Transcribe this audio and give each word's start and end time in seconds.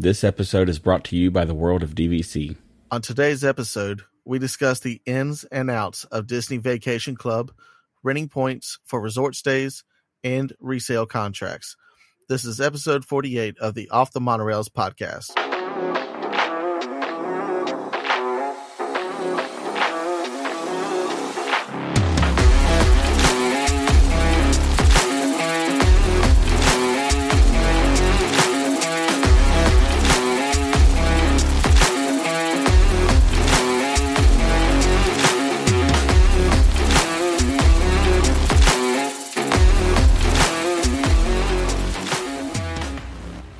This 0.00 0.22
episode 0.22 0.68
is 0.68 0.78
brought 0.78 1.02
to 1.06 1.16
you 1.16 1.28
by 1.28 1.44
the 1.44 1.56
world 1.56 1.82
of 1.82 1.96
DVC. 1.96 2.56
On 2.92 3.02
today's 3.02 3.42
episode, 3.42 4.02
we 4.24 4.38
discuss 4.38 4.78
the 4.78 5.02
ins 5.06 5.42
and 5.42 5.68
outs 5.68 6.04
of 6.04 6.28
Disney 6.28 6.58
Vacation 6.58 7.16
Club, 7.16 7.50
renting 8.04 8.28
points 8.28 8.78
for 8.84 9.00
resort 9.00 9.34
stays, 9.34 9.82
and 10.22 10.52
resale 10.60 11.04
contracts. 11.04 11.74
This 12.28 12.44
is 12.44 12.60
episode 12.60 13.04
48 13.04 13.58
of 13.58 13.74
the 13.74 13.90
Off 13.90 14.12
the 14.12 14.20
Monorails 14.20 14.68
podcast. 14.68 15.32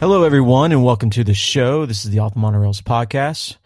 Hello, 0.01 0.23
everyone, 0.23 0.71
and 0.71 0.85
welcome 0.85 1.11
to 1.11 1.25
the 1.25 1.35
show. 1.35 1.85
This 1.85 2.05
is 2.05 2.13
the 2.13 2.21
Off 2.21 2.35
the 2.35 2.39
Monorails 2.39 2.81
podcast. 2.81 3.57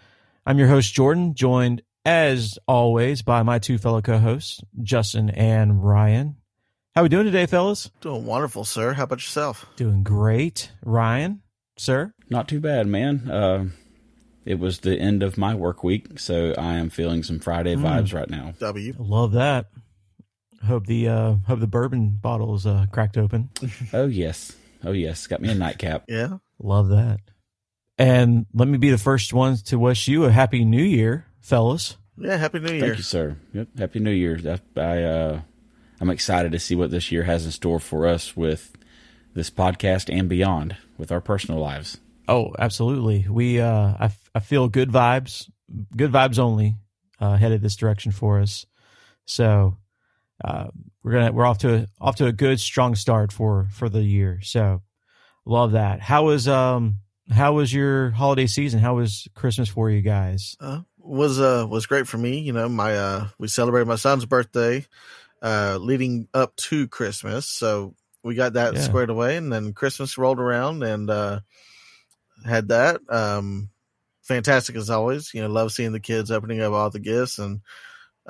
I'm 0.46 0.58
your 0.58 0.68
host, 0.68 0.94
Jordan, 0.94 1.34
joined 1.34 1.82
as 2.06 2.58
always 2.66 3.20
by 3.20 3.42
my 3.42 3.58
two 3.58 3.76
fellow 3.76 4.00
co-hosts, 4.00 4.62
Justin 4.82 5.28
and 5.28 5.84
Ryan. 5.84 6.36
How 6.94 7.02
are 7.02 7.04
we 7.04 7.10
doing 7.10 7.26
today, 7.26 7.44
fellas? 7.44 7.90
Doing 8.00 8.24
wonderful, 8.24 8.64
sir. 8.64 8.94
How 8.94 9.02
about 9.04 9.18
yourself? 9.18 9.66
Doing 9.76 10.02
great. 10.02 10.72
Ryan, 10.82 11.42
sir? 11.76 12.14
Not 12.30 12.48
too 12.48 12.60
bad, 12.60 12.86
man. 12.86 13.30
Uh, 13.30 13.66
it 14.46 14.58
was 14.58 14.78
the 14.78 14.98
end 14.98 15.22
of 15.22 15.36
my 15.36 15.54
work 15.54 15.84
week, 15.84 16.18
so 16.18 16.54
I 16.56 16.74
am 16.74 16.88
feeling 16.88 17.22
some 17.22 17.40
Friday 17.40 17.76
vibes 17.76 18.14
right 18.14 18.30
now. 18.30 18.54
W. 18.58 18.94
Love 18.98 19.32
that. 19.32 19.66
Hope 20.66 20.86
the 20.86 21.08
uh 21.08 21.34
hope 21.46 21.60
the 21.60 21.66
bourbon 21.66 22.18
bottle 22.22 22.54
is 22.54 22.66
uh 22.66 22.86
cracked 22.90 23.18
open. 23.18 23.50
Oh, 23.92 24.06
yes. 24.06 24.56
Oh, 24.84 24.92
yes. 24.92 25.26
Got 25.26 25.40
me 25.40 25.50
a 25.50 25.54
nightcap. 25.54 26.04
Yeah. 26.08 26.38
Love 26.58 26.88
that. 26.90 27.20
And 27.98 28.46
let 28.54 28.68
me 28.68 28.78
be 28.78 28.90
the 28.90 28.98
first 28.98 29.32
one 29.32 29.56
to 29.66 29.78
wish 29.78 30.08
you 30.08 30.24
a 30.24 30.30
happy 30.30 30.64
new 30.64 30.82
year, 30.82 31.26
fellas. 31.40 31.96
Yeah. 32.16 32.36
Happy 32.36 32.58
New 32.60 32.70
Year. 32.72 32.80
Thank 32.80 32.96
you, 32.98 33.02
sir. 33.02 33.36
Yep. 33.52 33.68
Happy 33.78 33.98
New 33.98 34.10
Year. 34.12 34.38
I, 34.76 34.80
I 34.80 35.02
uh, 35.02 35.40
I'm 36.00 36.10
excited 36.10 36.52
to 36.52 36.58
see 36.58 36.74
what 36.74 36.90
this 36.90 37.10
year 37.10 37.22
has 37.24 37.44
in 37.44 37.52
store 37.52 37.80
for 37.80 38.06
us 38.06 38.36
with 38.36 38.72
this 39.34 39.50
podcast 39.50 40.12
and 40.14 40.28
beyond 40.28 40.76
with 40.98 41.10
our 41.10 41.20
personal 41.20 41.60
lives. 41.60 41.98
Oh, 42.28 42.52
absolutely. 42.58 43.26
We 43.28 43.60
uh 43.60 43.94
I, 43.98 44.04
f- 44.06 44.30
I 44.34 44.40
feel 44.40 44.68
good 44.68 44.90
vibes, 44.90 45.50
good 45.96 46.12
vibes 46.12 46.38
only 46.38 46.76
uh 47.20 47.36
headed 47.36 47.62
this 47.62 47.76
direction 47.76 48.12
for 48.12 48.40
us. 48.40 48.66
So 49.26 49.76
uh 50.44 50.68
we're 51.02 51.12
to 51.26 51.32
we're 51.32 51.46
off 51.46 51.58
to 51.58 51.74
a, 51.74 51.86
off 52.00 52.16
to 52.16 52.26
a 52.26 52.32
good 52.32 52.60
strong 52.60 52.94
start 52.94 53.32
for 53.32 53.68
for 53.72 53.88
the 53.88 54.02
year. 54.02 54.40
So 54.42 54.82
love 55.44 55.72
that. 55.72 56.00
How 56.00 56.24
was 56.24 56.46
um 56.48 56.98
how 57.30 57.54
was 57.54 57.72
your 57.72 58.10
holiday 58.10 58.46
season? 58.46 58.80
How 58.80 58.96
was 58.96 59.28
Christmas 59.34 59.68
for 59.68 59.90
you 59.90 60.02
guys? 60.02 60.56
uh, 60.60 60.80
was 60.98 61.40
uh 61.40 61.66
was 61.68 61.86
great 61.86 62.06
for 62.06 62.18
me. 62.18 62.38
You 62.40 62.52
know, 62.52 62.68
my 62.68 62.96
uh 62.96 63.28
we 63.38 63.48
celebrated 63.48 63.88
my 63.88 63.96
son's 63.96 64.26
birthday 64.26 64.86
uh 65.42 65.78
leading 65.80 66.28
up 66.34 66.54
to 66.56 66.86
Christmas, 66.88 67.46
so 67.46 67.94
we 68.22 68.34
got 68.36 68.52
that 68.52 68.74
Yeah. 68.74 68.84
squared 68.84 69.10
away, 69.10 69.36
and 69.36 69.52
then 69.52 69.72
Christmas 69.72 70.16
rolled 70.18 70.38
around 70.38 70.82
and 70.84 71.10
uh 71.10 71.40
had 72.44 72.68
that. 72.68 73.00
Um, 73.08 73.70
fantastic 74.22 74.76
as 74.76 74.90
always. 74.90 75.32
You 75.34 75.42
know, 75.42 75.48
love 75.48 75.72
seeing 75.72 75.92
the 75.92 76.00
kids 76.00 76.30
opening 76.30 76.60
up 76.60 76.72
all 76.72 76.90
the 76.90 77.00
gifts 77.00 77.38
and 77.38 77.60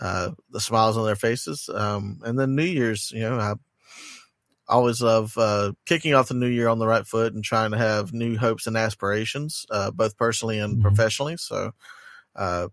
uh 0.00 0.30
the 0.50 0.60
smiles 0.60 0.96
on 0.96 1.04
their 1.04 1.16
faces. 1.16 1.68
Um, 1.72 2.20
and 2.24 2.38
then 2.38 2.54
New 2.54 2.64
Year's, 2.64 3.10
you 3.12 3.20
know, 3.20 3.38
I 3.38 3.54
always 4.68 5.02
love 5.02 5.36
uh 5.36 5.72
kicking 5.86 6.14
off 6.14 6.28
the 6.28 6.34
new 6.34 6.46
year 6.48 6.68
on 6.68 6.78
the 6.78 6.86
right 6.86 7.06
foot 7.06 7.34
and 7.34 7.44
trying 7.44 7.72
to 7.72 7.78
have 7.78 8.12
new 8.12 8.36
hopes 8.38 8.66
and 8.66 8.76
aspirations, 8.76 9.66
uh, 9.70 9.90
both 9.90 10.16
personally 10.16 10.58
and 10.58 10.78
Mhm. 10.78 10.82
professionally. 10.82 11.36
So 11.36 11.72
uh, 12.34 12.68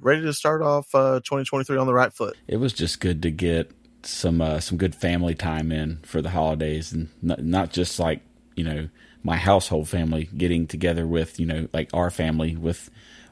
ready 0.00 0.22
to 0.22 0.32
start 0.32 0.62
off 0.62 0.94
uh, 0.94 1.20
2023 1.20 1.76
on 1.76 1.86
the 1.86 1.94
right 1.94 2.12
foot. 2.12 2.36
It 2.46 2.58
was 2.58 2.72
just 2.72 3.00
good 3.00 3.22
to 3.22 3.30
get 3.30 3.70
some 4.02 4.40
uh, 4.40 4.60
some 4.60 4.78
good 4.78 4.94
family 4.94 5.34
time 5.34 5.72
in 5.72 5.98
for 6.04 6.22
the 6.22 6.30
holidays, 6.30 6.92
and 6.92 7.08
not, 7.20 7.42
not 7.42 7.70
just 7.72 7.98
like 7.98 8.20
you 8.56 8.64
know 8.64 8.88
my 9.22 9.36
household 9.36 9.88
family 9.88 10.28
getting 10.36 10.66
together 10.66 11.06
with 11.06 11.38
you 11.40 11.46
know 11.46 11.68
like 11.72 11.90
our 11.92 12.10
family 12.10 12.56
with 12.56 12.90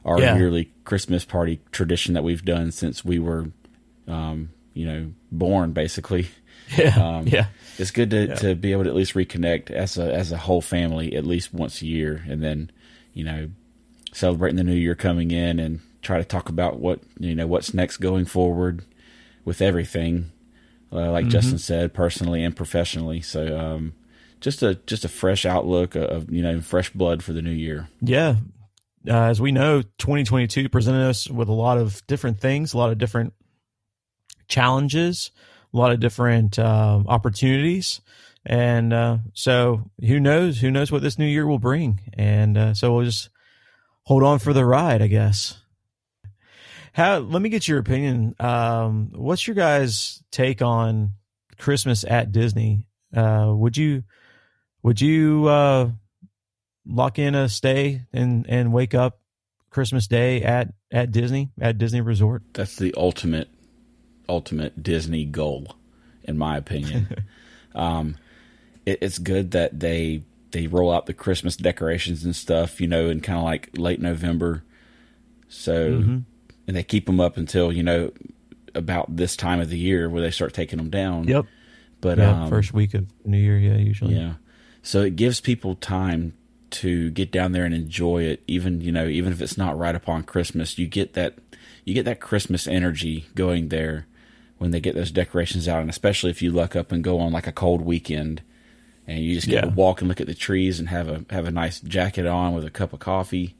our 0.09 0.19
Yeah. 0.19 0.35
yearly 0.37 0.71
Christmas 0.85 1.23
party 1.23 1.59
tradition 1.71 2.15
that 2.15 2.23
we've 2.23 2.43
done 2.43 2.71
since 2.71 3.05
we 3.05 3.19
were 3.19 3.51
um, 4.07 4.49
you 4.73 4.85
know 4.85 5.11
born 5.31 5.71
basically. 5.71 6.27
Yeah. 6.77 7.17
Um, 7.17 7.25
yeah. 7.27 7.47
It's 7.79 7.89
good 7.89 8.11
to, 8.11 8.27
Yeah. 8.27 8.35
to 8.35 8.53
be 8.55 8.73
able 8.73 8.83
to 8.83 8.89
at 8.91 8.95
least 8.95 9.15
reconnect 9.15 9.71
as 9.71 9.97
a 9.97 10.13
as 10.13 10.31
a 10.31 10.37
whole 10.37 10.61
family 10.61 11.15
at 11.15 11.25
least 11.25 11.51
once 11.51 11.81
a 11.81 11.87
year, 11.87 12.23
and 12.29 12.43
then 12.43 12.69
you 13.11 13.23
know 13.23 13.49
celebrating 14.13 14.57
the 14.57 14.63
new 14.63 14.75
year 14.75 14.93
coming 14.93 15.31
in 15.31 15.59
and 15.59 15.79
try 16.03 16.19
to 16.19 16.23
talk 16.23 16.47
about 16.47 16.79
what 16.79 16.99
you 17.19 17.33
know 17.33 17.47
what's 17.47 17.73
next 17.73 17.97
going 17.97 18.25
forward 18.25 18.83
with 19.45 19.61
everything. 19.63 20.31
Uh, 20.93 21.09
like 21.11 21.27
Justin 21.27 21.57
said, 21.57 21.91
personally 21.93 22.43
and 22.43 22.55
professionally. 22.55 23.21
So 23.21 23.57
um, 23.57 23.93
just 24.39 24.61
a 24.61 24.75
just 24.85 25.03
a 25.05 25.09
fresh 25.09 25.47
outlook 25.47 25.95
of 25.95 26.31
you 26.31 26.43
know 26.43 26.61
fresh 26.61 26.91
blood 26.91 27.23
for 27.23 27.33
the 27.33 27.41
new 27.41 27.49
year. 27.49 27.87
Yeah. 27.99 28.35
Uh, 29.07 29.23
as 29.23 29.39
we 29.39 29.51
know, 29.51 29.81
2022 29.81 30.69
presented 30.69 31.07
us 31.07 31.29
with 31.29 31.47
a 31.47 31.53
lot 31.53 31.77
of 31.77 32.05
different 32.07 32.39
things, 32.39 32.73
a 32.73 32.77
lot 32.77 32.91
of 32.91 32.97
different 32.97 33.33
challenges, 34.47 35.31
a 35.73 35.77
lot 35.77 35.91
of 35.91 35.99
different 35.99 36.59
um, 36.59 37.05
opportunities. 37.07 38.01
And 38.45 38.93
uh, 38.93 39.17
so 39.33 39.89
who 39.99 40.19
knows? 40.19 40.59
Who 40.59 40.71
knows 40.71 40.91
what 40.91 41.01
this 41.01 41.19
new 41.19 41.27
year 41.27 41.45
will 41.45 41.59
bring? 41.59 42.01
And 42.13 42.57
uh, 42.57 42.73
so 42.73 42.93
we'll 42.93 43.05
just 43.05 43.29
hold 44.03 44.23
on 44.23 44.39
for 44.39 44.53
the 44.53 44.65
ride, 44.65 45.01
I 45.01 45.07
guess. 45.07 45.61
How? 46.93 47.19
Let 47.19 47.41
me 47.41 47.49
get 47.49 47.67
your 47.67 47.79
opinion. 47.79 48.35
Um, 48.39 49.11
what's 49.13 49.47
your 49.47 49.55
guys' 49.55 50.23
take 50.31 50.61
on 50.61 51.13
Christmas 51.57 52.03
at 52.03 52.31
Disney? 52.31 52.87
Uh, 53.15 53.53
would 53.55 53.77
you 53.77 54.03
would 54.81 54.99
you 54.99 55.47
uh, 55.47 55.91
lock 56.89 57.19
in 57.19 57.35
a 57.35 57.47
stay 57.49 58.01
and 58.11 58.45
and 58.49 58.73
wake 58.73 58.93
up 58.93 59.19
Christmas 59.69 60.07
Day 60.07 60.41
at 60.41 60.73
at 60.91 61.11
Disney 61.11 61.51
at 61.61 61.77
Disney 61.77 62.01
Resort? 62.01 62.43
That's 62.53 62.75
the 62.75 62.93
ultimate 62.97 63.49
ultimate 64.27 64.81
Disney 64.83 65.25
goal, 65.25 65.75
in 66.23 66.37
my 66.37 66.57
opinion. 66.57 67.07
um, 67.75 68.15
it, 68.85 68.99
it's 69.01 69.17
good 69.17 69.51
that 69.51 69.79
they 69.79 70.23
they 70.51 70.67
roll 70.67 70.91
out 70.91 71.05
the 71.05 71.13
Christmas 71.13 71.55
decorations 71.55 72.25
and 72.25 72.35
stuff, 72.35 72.81
you 72.81 72.87
know, 72.87 73.09
in 73.09 73.21
kind 73.21 73.37
of 73.37 73.45
like 73.45 73.69
late 73.77 73.99
November. 74.01 74.63
So, 75.47 75.91
Mhm. 76.01 76.23
and 76.67 76.75
they 76.77 76.83
keep 76.83 77.05
them 77.05 77.19
up 77.19 77.37
until 77.37 77.71
you 77.71 77.83
know 77.83 78.11
about 78.75 79.15
this 79.15 79.35
time 79.35 79.59
of 79.59 79.69
the 79.69 79.77
year 79.77 80.09
where 80.09 80.21
they 80.21 80.31
start 80.31 80.53
taking 80.53 80.77
them 80.77 80.89
down. 80.89 81.27
Yep. 81.27 81.45
But 82.01 82.17
yeah, 82.19 82.43
um, 82.43 82.49
first 82.49 82.73
week 82.73 82.93
of 82.93 83.07
New 83.25 83.37
Year. 83.37 83.57
Yeah, 83.57 83.77
usually. 83.77 84.15
yeah. 84.15 84.33
So 84.83 85.01
it 85.01 85.15
gives 85.15 85.41
people 85.41 85.75
time 85.75 86.33
to 86.71 87.09
get 87.11 87.31
down 87.31 87.51
there 87.51 87.65
and 87.65 87.73
enjoy 87.73 88.23
it, 88.23 88.43
even 88.47 88.81
you 88.81 88.91
know, 88.91 89.07
even 89.07 89.31
if 89.33 89.41
it's 89.41 89.57
not 89.57 89.77
right 89.77 89.95
upon 89.95 90.23
Christmas. 90.23 90.77
You 90.77 90.87
get 90.87 91.13
that 91.13 91.35
you 91.85 91.93
get 91.93 92.05
that 92.05 92.19
Christmas 92.19 92.67
energy 92.67 93.25
going 93.35 93.69
there 93.69 94.05
when 94.57 94.71
they 94.71 94.79
get 94.79 94.93
those 94.95 95.11
decorations 95.11 95.67
out, 95.67 95.81
and 95.81 95.89
especially 95.89 96.29
if 96.29 96.41
you 96.41 96.51
luck 96.51 96.75
up 96.75 96.91
and 96.91 97.03
go 97.03 97.19
on 97.19 97.31
like 97.31 97.47
a 97.47 97.51
cold 97.51 97.81
weekend 97.81 98.41
and 99.07 99.19
you 99.23 99.33
just 99.33 99.47
get 99.47 99.55
Yeah. 99.55 99.61
to 99.61 99.69
walk 99.69 100.01
and 100.01 100.07
look 100.07 100.21
at 100.21 100.27
the 100.27 100.35
trees 100.35 100.79
and 100.79 100.89
have 100.89 101.07
a 101.07 101.25
have 101.31 101.45
a 101.45 101.51
nice 101.51 101.79
jacket 101.79 102.25
on 102.27 102.53
with 102.53 102.65
a 102.65 102.69
cup 102.69 102.93
of 102.93 102.99
coffee. 102.99 103.55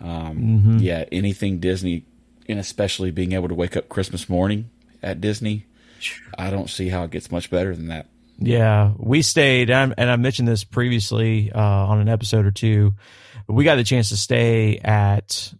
Um, 0.00 0.38
Mhm. 0.78 0.82
Yeah, 0.82 1.04
anything 1.10 1.58
Disney, 1.58 2.04
and 2.48 2.58
especially 2.58 3.10
being 3.10 3.32
able 3.32 3.48
to 3.48 3.54
wake 3.54 3.76
up 3.76 3.88
Christmas 3.88 4.28
morning 4.28 4.70
at 5.02 5.20
Disney, 5.20 5.64
I 6.38 6.50
don't 6.50 6.70
see 6.70 6.88
how 6.90 7.04
it 7.04 7.10
gets 7.10 7.30
much 7.30 7.50
better 7.50 7.74
than 7.74 7.88
that. 7.88 8.06
Yeah, 8.38 8.92
we 8.98 9.22
stayed, 9.22 9.70
and 9.70 9.94
and 9.96 10.10
I 10.10 10.16
mentioned 10.16 10.46
this 10.46 10.64
previously 10.64 11.50
uh, 11.52 11.60
on 11.60 12.00
an 12.00 12.08
episode 12.08 12.44
or 12.44 12.50
two. 12.50 12.94
We 13.48 13.64
got 13.64 13.76
the 13.76 13.84
chance 13.84 14.10
to 14.10 14.16
stay 14.16 14.78
at 14.78 15.54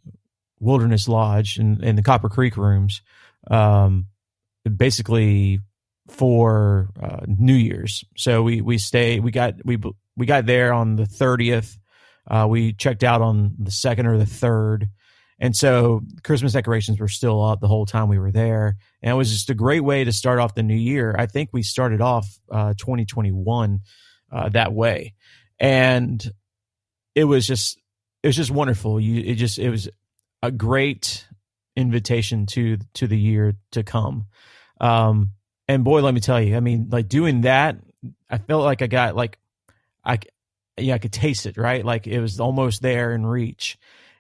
Wilderness 0.61 1.09
Lodge 1.09 1.59
in, 1.59 1.83
in 1.83 1.97
the 1.97 2.03
Copper 2.03 2.29
Creek 2.29 2.57
rooms, 2.57 3.01
um, 3.51 4.07
basically 4.65 5.61
for 6.09 6.91
uh, 7.01 7.21
New 7.27 7.55
Year's. 7.55 8.05
So 8.17 8.43
we 8.43 8.61
we 8.61 8.79
stay. 8.79 9.21
We 9.21 9.31
got 9.31 9.55
we 9.65 9.79
we 10.17 10.27
got 10.27 10.45
there 10.45 10.73
on 10.73 10.97
the 10.97 11.07
thirtieth. 11.07 11.79
Uh, 12.29 12.47
we 12.49 12.73
checked 12.73 13.05
out 13.05 13.23
on 13.23 13.55
the 13.59 13.71
second 13.71 14.07
or 14.07 14.19
the 14.19 14.27
third. 14.27 14.89
And 15.39 15.55
so 15.55 16.03
Christmas 16.25 16.53
decorations 16.53 16.99
were 16.99 17.09
still 17.09 17.45
up 17.45 17.61
the 17.61 17.69
whole 17.69 17.85
time 17.87 18.09
we 18.09 18.19
were 18.19 18.33
there. 18.33 18.77
And 19.03 19.13
it 19.13 19.17
was 19.17 19.31
just 19.31 19.51
a 19.51 19.55
great 19.55 19.81
way 19.81 20.05
to 20.05 20.13
start 20.13 20.39
off 20.39 20.55
the 20.55 20.63
new 20.63 20.77
year. 20.77 21.15
I 21.19 21.27
think 21.27 21.51
we 21.53 21.63
started 21.63 22.01
off 22.01 22.27
uh, 22.51 22.75
2021 22.79 23.81
uh, 24.33 24.49
that 24.51 24.73
way. 24.73 25.15
And 25.59 26.25
it 27.15 27.25
was 27.25 27.47
just 27.47 27.79
it 28.23 28.29
was 28.29 28.37
just 28.37 28.51
wonderful. 28.51 29.01
You 29.01 29.23
it 29.23 29.35
just 29.35 29.59
it 29.59 29.71
was 29.71 29.89
a 30.43 30.51
great 30.51 31.27
invitation 31.77 32.47
to 32.47 32.79
to 32.95 33.07
the 33.07 33.19
year 33.19 33.55
to 33.73 33.83
come. 33.83 34.27
Um, 34.81 35.31
and 35.69 35.85
boy, 35.85 36.03
let 36.03 36.15
me 36.15 36.21
tell 36.21 36.41
you, 36.41 36.57
I 36.57 36.61
mean, 36.61 36.89
like 36.91 37.09
doing 37.09 37.43
that, 37.43 37.77
I 38.31 38.39
felt 38.39 38.65
like 38.65 38.83
I 38.83 38.87
got 38.87 39.17
like 39.17 39.39
I 40.05 40.19
yeah 40.77 40.95
I 40.95 40.99
could 40.99 41.13
taste 41.13 41.47
it 41.47 41.57
right, 41.57 41.85
like 41.85 42.07
it 42.07 42.21
was 42.21 42.41
almost 42.41 42.83
there 42.83 43.13
in 43.15 43.27
reach. 43.27 43.79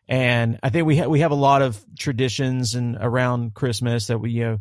And 0.08 0.58
I 0.62 0.70
think 0.70 0.87
we 0.87 0.99
ha- 0.99 1.08
we 1.08 1.20
have 1.20 1.32
a 1.32 1.37
lot 1.37 1.62
of 1.62 1.85
traditions 1.99 2.75
and 2.75 2.97
around 3.00 3.55
Christmas 3.55 4.06
that 4.06 4.19
we 4.19 4.31
you 4.31 4.44
know 4.44 4.58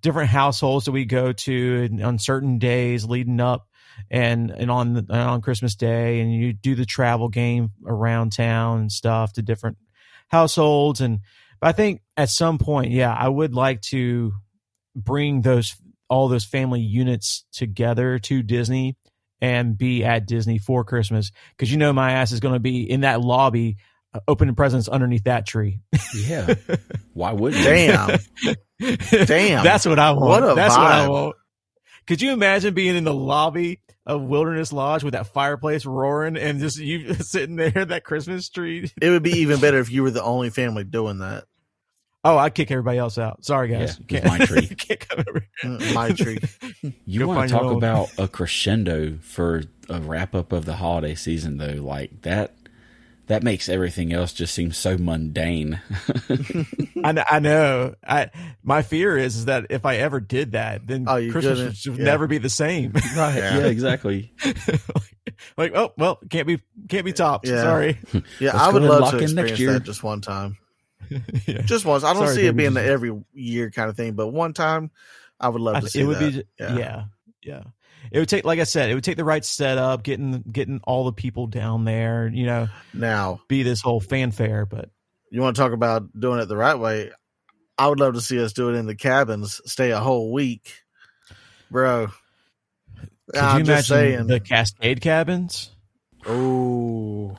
different 0.00 0.28
households 0.28 0.86
that 0.86 0.92
we 0.92 1.04
go 1.04 1.32
to 1.32 1.88
on 2.02 2.18
certain 2.18 2.58
days 2.58 3.04
leading 3.04 3.40
up 3.40 3.68
and 4.10 4.50
and 4.50 4.70
on 4.70 4.92
the, 4.94 5.06
on 5.14 5.40
Christmas 5.40 5.74
Day, 5.74 6.20
and 6.20 6.34
you 6.34 6.52
do 6.52 6.74
the 6.74 6.84
travel 6.84 7.28
game 7.28 7.70
around 7.86 8.32
town 8.32 8.80
and 8.80 8.92
stuff 8.92 9.34
to 9.34 9.42
different 9.42 9.78
households. 10.28 11.00
And 11.00 11.20
but 11.60 11.68
I 11.68 11.72
think 11.72 12.02
at 12.16 12.30
some 12.30 12.58
point, 12.58 12.90
yeah, 12.90 13.12
I 13.12 13.28
would 13.28 13.54
like 13.54 13.80
to 13.82 14.32
bring 14.94 15.42
those 15.42 15.76
all 16.08 16.28
those 16.28 16.44
family 16.44 16.80
units 16.80 17.44
together 17.52 18.18
to 18.18 18.42
Disney 18.42 18.96
and 19.40 19.76
be 19.76 20.04
at 20.04 20.26
Disney 20.26 20.58
for 20.58 20.84
Christmas 20.84 21.30
because 21.50 21.70
you 21.70 21.78
know 21.78 21.92
my 21.92 22.12
ass 22.12 22.32
is 22.32 22.40
going 22.40 22.54
to 22.54 22.60
be 22.60 22.88
in 22.88 23.00
that 23.00 23.20
lobby 23.20 23.76
opening 24.28 24.54
presents 24.54 24.88
underneath 24.88 25.24
that 25.24 25.46
tree. 25.46 25.80
Yeah. 26.14 26.54
Why 27.14 27.32
wouldn't? 27.32 27.62
Damn. 27.64 28.18
Damn. 29.26 29.64
That's 29.64 29.86
what 29.86 29.98
I 29.98 30.12
want. 30.12 30.24
What 30.42 30.42
a 30.52 30.54
That's 30.54 30.76
what 30.76 30.86
I 30.86 31.06
vibe. 31.06 31.10
want. 31.10 31.36
Could 32.06 32.22
you 32.22 32.32
imagine 32.32 32.74
being 32.74 32.94
in 32.96 33.04
the 33.04 33.14
lobby 33.14 33.80
of 34.04 34.22
Wilderness 34.22 34.72
Lodge 34.72 35.02
with 35.02 35.14
that 35.14 35.26
fireplace 35.28 35.84
roaring 35.84 36.36
and 36.36 36.60
just 36.60 36.78
you 36.78 37.14
sitting 37.20 37.56
there, 37.56 37.70
that 37.70 38.04
Christmas 38.04 38.48
tree? 38.48 38.90
It 39.00 39.10
would 39.10 39.22
be 39.22 39.38
even 39.38 39.60
better 39.60 39.78
if 39.78 39.90
you 39.90 40.02
were 40.02 40.10
the 40.12 40.22
only 40.22 40.50
family 40.50 40.84
doing 40.84 41.18
that. 41.18 41.44
Oh, 42.22 42.36
I'd 42.38 42.54
kick 42.54 42.72
everybody 42.72 42.98
else 42.98 43.18
out. 43.18 43.44
Sorry, 43.44 43.68
guys. 43.68 44.00
Yeah, 44.08 44.22
You 44.24 44.28
my 44.28 44.38
tree. 44.44 44.66
can't 44.78 45.08
come 45.08 45.24
over. 45.28 45.46
Mm, 45.62 45.94
My 45.94 46.10
tree. 46.10 46.38
You 47.04 47.20
Go 47.20 47.28
want 47.28 47.48
to 47.48 47.54
talk 47.54 47.70
about 47.72 48.10
a 48.18 48.26
crescendo 48.26 49.18
for 49.22 49.62
a 49.88 50.00
wrap 50.00 50.34
up 50.34 50.50
of 50.52 50.64
the 50.64 50.74
holiday 50.74 51.14
season, 51.14 51.58
though? 51.58 51.80
Like 51.80 52.22
that, 52.22 52.56
that 53.26 53.42
makes 53.42 53.68
everything 53.68 54.12
else 54.12 54.32
just 54.32 54.54
seem 54.54 54.72
so 54.72 54.96
mundane. 54.98 55.80
I, 57.04 57.24
I 57.30 57.38
know. 57.40 57.94
I 58.06 58.30
my 58.62 58.82
fear 58.82 59.16
is, 59.18 59.36
is 59.36 59.44
that 59.46 59.66
if 59.70 59.84
I 59.84 59.96
ever 59.96 60.20
did 60.20 60.52
that, 60.52 60.86
then 60.86 61.06
Oh, 61.08 61.16
Christmas 61.30 61.58
would 61.60 61.76
should 61.76 61.98
yeah. 61.98 62.04
never 62.04 62.26
be 62.26 62.38
the 62.38 62.50
same. 62.50 62.92
right? 63.16 63.36
Yeah. 63.36 63.58
Yeah, 63.58 63.66
exactly. 63.66 64.32
like, 65.56 65.72
oh 65.74 65.92
well, 65.98 66.18
can't 66.30 66.46
be 66.46 66.60
can't 66.88 67.04
be 67.04 67.12
topped. 67.12 67.46
Yeah. 67.48 67.62
Sorry. 67.62 67.98
Yeah, 68.38 68.52
Let's 68.52 68.54
I 68.58 68.70
would 68.72 68.82
go 68.82 68.88
love 68.98 69.10
to 69.12 69.18
in 69.18 69.34
next 69.34 69.50
experience 69.52 69.58
year. 69.60 69.72
that 69.74 69.82
just 69.84 70.02
one 70.02 70.20
time. 70.20 70.58
yeah. 71.46 71.62
Just 71.62 71.84
once. 71.84 72.02
I 72.04 72.12
don't 72.14 72.22
Sorry, 72.24 72.34
see 72.34 72.40
baby, 72.42 72.48
it 72.48 72.56
being 72.56 72.74
just- 72.74 72.84
the 72.84 72.90
every 72.90 73.22
year 73.34 73.70
kind 73.70 73.90
of 73.90 73.96
thing, 73.96 74.14
but 74.14 74.28
one 74.28 74.52
time 74.54 74.90
I 75.40 75.48
would 75.48 75.60
love 75.60 75.76
to 75.76 75.80
th- 75.82 75.92
see 75.92 76.00
it 76.00 76.04
would 76.06 76.18
that. 76.18 76.32
be 76.32 76.44
Yeah. 76.58 77.04
yeah. 77.42 77.62
Yeah 78.04 78.08
it 78.12 78.18
would 78.20 78.28
take 78.28 78.44
like 78.44 78.58
i 78.60 78.64
said 78.64 78.88
it 78.90 78.94
would 78.94 79.04
take 79.04 79.16
the 79.16 79.24
right 79.24 79.44
setup 79.44 80.02
getting 80.02 80.42
getting 80.52 80.80
all 80.84 81.04
the 81.04 81.12
people 81.12 81.46
down 81.46 81.84
there 81.84 82.28
you 82.32 82.46
know 82.46 82.68
Now, 82.94 83.40
be 83.48 83.62
this 83.62 83.80
whole 83.80 84.00
fanfare 84.00 84.64
but 84.66 84.90
you 85.30 85.40
want 85.40 85.56
to 85.56 85.62
talk 85.62 85.72
about 85.72 86.04
doing 86.18 86.38
it 86.40 86.46
the 86.46 86.56
right 86.56 86.78
way? 86.78 87.10
I 87.78 87.88
would 87.88 87.98
love 88.00 88.14
to 88.14 88.20
see 88.20 88.40
us 88.42 88.52
do 88.52 88.70
it 88.70 88.74
in 88.76 88.86
the 88.86 88.94
cabins, 88.94 89.60
stay 89.66 89.90
a 89.90 89.98
whole 89.98 90.32
week, 90.32 90.72
bro. 91.70 92.06
could 93.34 93.38
I'm 93.40 93.58
you 93.58 93.64
just 93.64 93.90
imagine 93.90 94.16
saying. 94.18 94.26
the 94.28 94.40
cascade 94.40 95.00
cabins 95.00 95.72
Oh, 96.26 97.36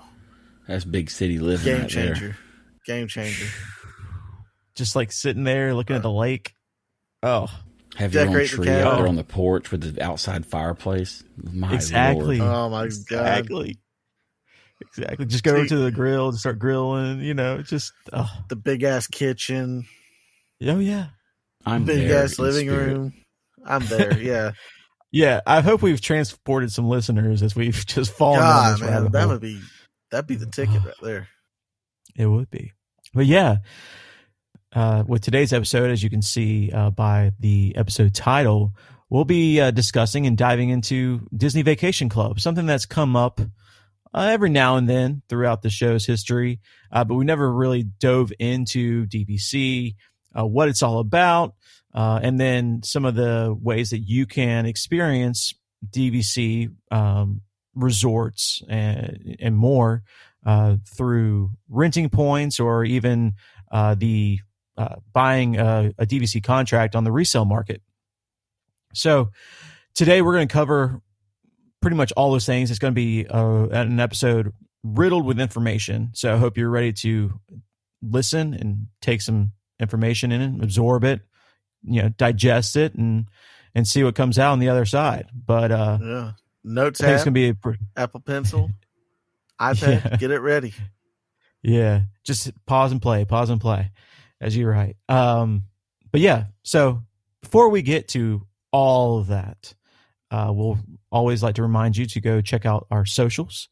That's 0.67 0.83
big 0.85 1.09
city 1.09 1.39
living 1.39 1.65
game 1.65 1.81
right 1.81 1.91
there. 1.91 2.13
changer, 2.13 2.37
game 2.85 3.07
changer. 3.07 3.45
just 4.75 4.95
like 4.95 5.11
sitting 5.11 5.43
there 5.43 5.73
looking 5.73 5.95
at 5.95 6.01
the 6.03 6.11
lake 6.11 6.53
oh 7.23 7.47
Have 7.97 8.13
your 8.13 8.23
own 8.23 8.27
Decorate 8.27 8.51
the 8.51 8.55
tree 8.57 8.69
out 8.69 8.97
there 8.97 9.05
oh. 9.05 9.09
on 9.09 9.15
the 9.15 9.23
porch 9.23 9.71
with 9.71 9.95
the 9.95 10.03
outside 10.03 10.45
fireplace. 10.45 11.23
My 11.43 11.73
Exactly. 11.73 12.37
Lord. 12.37 12.51
Oh 12.51 12.69
my 12.69 12.83
god! 12.83 12.85
exactly 12.85 13.77
exactly 14.81 15.25
just 15.25 15.43
go 15.43 15.53
over 15.55 15.63
See- 15.63 15.69
to 15.69 15.77
the 15.77 15.91
grill 15.91 16.29
and 16.29 16.37
start 16.37 16.59
grilling 16.59 17.19
you 17.21 17.33
know 17.33 17.61
just 17.63 17.93
oh, 18.13 18.31
The 18.49 18.55
big 18.55 18.83
ass 18.83 19.07
kitchen, 19.07 19.85
oh 20.61 20.77
yeah 20.79 21.07
I'm 21.65 21.85
big 21.85 22.07
there 22.07 22.23
ass 22.23 22.37
living 22.37 22.67
spirit. 22.69 22.93
room. 22.93 23.13
I'm 23.65 23.85
there. 23.87 24.17
Yeah, 24.21 24.51
yeah 25.11 25.41
i 25.47 25.61
hope 25.61 25.81
we've 25.81 25.99
transported 25.99 26.71
some 26.71 26.87
listeners 26.87 27.41
as 27.41 27.55
we've 27.55 27.85
just 27.87 28.11
fallen 28.11 28.39
God, 28.39 28.73
this 28.75 28.81
man, 28.81 29.11
that 29.11 29.27
would 29.27 29.41
be 29.41 29.59
that'd 30.11 30.27
be 30.27 30.35
the 30.35 30.45
ticket 30.45 30.83
right 30.85 30.93
there. 31.01 31.27
It 32.15 32.27
would 32.27 32.49
be. 32.49 32.73
But 33.13 33.25
yeah, 33.25 33.57
uh, 34.77 35.03
with 35.07 35.23
today's 35.23 35.53
episode, 35.53 35.89
as 35.89 36.03
you 36.03 36.09
can 36.09 36.21
see 36.21 36.71
uh, 36.71 36.91
by 36.91 37.31
the 37.39 37.73
episode 37.75 38.13
title, 38.13 38.75
we'll 39.09 39.25
be 39.25 39.59
uh, 39.59 39.71
discussing 39.71 40.27
and 40.27 40.37
diving 40.37 40.69
into 40.69 41.27
Disney 41.35 41.63
Vacation 41.63 42.09
Club, 42.09 42.39
something 42.39 42.67
that's 42.67 42.85
come 42.85 43.15
up 43.15 43.41
uh, 44.13 44.29
every 44.29 44.51
now 44.51 44.77
and 44.77 44.87
then 44.87 45.23
throughout 45.29 45.63
the 45.63 45.71
show's 45.71 46.05
history, 46.05 46.59
uh, 46.91 47.03
but 47.03 47.15
we 47.15 47.25
never 47.25 47.51
really 47.51 47.81
dove 47.81 48.31
into 48.37 49.07
DVC, 49.07 49.95
uh, 50.37 50.45
what 50.45 50.69
it's 50.69 50.83
all 50.83 50.99
about, 50.99 51.55
and 51.95 52.39
then 52.39 52.83
some 52.83 53.03
of 53.03 53.15
the 53.15 53.57
ways 53.59 53.89
that 53.89 54.01
you 54.01 54.27
can 54.27 54.67
experience 54.67 55.55
DVC 55.89 56.71
um, 56.91 57.41
resorts 57.73 58.61
and, 58.69 59.37
and 59.39 59.57
more 59.57 60.03
through 60.95 61.49
renting 61.67 62.09
points 62.09 62.59
or 62.59 62.85
even 62.85 63.33
uh, 63.71 63.95
the 63.95 64.39
uh, 64.77 64.95
buying 65.13 65.57
a, 65.57 65.91
a 65.97 66.05
DVC 66.05 66.43
contract 66.43 66.95
on 66.95 67.03
the 67.03 67.11
resale 67.11 67.45
market. 67.45 67.81
So 68.93 69.31
today 69.93 70.21
we're 70.21 70.33
going 70.33 70.47
to 70.47 70.53
cover 70.53 71.01
pretty 71.81 71.97
much 71.97 72.11
all 72.17 72.31
those 72.31 72.45
things. 72.45 72.69
It's 72.69 72.79
going 72.79 72.93
to 72.93 72.95
be 72.95 73.25
uh, 73.27 73.67
an 73.71 73.99
episode 73.99 74.53
riddled 74.83 75.25
with 75.25 75.39
information. 75.39 76.11
So 76.13 76.33
I 76.33 76.37
hope 76.37 76.57
you're 76.57 76.69
ready 76.69 76.93
to 76.93 77.39
listen 78.01 78.53
and 78.53 78.87
take 79.01 79.21
some 79.21 79.51
information 79.79 80.31
in 80.31 80.41
it, 80.41 80.63
absorb 80.63 81.03
it, 81.03 81.21
you 81.83 82.01
know, 82.01 82.09
digest 82.09 82.75
it, 82.75 82.95
and 82.95 83.27
and 83.75 83.87
see 83.87 84.03
what 84.03 84.15
comes 84.15 84.39
out 84.39 84.53
on 84.53 84.59
the 84.59 84.69
other 84.69 84.85
side. 84.85 85.27
But 85.33 85.71
uh, 85.71 85.97
Yeah, 86.01 86.31
notes 86.63 86.99
it's 86.99 87.23
going 87.23 87.25
to 87.25 87.31
be 87.31 87.49
a 87.49 87.53
pretty, 87.53 87.79
Apple 87.95 88.19
Pencil, 88.21 88.71
iPad. 89.61 90.03
Yeah. 90.03 90.17
Get 90.17 90.31
it 90.31 90.39
ready. 90.39 90.73
Yeah, 91.61 92.01
just 92.23 92.51
pause 92.65 92.91
and 92.91 93.01
play, 93.01 93.25
pause 93.25 93.49
and 93.49 93.59
play, 93.59 93.91
as 94.41 94.55
you're 94.55 94.71
right. 94.71 94.95
Um, 95.09 95.63
but 96.11 96.21
yeah, 96.21 96.45
so 96.63 97.03
before 97.41 97.69
we 97.69 97.81
get 97.81 98.09
to 98.09 98.45
all 98.71 99.19
of 99.19 99.27
that, 99.27 99.73
uh, 100.31 100.51
we'll 100.53 100.79
always 101.11 101.41
like 101.41 101.55
to 101.55 101.61
remind 101.61 101.95
you 101.97 102.05
to 102.05 102.21
go 102.21 102.41
check 102.41 102.65
out 102.65 102.87
our 102.91 103.05
socials. 103.05 103.69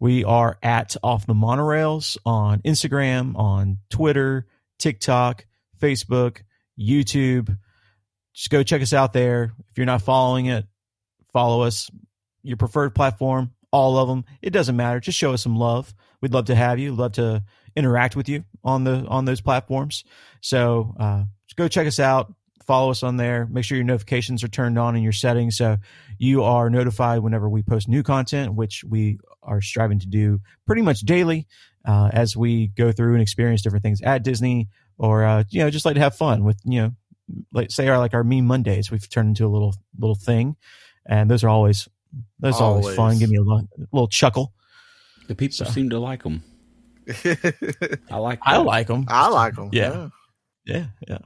We 0.00 0.24
are 0.24 0.58
at 0.62 0.96
Off 1.02 1.26
the 1.26 1.34
Monorails 1.34 2.16
on 2.24 2.60
Instagram, 2.60 3.36
on 3.36 3.78
Twitter, 3.90 4.46
TikTok, 4.78 5.46
Facebook, 5.80 6.42
YouTube. 6.78 7.56
Just 8.32 8.50
go 8.50 8.62
check 8.62 8.82
us 8.82 8.92
out 8.92 9.12
there. 9.12 9.52
If 9.70 9.76
you're 9.76 9.86
not 9.86 10.02
following 10.02 10.46
it, 10.46 10.66
follow 11.32 11.62
us. 11.62 11.90
Your 12.44 12.56
preferred 12.56 12.94
platform, 12.94 13.52
all 13.72 13.98
of 13.98 14.08
them. 14.08 14.24
It 14.40 14.50
doesn't 14.50 14.76
matter. 14.76 15.00
Just 15.00 15.18
show 15.18 15.32
us 15.32 15.42
some 15.42 15.56
love. 15.56 15.92
We'd 16.20 16.32
love 16.32 16.46
to 16.46 16.54
have 16.54 16.78
you. 16.78 16.92
Love 16.92 17.12
to 17.12 17.42
interact 17.74 18.14
with 18.14 18.28
you 18.28 18.44
on 18.64 18.84
the 18.84 19.04
on 19.06 19.24
those 19.24 19.40
platforms. 19.40 20.04
So 20.40 20.94
uh, 20.98 21.24
go 21.56 21.68
check 21.68 21.86
us 21.86 21.98
out. 22.00 22.32
Follow 22.66 22.90
us 22.90 23.02
on 23.02 23.16
there. 23.16 23.46
Make 23.50 23.64
sure 23.64 23.76
your 23.76 23.84
notifications 23.86 24.44
are 24.44 24.48
turned 24.48 24.78
on 24.78 24.94
in 24.94 25.02
your 25.02 25.12
settings 25.12 25.56
so 25.56 25.78
you 26.18 26.42
are 26.42 26.68
notified 26.68 27.20
whenever 27.20 27.48
we 27.48 27.62
post 27.62 27.88
new 27.88 28.02
content, 28.02 28.52
which 28.54 28.84
we 28.84 29.18
are 29.42 29.62
striving 29.62 29.98
to 30.00 30.06
do 30.06 30.40
pretty 30.66 30.82
much 30.82 31.00
daily 31.00 31.46
uh, 31.86 32.10
as 32.12 32.36
we 32.36 32.66
go 32.66 32.92
through 32.92 33.14
and 33.14 33.22
experience 33.22 33.62
different 33.62 33.82
things 33.82 34.02
at 34.02 34.22
Disney, 34.22 34.68
or 34.98 35.24
uh, 35.24 35.44
you 35.48 35.60
know, 35.60 35.70
just 35.70 35.86
like 35.86 35.94
to 35.94 36.00
have 36.00 36.14
fun 36.14 36.44
with 36.44 36.58
you 36.64 36.80
know, 36.82 36.90
like 37.54 37.70
say 37.70 37.88
our 37.88 37.98
like 37.98 38.12
our 38.12 38.22
meme 38.24 38.44
Mondays. 38.46 38.90
We've 38.90 39.08
turned 39.08 39.28
into 39.28 39.46
a 39.46 39.48
little 39.48 39.74
little 39.98 40.14
thing, 40.16 40.56
and 41.06 41.30
those 41.30 41.42
are 41.44 41.48
always 41.48 41.88
those 42.38 42.60
are 42.60 42.64
always, 42.64 42.84
Always. 42.84 42.96
fun. 42.96 43.18
Give 43.18 43.30
me 43.30 43.38
a, 43.38 43.42
lo- 43.42 43.66
little 43.92 44.08
chuckle. 44.08 44.52
The 45.26 45.34
people 45.34 45.54
So. 45.56 45.64
seem 45.72 45.88
to 45.90 45.98
like 45.98 46.22
them. 46.22 46.42
I 48.10 48.16
like. 48.16 48.38
I 48.42 48.58
like 48.58 48.86
them. 48.86 49.06
I 49.08 49.28
like 49.28 49.54
them. 49.56 49.70
Yeah. 49.72 50.08
Yeah, 50.68 50.86
yeah. 51.08 51.18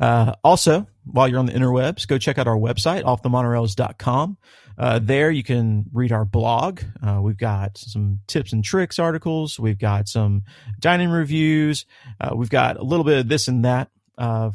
Uh, 0.00 0.34
also, 0.42 0.88
while 1.04 1.28
you're 1.28 1.38
on 1.38 1.46
the 1.46 1.52
interwebs, 1.52 2.08
go 2.08 2.18
check 2.18 2.36
out 2.36 2.48
our 2.48 2.56
website, 2.56 3.04
offthemonorails.com. 3.04 4.36
Uh, 4.76 4.98
there 5.00 5.30
you 5.30 5.44
can 5.44 5.84
read 5.92 6.10
our 6.10 6.24
blog. 6.24 6.80
Uh, 7.00 7.20
we've 7.22 7.36
got 7.36 7.78
some 7.78 8.18
tips 8.26 8.52
and 8.52 8.64
tricks 8.64 8.98
articles. 8.98 9.58
We've 9.58 9.78
got 9.78 10.08
some 10.08 10.42
dining 10.80 11.10
reviews. 11.10 11.86
Uh, 12.20 12.34
we've 12.34 12.50
got 12.50 12.76
a 12.76 12.82
little 12.82 13.04
bit 13.04 13.18
of 13.18 13.28
this 13.28 13.46
and 13.46 13.64
that. 13.64 13.90
Uh, 14.18 14.50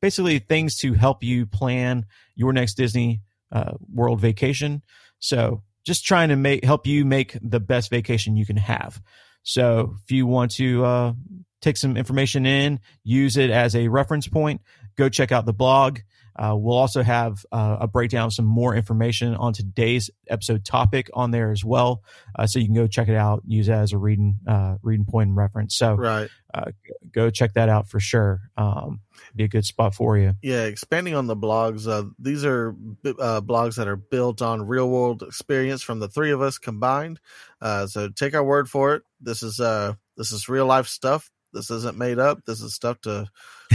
basically, 0.00 0.38
things 0.38 0.76
to 0.78 0.92
help 0.92 1.24
you 1.24 1.44
plan 1.46 2.06
your 2.36 2.52
next 2.52 2.74
Disney 2.74 3.22
uh, 3.50 3.72
World 3.92 4.20
vacation. 4.20 4.82
So, 5.18 5.62
just 5.84 6.04
trying 6.04 6.28
to 6.28 6.36
make 6.36 6.64
help 6.64 6.86
you 6.86 7.04
make 7.04 7.36
the 7.42 7.60
best 7.60 7.90
vacation 7.90 8.36
you 8.36 8.46
can 8.46 8.56
have. 8.56 9.00
So 9.44 9.96
if 10.02 10.10
you 10.10 10.26
want 10.26 10.50
to 10.52 10.84
uh, 10.84 11.12
take 11.60 11.76
some 11.76 11.96
information 11.96 12.44
in, 12.46 12.80
use 13.04 13.36
it 13.36 13.50
as 13.50 13.76
a 13.76 13.88
reference 13.88 14.26
point, 14.26 14.60
go 14.96 15.08
check 15.08 15.30
out 15.32 15.46
the 15.46 15.52
blog. 15.52 16.00
Uh, 16.36 16.52
we'll 16.56 16.76
also 16.76 17.00
have 17.00 17.46
uh, 17.52 17.76
a 17.82 17.86
breakdown 17.86 18.26
of 18.26 18.32
some 18.32 18.44
more 18.44 18.74
information 18.74 19.36
on 19.36 19.52
today's 19.52 20.10
episode 20.28 20.64
topic 20.64 21.08
on 21.14 21.30
there 21.30 21.52
as 21.52 21.64
well, 21.64 22.02
uh, 22.36 22.44
so 22.44 22.58
you 22.58 22.64
can 22.64 22.74
go 22.74 22.88
check 22.88 23.06
it 23.08 23.14
out, 23.14 23.42
use 23.46 23.68
it 23.68 23.72
as 23.72 23.92
a 23.92 23.98
reading 23.98 24.34
uh, 24.44 24.74
reading 24.82 25.06
point 25.06 25.28
and 25.28 25.36
reference. 25.36 25.76
So 25.76 25.94
Right. 25.94 26.28
uh, 26.52 26.72
go 27.12 27.30
check 27.30 27.52
that 27.54 27.68
out 27.68 27.88
for 27.88 28.00
sure. 28.00 28.40
Um, 28.56 28.98
be 29.36 29.44
a 29.44 29.48
good 29.48 29.64
spot 29.64 29.94
for 29.94 30.16
you. 30.16 30.34
Yeah, 30.42 30.64
expanding 30.64 31.14
on 31.14 31.26
the 31.26 31.36
blogs, 31.36 31.88
uh, 31.88 32.08
these 32.18 32.44
are 32.44 32.70
uh, 33.04 33.40
blogs 33.40 33.76
that 33.76 33.88
are 33.88 33.96
built 33.96 34.42
on 34.42 34.66
real 34.66 34.88
world 34.88 35.22
experience 35.22 35.82
from 35.82 36.00
the 36.00 36.08
three 36.08 36.30
of 36.30 36.40
us 36.40 36.58
combined. 36.58 37.20
Uh, 37.60 37.86
so 37.86 38.08
take 38.08 38.34
our 38.34 38.44
word 38.44 38.68
for 38.68 38.94
it. 38.94 39.02
This 39.20 39.42
is 39.42 39.60
uh, 39.60 39.94
this 40.16 40.32
is 40.32 40.48
real 40.48 40.66
life 40.66 40.86
stuff. 40.86 41.30
This 41.52 41.70
isn't 41.70 41.98
made 41.98 42.18
up. 42.18 42.44
This 42.44 42.60
is 42.60 42.74
stuff 42.74 43.00
to 43.02 43.28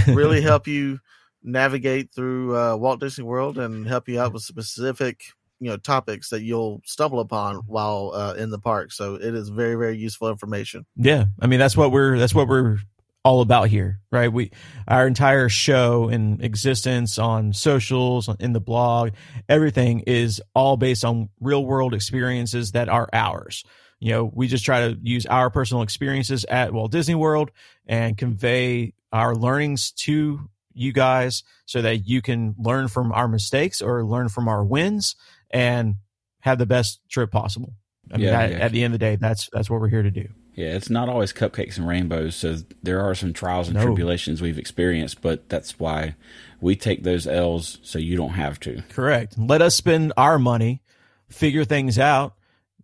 really 0.08 0.42
help 0.50 0.68
you 0.68 1.00
navigate 1.42 2.14
through 2.14 2.58
uh, 2.58 2.76
Walt 2.76 3.00
Disney 3.00 3.24
World 3.24 3.58
and 3.58 3.88
help 3.88 4.10
you 4.10 4.20
out 4.20 4.34
with 4.34 4.44
specific 4.44 5.22
you 5.60 5.70
know 5.70 5.78
topics 5.78 6.30
that 6.30 6.42
you'll 6.42 6.82
stumble 6.86 7.20
upon 7.20 7.58
while 7.68 8.12
uh, 8.14 8.34
in 8.36 8.50
the 8.50 8.60
park. 8.60 8.92
So 8.92 9.16
it 9.16 9.36
is 9.36 9.50
very 9.50 9.76
very 9.76 9.98
useful 9.98 10.30
information. 10.30 10.86
Yeah, 10.96 11.26
I 11.42 11.48
mean 11.48 11.60
that's 11.60 11.78
what 11.78 11.92
we're 11.92 12.18
that's 12.18 12.34
what 12.34 12.48
we're 12.48 12.78
all 13.24 13.42
about 13.42 13.70
here, 13.70 14.00
right? 14.12 14.32
We 14.32 14.52
our 14.88 15.06
entire 15.06 15.50
show 15.50 16.10
and 16.10 16.44
existence 16.44 17.18
on 17.18 17.54
socials, 17.54 18.30
in 18.40 18.54
the 18.54 18.62
blog, 18.62 19.12
everything 19.48 20.02
is 20.02 20.42
all 20.56 20.78
based 20.78 21.04
on 21.04 21.30
real 21.40 21.66
world 21.66 21.94
experiences 21.94 22.72
that 22.72 22.90
are 22.90 23.10
ours. 23.12 23.64
You 24.00 24.12
know, 24.12 24.32
we 24.34 24.48
just 24.48 24.64
try 24.64 24.88
to 24.88 24.98
use 25.02 25.26
our 25.26 25.50
personal 25.50 25.84
experiences 25.84 26.46
at 26.46 26.74
Walt 26.74 26.92
Disney 26.92 27.16
World 27.16 27.52
and 27.86 28.18
convey 28.18 28.94
our 29.12 29.36
learnings 29.36 29.92
to 29.92 30.50
you 30.74 30.94
guys 30.94 31.44
so 31.66 31.82
that 31.82 32.08
you 32.08 32.22
can 32.22 32.56
learn 32.58 32.88
from 32.88 33.12
our 33.12 33.28
mistakes 33.28 33.82
or 33.82 34.06
learn 34.06 34.30
from 34.30 34.48
our 34.48 34.64
wins 34.64 35.16
and 35.52 35.96
have 36.40 36.58
the 36.58 36.66
best 36.66 37.02
trip 37.10 37.32
possible. 37.32 37.74
I 38.12 38.18
mean, 38.18 38.28
Yeah, 38.28 38.48
yeah. 38.48 38.58
at 38.60 38.72
the 38.72 38.84
end 38.84 38.94
of 38.94 39.00
the 39.00 39.06
day, 39.06 39.16
that's 39.18 39.50
that's 39.52 39.70
what 39.70 39.82
we're 39.82 39.90
here 39.90 40.04
to 40.04 40.12
do. 40.12 40.30
Yeah, 40.60 40.76
it's 40.76 40.90
not 40.90 41.08
always 41.08 41.32
cupcakes 41.32 41.78
and 41.78 41.88
rainbows. 41.88 42.36
So 42.36 42.58
there 42.84 43.00
are 43.00 43.16
some 43.16 43.32
trials 43.32 43.70
and 43.70 43.78
No. 43.78 43.86
tribulations 43.86 44.42
we've 44.42 44.58
experienced, 44.60 45.22
but 45.22 45.48
that's 45.48 45.80
why 45.80 46.16
we 46.60 46.76
take 46.76 47.04
those 47.04 47.26
L's 47.26 47.78
so 47.82 47.98
you 47.98 48.18
don't 48.18 48.32
have 48.34 48.60
to. 48.62 48.84
Correct. 48.90 49.38
Let 49.38 49.62
us 49.62 49.76
spend 49.76 50.12
our 50.18 50.38
money, 50.38 50.82
figure 51.30 51.64
things 51.64 51.98
out. 51.98 52.34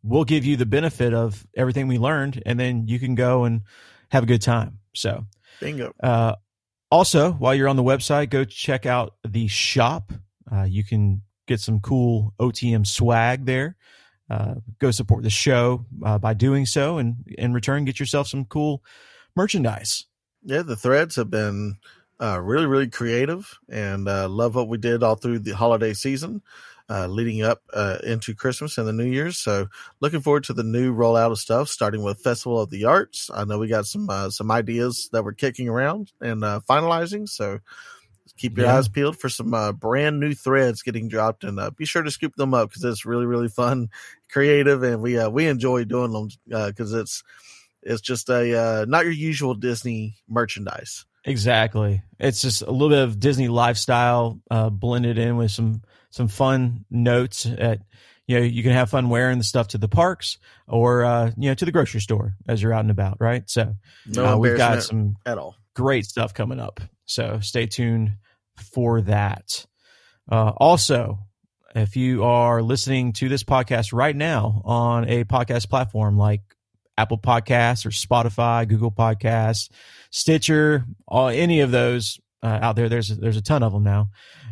We'll 0.03 0.23
give 0.23 0.45
you 0.45 0.55
the 0.55 0.65
benefit 0.65 1.13
of 1.13 1.45
everything 1.53 1.89
we 1.89 1.97
learned, 1.97 2.41
and 2.45 2.57
then 2.57 2.87
you 2.87 2.97
can 2.97 3.13
go 3.13 3.43
and 3.43 3.63
have 4.09 4.23
a 4.23 4.25
good 4.27 4.41
time. 4.41 4.79
So, 4.93 5.25
Bingo. 5.59 5.91
uh, 6.01 6.35
also, 6.89 7.33
while 7.33 7.53
you're 7.53 7.67
on 7.67 7.75
the 7.75 7.83
website, 7.83 8.29
go 8.29 8.45
check 8.45 8.85
out 8.85 9.15
the 9.27 9.47
shop. 9.47 10.13
Uh, 10.49 10.63
you 10.63 10.85
can 10.85 11.23
get 11.45 11.59
some 11.59 11.81
cool 11.81 12.33
OTM 12.39 12.87
swag 12.87 13.43
there. 13.45 13.75
Uh, 14.29 14.55
go 14.79 14.89
support 14.91 15.23
the 15.23 15.29
show 15.29 15.85
uh, 16.03 16.17
by 16.17 16.33
doing 16.33 16.65
so, 16.65 16.97
and 16.97 17.15
in 17.37 17.53
return, 17.53 17.85
get 17.85 17.99
yourself 17.99 18.27
some 18.27 18.45
cool 18.45 18.83
merchandise. 19.35 20.05
Yeah, 20.43 20.63
the 20.63 20.75
threads 20.75 21.15
have 21.15 21.29
been 21.29 21.77
uh, 22.19 22.39
really, 22.41 22.65
really 22.65 22.87
creative, 22.87 23.59
and 23.69 24.07
uh, 24.07 24.27
love 24.27 24.55
what 24.55 24.67
we 24.67 24.77
did 24.77 25.03
all 25.03 25.15
through 25.15 25.39
the 25.39 25.51
holiday 25.51 25.93
season, 25.93 26.41
uh, 26.89 27.05
leading 27.07 27.43
up 27.43 27.61
uh, 27.73 27.97
into 28.03 28.33
Christmas 28.33 28.77
and 28.77 28.87
the 28.87 28.93
New 28.93 29.05
Year's. 29.05 29.37
So, 29.37 29.67
looking 29.99 30.21
forward 30.21 30.43
to 30.45 30.53
the 30.53 30.63
new 30.63 30.95
rollout 30.95 31.31
of 31.31 31.39
stuff, 31.39 31.69
starting 31.69 32.03
with 32.03 32.21
Festival 32.21 32.59
of 32.59 32.71
the 32.71 32.85
Arts. 32.85 33.29
I 33.33 33.43
know 33.43 33.59
we 33.59 33.67
got 33.67 33.85
some 33.85 34.09
some 34.31 34.49
ideas 34.49 35.09
that 35.11 35.23
we're 35.23 35.33
kicking 35.33 35.69
around 35.69 36.11
and 36.19 36.41
finalizing. 36.41 37.29
So, 37.29 37.59
keep 38.37 38.57
your 38.57 38.67
Yeah. 38.67 38.77
eyes 38.77 38.87
peeled 38.87 39.17
for 39.17 39.29
some 39.29 39.53
uh, 39.53 39.71
brand 39.71 40.19
new 40.19 40.33
threads 40.33 40.81
getting 40.81 41.07
dropped, 41.07 41.43
and 41.43 41.59
uh, 41.59 41.71
be 41.71 41.85
sure 41.85 42.03
to 42.03 42.11
scoop 42.11 42.35
them 42.35 42.53
up 42.53 42.69
because 42.69 42.83
it's 42.83 43.05
really, 43.05 43.25
really 43.25 43.47
fun, 43.49 43.89
creative, 44.31 44.83
and 44.83 45.01
we 45.01 45.17
uh, 45.17 45.29
we 45.29 45.47
enjoy 45.47 45.83
doing 45.85 46.11
them 46.11 46.29
because 46.67 46.93
it's 46.93 47.23
it's 47.81 48.01
just 48.01 48.29
a 48.29 48.57
uh, 48.57 48.85
not 48.87 49.03
your 49.05 49.13
usual 49.13 49.53
Disney 49.53 50.15
merchandise. 50.27 51.05
Exactly. 51.27 52.03
It's 52.19 52.41
just 52.41 52.61
a 52.61 52.69
little 52.71 52.89
bit 52.89 52.99
of 53.03 53.19
Disney 53.19 53.47
lifestyle 53.47 54.39
uh, 54.51 54.69
blended 54.69 55.17
in 55.17 55.37
with 55.37 55.51
some 55.51 55.81
some 56.11 56.27
fun 56.27 56.85
notes. 56.91 57.45
At 57.45 57.79
you 58.27 58.39
know, 58.39 58.43
you 58.45 58.63
can 58.63 58.71
have 58.73 58.89
fun 58.89 59.09
wearing 59.09 59.37
the 59.37 59.43
stuff 59.43 59.69
to 59.69 59.77
the 59.77 59.87
parks 59.87 60.37
or 60.67 61.03
uh, 61.03 61.31
you 61.37 61.49
know 61.49 61.53
to 61.55 61.65
the 61.65 61.71
grocery 61.71 62.01
store 62.01 62.33
as 62.47 62.61
you're 62.61 62.73
out 62.73 62.81
and 62.81 62.91
about, 62.91 63.17
right? 63.19 63.47
So 63.49 63.75
No 64.05 64.25
uh, 64.25 64.37
we've 64.37 64.57
got 64.57 64.83
some 64.83 65.15
at 65.25 65.37
all. 65.37 65.55
great 65.75 66.05
stuff 66.05 66.33
coming 66.33 66.59
up. 66.59 66.79
So 67.05 67.39
stay 67.41 67.65
tuned 67.67 68.13
for 68.57 69.01
that. 69.01 69.65
Uh, 70.31 70.51
also, 70.57 71.19
if 71.75 71.95
you 71.95 72.23
are 72.23 72.61
listening 72.61 73.13
to 73.13 73.29
this 73.29 73.43
podcast 73.43 73.93
right 73.93 74.15
now 74.15 74.61
on 74.65 75.07
a 75.09 75.23
podcast 75.25 75.69
platform 75.69 76.17
like 76.17 76.41
Apple 76.97 77.17
Podcasts 77.17 77.85
or 77.85 77.89
Spotify, 77.89 78.67
Google 78.67 78.91
Podcasts, 78.91 79.69
Stitcher, 80.09 80.85
all, 81.07 81.27
any 81.27 81.59
of 81.59 81.71
those 81.71 82.19
uh, 82.41 82.59
out 82.61 82.75
there, 82.75 82.89
there's 82.89 83.09
there's 83.09 83.37
a 83.37 83.41
ton 83.41 83.63
of 83.63 83.73
them 83.73 83.83
now. 83.83 84.09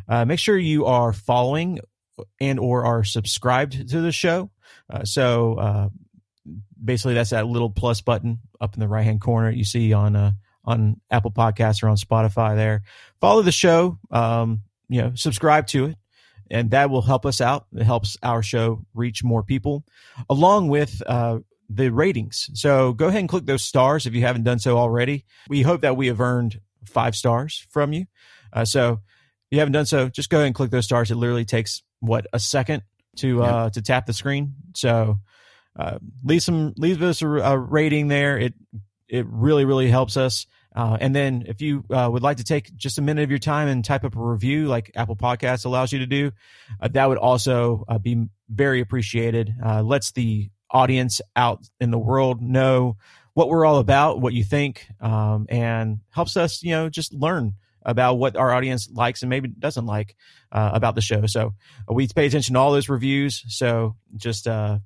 Uh, 0.07 0.25
make 0.25 0.39
sure 0.39 0.57
you 0.57 0.85
are 0.85 1.13
following 1.13 1.79
and 2.39 2.59
or 2.59 2.85
are 2.85 3.03
subscribed 3.03 3.89
to 3.89 4.01
the 4.01 4.11
show. 4.11 4.51
Uh, 4.91 5.03
so 5.05 5.55
uh, 5.55 5.89
basically, 6.83 7.13
that's 7.13 7.29
that 7.29 7.47
little 7.47 7.69
plus 7.69 8.01
button 8.01 8.39
up 8.59 8.73
in 8.73 8.79
the 8.79 8.87
right 8.87 9.03
hand 9.05 9.21
corner 9.21 9.49
you 9.49 9.63
see 9.63 9.93
on 9.93 10.15
uh, 10.15 10.31
on 10.65 10.99
Apple 11.11 11.31
Podcasts 11.31 11.83
or 11.83 11.89
on 11.89 11.97
Spotify. 11.97 12.55
There, 12.55 12.83
follow 13.19 13.41
the 13.41 13.51
show. 13.51 13.99
Um, 14.11 14.61
you 14.89 15.01
know, 15.01 15.13
subscribe 15.15 15.67
to 15.67 15.85
it, 15.85 15.97
and 16.51 16.71
that 16.71 16.89
will 16.89 17.01
help 17.01 17.25
us 17.25 17.41
out. 17.41 17.65
It 17.75 17.83
helps 17.83 18.17
our 18.21 18.43
show 18.43 18.85
reach 18.93 19.23
more 19.23 19.43
people, 19.43 19.83
along 20.29 20.67
with 20.67 21.01
uh, 21.05 21.39
the 21.69 21.89
ratings. 21.91 22.49
So 22.53 22.93
go 22.93 23.07
ahead 23.07 23.21
and 23.21 23.29
click 23.29 23.45
those 23.45 23.63
stars 23.63 24.05
if 24.05 24.13
you 24.13 24.21
haven't 24.21 24.43
done 24.43 24.59
so 24.59 24.77
already. 24.77 25.25
We 25.47 25.61
hope 25.61 25.81
that 25.81 25.97
we 25.97 26.07
have 26.07 26.21
earned 26.21 26.59
five 26.85 27.15
stars 27.15 27.65
from 27.69 27.93
you. 27.93 28.05
Uh, 28.51 28.65
so 28.65 28.93
if 28.93 28.99
you 29.51 29.59
haven't 29.59 29.73
done 29.73 29.85
so, 29.85 30.09
just 30.09 30.29
go 30.29 30.37
ahead 30.37 30.47
and 30.47 30.55
click 30.55 30.71
those 30.71 30.85
stars. 30.85 31.11
It 31.11 31.15
literally 31.15 31.45
takes 31.45 31.81
what 31.99 32.27
a 32.33 32.39
second 32.39 32.83
to 33.17 33.43
uh, 33.43 33.69
to 33.71 33.81
tap 33.81 34.05
the 34.05 34.13
screen. 34.13 34.55
So 34.75 35.19
uh, 35.77 35.97
leave 36.23 36.43
some 36.43 36.73
leave 36.77 37.01
us 37.01 37.21
a, 37.21 37.27
a 37.27 37.57
rating 37.57 38.07
there. 38.07 38.37
It 38.37 38.53
it 39.13 39.27
really 39.29 39.63
really 39.63 39.87
helps 39.87 40.17
us. 40.17 40.47
Uh, 40.75 40.97
and 40.99 41.15
then 41.15 41.43
if 41.47 41.61
you 41.61 41.83
uh, 41.91 42.09
would 42.11 42.23
like 42.23 42.37
to 42.37 42.43
take 42.43 42.75
just 42.75 42.97
a 42.97 43.01
minute 43.01 43.21
of 43.21 43.29
your 43.29 43.37
time 43.37 43.67
and 43.67 43.85
type 43.85 44.03
up 44.03 44.15
a 44.15 44.19
review 44.19 44.65
like 44.65 44.89
Apple 44.95 45.15
Podcasts 45.15 45.65
allows 45.65 45.93
you 45.93 45.99
to 45.99 46.07
do, 46.07 46.31
uh, 46.81 46.87
that 46.87 47.07
would 47.07 47.19
also 47.19 47.85
uh, 47.87 47.99
be 47.99 48.27
very 48.49 48.81
appreciated. 48.81 49.53
Uh, 49.63 49.83
lets 49.83 50.11
the 50.13 50.49
audience 50.71 51.21
out 51.35 51.59
in 51.79 51.91
the 51.91 51.99
world 51.99 52.41
know 52.41 52.97
what 53.35 53.49
we're 53.49 53.65
all 53.65 53.77
about, 53.77 54.19
what 54.19 54.33
you 54.33 54.43
think, 54.43 54.87
um, 54.99 55.45
and 55.47 55.99
helps 56.09 56.35
us, 56.37 56.63
you 56.63 56.71
know, 56.71 56.89
just 56.89 57.13
learn 57.13 57.53
about 57.85 58.15
what 58.15 58.35
our 58.35 58.51
audience 58.51 58.89
likes 58.91 59.21
and 59.21 59.29
maybe 59.29 59.47
doesn't 59.47 59.85
like 59.85 60.15
uh, 60.51 60.71
about 60.73 60.95
the 60.95 61.01
show. 61.01 61.25
So 61.27 61.53
we 61.87 62.07
pay 62.07 62.25
attention 62.25 62.53
to 62.53 62.59
all 62.59 62.71
those 62.71 62.89
reviews. 62.89 63.43
So 63.47 63.95
just 64.15 64.47
uh, 64.47 64.79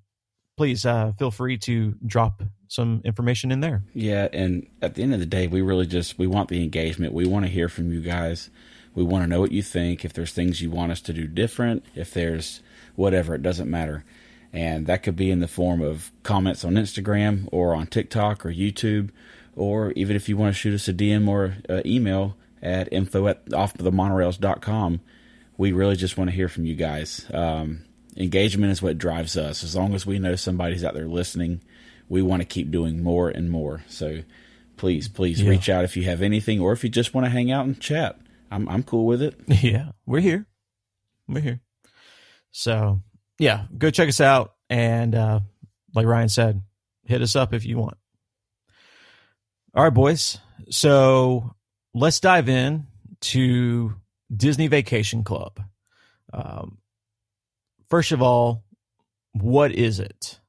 please 0.57 0.85
uh, 0.85 1.13
feel 1.17 1.31
free 1.31 1.57
to 1.59 1.95
drop 2.05 2.43
some 2.67 3.01
information 3.05 3.51
in 3.51 3.61
there. 3.61 3.83
Yeah, 3.93 4.27
and 4.33 4.67
at 4.81 4.95
the 4.95 5.03
end 5.03 5.13
of 5.13 5.19
the 5.19 5.25
day, 5.25 5.47
we 5.47 5.61
really 5.61 5.85
just 5.85 6.17
we 6.17 6.27
want 6.27 6.49
the 6.49 6.61
engagement. 6.63 7.13
We 7.13 7.25
want 7.25 7.45
to 7.45 7.51
hear 7.51 7.69
from 7.69 7.91
you 7.91 8.01
guys. 8.01 8.49
We 8.93 9.03
want 9.03 9.23
to 9.23 9.27
know 9.27 9.39
what 9.39 9.51
you 9.51 9.61
think. 9.61 10.03
If 10.03 10.13
there's 10.13 10.33
things 10.33 10.61
you 10.61 10.71
want 10.71 10.91
us 10.91 11.01
to 11.01 11.13
do 11.13 11.27
different, 11.27 11.85
if 11.95 12.11
there's 12.13 12.61
whatever, 12.95 13.35
it 13.35 13.43
doesn't 13.43 13.69
matter. 13.69 14.03
And 14.51 14.87
that 14.87 15.03
could 15.03 15.15
be 15.15 15.29
in 15.29 15.39
the 15.39 15.47
form 15.47 15.81
of 15.81 16.11
comments 16.23 16.65
on 16.65 16.73
Instagram 16.73 17.47
or 17.51 17.75
on 17.75 17.85
TikTok 17.85 18.45
or 18.45 18.51
YouTube, 18.51 19.11
or 19.55 19.91
even 19.91 20.15
if 20.15 20.27
you 20.27 20.35
want 20.35 20.55
to 20.55 20.59
shoot 20.59 20.73
us 20.73 20.87
a 20.87 20.93
DM 20.93 21.27
or 21.27 21.57
uh, 21.69 21.81
email 21.85 22.35
at 22.61 22.91
info 22.91 23.27
at 23.27 23.45
offthemonorails.com. 23.47 25.01
We 25.57 25.71
really 25.71 25.95
just 25.95 26.17
want 26.17 26.29
to 26.29 26.35
hear 26.35 26.49
from 26.49 26.65
you 26.65 26.75
guys. 26.75 27.25
Um, 27.33 27.83
engagement 28.17 28.71
is 28.71 28.81
what 28.81 28.97
drives 28.97 29.37
us. 29.37 29.63
As 29.63 29.75
long 29.75 29.93
as 29.93 30.05
we 30.05 30.19
know 30.19 30.35
somebody's 30.35 30.83
out 30.83 30.93
there 30.95 31.07
listening, 31.07 31.61
we 32.09 32.21
want 32.21 32.41
to 32.41 32.47
keep 32.47 32.71
doing 32.71 33.03
more 33.03 33.29
and 33.29 33.49
more. 33.49 33.83
So 33.87 34.23
please, 34.77 35.07
please 35.07 35.41
Yeah. 35.41 35.49
reach 35.49 35.69
out 35.69 35.83
if 35.83 35.95
you 35.97 36.03
have 36.03 36.21
anything, 36.21 36.59
or 36.59 36.71
if 36.73 36.83
you 36.83 36.89
just 36.89 37.13
want 37.13 37.25
to 37.25 37.29
hang 37.31 37.51
out 37.51 37.65
and 37.65 37.79
chat. 37.79 38.19
I'm 38.51 38.67
I'm 38.69 38.83
cool 38.83 39.05
with 39.05 39.21
it. 39.21 39.35
Yeah, 39.63 39.91
we're 40.05 40.21
here. 40.21 40.45
We're 41.27 41.41
here. 41.41 41.59
So, 42.51 43.01
yeah, 43.39 43.65
go 43.77 43.89
check 43.91 44.07
us 44.09 44.21
out. 44.21 44.53
And 44.69 45.13
uh, 45.15 45.41
like 45.93 46.05
Ryan 46.05 46.29
said, 46.29 46.61
hit 47.05 47.21
us 47.21 47.35
up 47.35 47.53
if 47.53 47.65
you 47.65 47.77
want. 47.77 47.97
All 49.75 49.83
right, 49.83 49.93
boys. 49.93 50.39
So 50.69 51.55
let's 51.93 52.19
dive 52.19 52.49
in 52.49 52.87
to 53.21 53.93
Disney 54.35 54.67
Vacation 54.67 55.23
Club. 55.23 55.59
Um, 56.33 56.79
first 57.89 58.11
of 58.11 58.21
all, 58.21 58.63
what 59.33 59.71
is 59.71 59.99
it? 59.99 60.39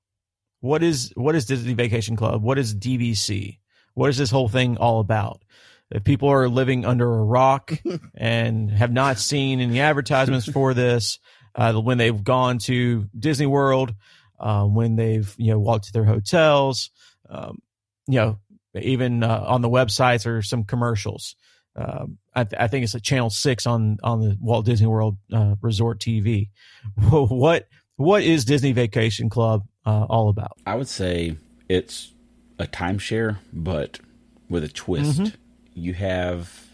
what 0.61 0.83
is 0.83 1.13
what 1.15 1.35
is 1.35 1.47
Disney 1.47 1.75
Vacation 1.75 2.17
Club? 2.17 2.43
What 2.43 2.59
is 2.59 2.75
DVC? 2.75 3.59
What 3.95 4.11
is 4.11 4.17
this 4.17 4.31
whole 4.31 4.49
thing 4.49 4.77
all 4.77 5.01
about? 5.01 5.43
If 5.91 6.05
people 6.05 6.29
are 6.29 6.49
living 6.49 6.85
under 6.85 7.07
a 7.07 7.25
rock 7.25 7.73
and 8.15 8.71
have 8.71 8.93
not 8.93 9.19
seen 9.19 9.61
any 9.61 9.81
advertisements 9.81 10.49
for 10.49 10.75
this, 10.75 11.19
uh, 11.55 11.75
when 11.75 11.99
they've 11.99 12.23
gone 12.23 12.59
to 12.59 13.09
Disney 13.19 13.47
World, 13.47 13.95
uh, 14.39 14.65
when 14.65 14.97
they've 14.97 15.33
you 15.39 15.53
know 15.53 15.59
walked 15.59 15.87
to 15.87 15.93
their 15.93 16.05
hotels, 16.05 16.91
um, 17.29 17.59
you 18.07 18.19
know 18.19 18.39
even 18.75 19.23
uh, 19.23 19.45
on 19.47 19.63
the 19.63 19.71
websites 19.71 20.27
or 20.27 20.43
some 20.43 20.65
commercials. 20.65 21.37
Um, 21.79 22.19
I, 22.35 22.45
th- 22.45 22.61
I, 22.61 22.67
think 22.67 22.83
it's 22.83 22.95
a 22.95 23.01
channel 23.01 23.31
six 23.31 23.65
on 23.65 23.99
on 24.03 24.21
the 24.21 24.37
Walt 24.41 24.67
Disney 24.67 24.89
World 24.89 25.17
uh, 25.33 25.55
Resort 25.63 26.01
TV. 26.01 26.49
what 27.11 27.69
what 27.97 28.23
is 28.25 28.45
Disney 28.45 28.73
Vacation 28.73 29.31
Club 29.31 29.63
uh, 29.87 30.05
all 30.05 30.29
about? 30.29 30.59
I 30.67 30.75
would 30.75 30.89
say 30.89 31.37
it's 31.69 32.13
a 32.59 32.67
timeshare, 32.67 33.39
but 33.53 34.01
with 34.49 34.65
a 34.65 34.69
twist. 34.69 35.21
Mm-hmm. 35.21 35.35
You 35.75 35.95
have 35.95 36.67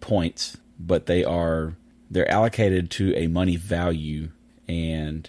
points, 0.00 0.56
but 0.78 1.06
they 1.06 1.24
are 1.24 1.74
they're 2.08 2.30
allocated 2.30 2.90
to 2.92 3.14
a 3.16 3.26
money 3.26 3.56
value, 3.56 4.28
and 4.68 5.28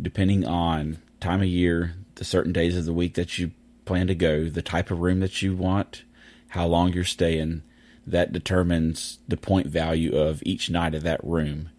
depending 0.00 0.46
on 0.46 0.98
time 1.20 1.40
of 1.40 1.46
year, 1.46 1.94
the 2.16 2.24
certain 2.24 2.52
days 2.52 2.76
of 2.76 2.84
the 2.84 2.92
week 2.92 3.14
that 3.14 3.38
you 3.38 3.52
plan 3.86 4.06
to 4.08 4.14
go, 4.14 4.48
the 4.48 4.60
type 4.60 4.90
of 4.90 5.00
room 5.00 5.20
that 5.20 5.40
you 5.40 5.56
want, 5.56 6.02
how 6.48 6.66
long 6.66 6.92
you're 6.92 7.04
staying, 7.04 7.62
that 8.10 8.32
determines 8.32 9.18
the 9.28 9.36
point 9.36 9.66
value 9.66 10.16
of 10.16 10.42
each 10.44 10.70
night 10.70 10.94
of 10.94 11.02
that 11.02 11.22
room. 11.22 11.70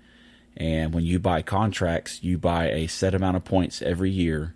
And 0.55 0.93
when 0.93 1.03
you 1.03 1.19
buy 1.19 1.41
contracts, 1.41 2.23
you 2.23 2.37
buy 2.37 2.69
a 2.69 2.87
set 2.87 3.15
amount 3.15 3.37
of 3.37 3.45
points 3.45 3.81
every 3.81 4.11
year. 4.11 4.55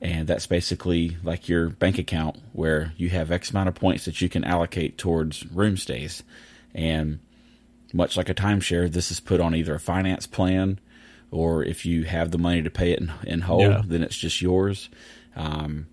And 0.00 0.26
that's 0.26 0.46
basically 0.46 1.16
like 1.22 1.48
your 1.48 1.68
bank 1.70 1.98
account 1.98 2.36
where 2.52 2.92
you 2.96 3.08
have 3.10 3.30
X 3.30 3.50
amount 3.50 3.68
of 3.68 3.76
points 3.76 4.04
that 4.04 4.20
you 4.20 4.28
can 4.28 4.44
allocate 4.44 4.98
towards 4.98 5.46
room 5.46 5.76
stays. 5.76 6.22
And 6.74 7.20
much 7.92 8.16
like 8.16 8.28
a 8.28 8.34
timeshare, 8.34 8.90
this 8.90 9.10
is 9.10 9.20
put 9.20 9.40
on 9.40 9.54
either 9.54 9.74
a 9.74 9.80
finance 9.80 10.26
plan 10.26 10.80
or 11.30 11.64
if 11.64 11.86
you 11.86 12.04
have 12.04 12.30
the 12.30 12.38
money 12.38 12.62
to 12.62 12.70
pay 12.70 12.92
it 12.92 13.00
in, 13.00 13.12
in 13.24 13.40
whole, 13.42 13.62
yeah. 13.62 13.82
then 13.84 14.02
it's 14.02 14.16
just 14.16 14.42
yours. 14.42 14.90
Um, 15.36 15.86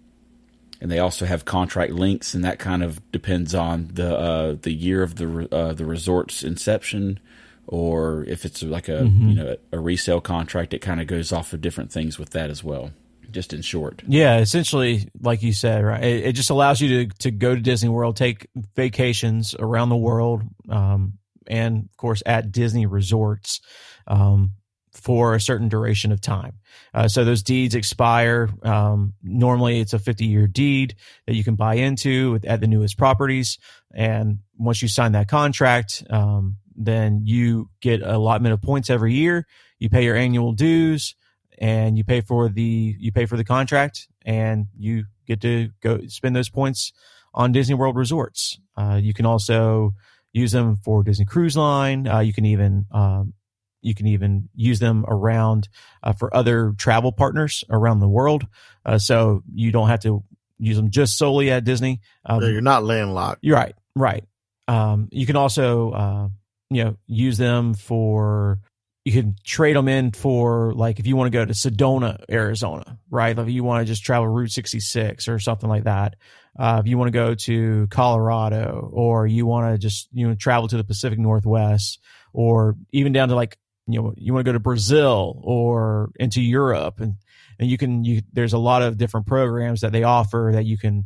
and 0.81 0.91
they 0.91 0.99
also 0.99 1.25
have 1.25 1.45
contract 1.45 1.91
links, 1.93 2.33
and 2.33 2.43
that 2.43 2.59
kind 2.59 2.83
of 2.83 3.11
depends 3.11 3.53
on 3.53 3.89
the 3.93 4.17
uh, 4.17 4.55
the 4.61 4.71
year 4.71 5.03
of 5.03 5.15
the 5.15 5.47
uh, 5.53 5.73
the 5.73 5.85
resort's 5.85 6.43
inception, 6.43 7.19
or 7.67 8.23
if 8.25 8.45
it's 8.45 8.63
like 8.63 8.87
a 8.87 9.03
mm-hmm. 9.03 9.29
you 9.29 9.35
know 9.35 9.57
a 9.71 9.79
resale 9.79 10.21
contract, 10.21 10.73
it 10.73 10.79
kind 10.79 11.01
of 11.01 11.07
goes 11.07 11.31
off 11.31 11.53
of 11.53 11.61
different 11.61 11.91
things 11.91 12.17
with 12.17 12.31
that 12.31 12.49
as 12.49 12.63
well. 12.63 12.91
Just 13.31 13.53
in 13.53 13.61
short, 13.61 14.01
yeah, 14.07 14.39
essentially, 14.39 15.07
like 15.21 15.43
you 15.43 15.53
said, 15.53 15.83
right? 15.83 16.03
It, 16.03 16.25
it 16.27 16.31
just 16.33 16.49
allows 16.49 16.81
you 16.81 17.05
to 17.05 17.17
to 17.19 17.31
go 17.31 17.53
to 17.53 17.61
Disney 17.61 17.89
World, 17.89 18.15
take 18.15 18.47
vacations 18.75 19.53
around 19.59 19.89
the 19.89 19.97
world, 19.97 20.41
um, 20.67 21.19
and 21.45 21.89
of 21.91 21.97
course 21.97 22.23
at 22.25 22.51
Disney 22.51 22.87
resorts. 22.87 23.61
Um, 24.07 24.53
for 24.99 25.35
a 25.35 25.41
certain 25.41 25.69
duration 25.69 26.11
of 26.11 26.21
time. 26.21 26.59
Uh, 26.93 27.07
so 27.07 27.23
those 27.23 27.43
deeds 27.43 27.75
expire. 27.75 28.49
Um, 28.63 29.13
normally, 29.23 29.79
it's 29.79 29.93
a 29.93 29.99
50 29.99 30.25
year 30.25 30.47
deed 30.47 30.95
that 31.27 31.35
you 31.35 31.43
can 31.43 31.55
buy 31.55 31.75
into 31.75 32.39
at 32.45 32.61
the 32.61 32.67
newest 32.67 32.97
properties. 32.97 33.57
And 33.93 34.39
once 34.57 34.81
you 34.81 34.87
sign 34.87 35.13
that 35.13 35.27
contract, 35.27 36.03
um, 36.09 36.57
then 36.75 37.21
you 37.25 37.69
get 37.81 38.01
allotment 38.01 38.53
of 38.53 38.61
points 38.61 38.89
every 38.89 39.13
year. 39.13 39.45
You 39.79 39.89
pay 39.89 40.03
your 40.03 40.15
annual 40.15 40.53
dues, 40.53 41.15
and 41.57 41.97
you 41.97 42.03
pay 42.03 42.21
for 42.21 42.49
the 42.49 42.95
you 42.99 43.11
pay 43.11 43.25
for 43.25 43.37
the 43.37 43.43
contract, 43.43 44.07
and 44.25 44.67
you 44.77 45.05
get 45.27 45.41
to 45.41 45.69
go 45.81 45.99
spend 46.07 46.35
those 46.35 46.49
points 46.49 46.93
on 47.33 47.51
Disney 47.51 47.75
World 47.75 47.95
resorts. 47.95 48.59
Uh, 48.77 48.99
you 49.01 49.13
can 49.13 49.25
also 49.25 49.93
use 50.31 50.51
them 50.51 50.77
for 50.77 51.03
Disney 51.03 51.25
Cruise 51.25 51.57
Line. 51.57 52.07
Uh, 52.07 52.19
you 52.19 52.33
can 52.33 52.45
even 52.45 52.85
um, 52.91 53.33
you 53.81 53.95
can 53.95 54.07
even 54.07 54.49
use 54.55 54.79
them 54.79 55.05
around 55.07 55.69
uh, 56.03 56.13
for 56.13 56.35
other 56.35 56.73
travel 56.77 57.11
partners 57.11 57.63
around 57.69 57.99
the 57.99 58.07
world. 58.07 58.45
Uh, 58.85 58.97
so 58.97 59.43
you 59.53 59.71
don't 59.71 59.87
have 59.87 60.01
to 60.01 60.23
use 60.57 60.75
them 60.75 60.91
just 60.91 61.17
solely 61.17 61.49
at 61.51 61.63
Disney. 61.63 62.01
Um, 62.25 62.41
you're 62.41 62.61
not 62.61 62.83
landlocked. 62.83 63.39
You're 63.41 63.55
right. 63.55 63.75
Right. 63.95 64.25
Um, 64.67 65.07
you 65.11 65.25
can 65.25 65.35
also, 65.35 65.91
uh, 65.91 66.29
you 66.69 66.83
know, 66.83 66.97
use 67.07 67.37
them 67.37 67.73
for, 67.73 68.59
you 69.05 69.13
can 69.13 69.35
trade 69.43 69.75
them 69.75 69.87
in 69.87 70.11
for 70.11 70.73
like 70.73 70.99
if 70.99 71.07
you 71.07 71.15
want 71.15 71.31
to 71.31 71.37
go 71.37 71.45
to 71.45 71.53
Sedona, 71.53 72.23
Arizona, 72.29 72.99
right? 73.09 73.35
Like 73.35 73.47
if 73.47 73.53
you 73.53 73.63
want 73.63 73.81
to 73.81 73.91
just 73.91 74.03
travel 74.03 74.27
Route 74.27 74.51
66 74.51 75.27
or 75.27 75.39
something 75.39 75.69
like 75.69 75.85
that. 75.85 76.15
Uh, 76.57 76.81
if 76.83 76.87
you 76.87 76.97
want 76.97 77.07
to 77.07 77.17
go 77.17 77.33
to 77.33 77.87
Colorado 77.89 78.89
or 78.91 79.25
you 79.25 79.45
want 79.45 79.73
to 79.73 79.77
just, 79.77 80.09
you 80.11 80.27
know, 80.27 80.35
travel 80.35 80.67
to 80.67 80.77
the 80.77 80.83
Pacific 80.83 81.17
Northwest 81.17 81.99
or 82.33 82.75
even 82.91 83.13
down 83.13 83.29
to 83.29 83.35
like 83.35 83.57
you 83.91 84.01
know 84.01 84.13
you 84.17 84.33
want 84.33 84.45
to 84.45 84.49
go 84.49 84.53
to 84.53 84.59
Brazil 84.59 85.39
or 85.43 86.11
into 86.19 86.41
Europe 86.41 86.99
and 86.99 87.15
and 87.59 87.69
you 87.69 87.77
can 87.77 88.03
you 88.03 88.21
there's 88.33 88.53
a 88.53 88.57
lot 88.57 88.81
of 88.81 88.97
different 88.97 89.27
programs 89.27 89.81
that 89.81 89.91
they 89.91 90.03
offer 90.03 90.51
that 90.53 90.65
you 90.65 90.77
can 90.77 91.05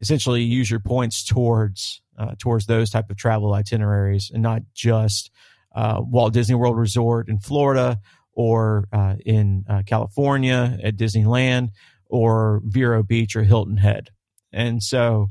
essentially 0.00 0.42
use 0.42 0.70
your 0.70 0.80
points 0.80 1.24
towards 1.24 2.02
uh, 2.18 2.34
towards 2.38 2.66
those 2.66 2.90
type 2.90 3.10
of 3.10 3.16
travel 3.16 3.54
itineraries 3.54 4.30
and 4.32 4.42
not 4.42 4.62
just 4.74 5.30
uh, 5.74 6.00
Walt 6.00 6.32
Disney 6.32 6.54
World 6.54 6.76
Resort 6.76 7.28
in 7.28 7.38
Florida 7.38 7.98
or 8.34 8.88
uh, 8.92 9.16
in 9.24 9.64
uh, 9.68 9.82
California 9.86 10.78
at 10.82 10.96
Disneyland 10.96 11.70
or 12.06 12.60
Vero 12.64 13.02
Beach 13.02 13.36
or 13.36 13.42
Hilton 13.42 13.78
Head. 13.78 14.10
And 14.52 14.82
so 14.82 15.30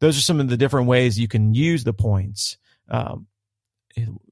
those 0.00 0.18
are 0.18 0.22
some 0.22 0.40
of 0.40 0.48
the 0.48 0.56
different 0.56 0.86
ways 0.86 1.18
you 1.18 1.28
can 1.28 1.54
use 1.54 1.84
the 1.84 1.94
points. 1.94 2.58
Um, 2.88 3.26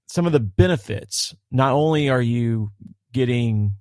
some 0.08 0.26
of 0.26 0.32
the 0.32 0.40
benefits. 0.40 1.34
Not 1.50 1.72
only 1.72 2.08
are 2.08 2.22
you 2.22 2.72
getting 3.12 3.74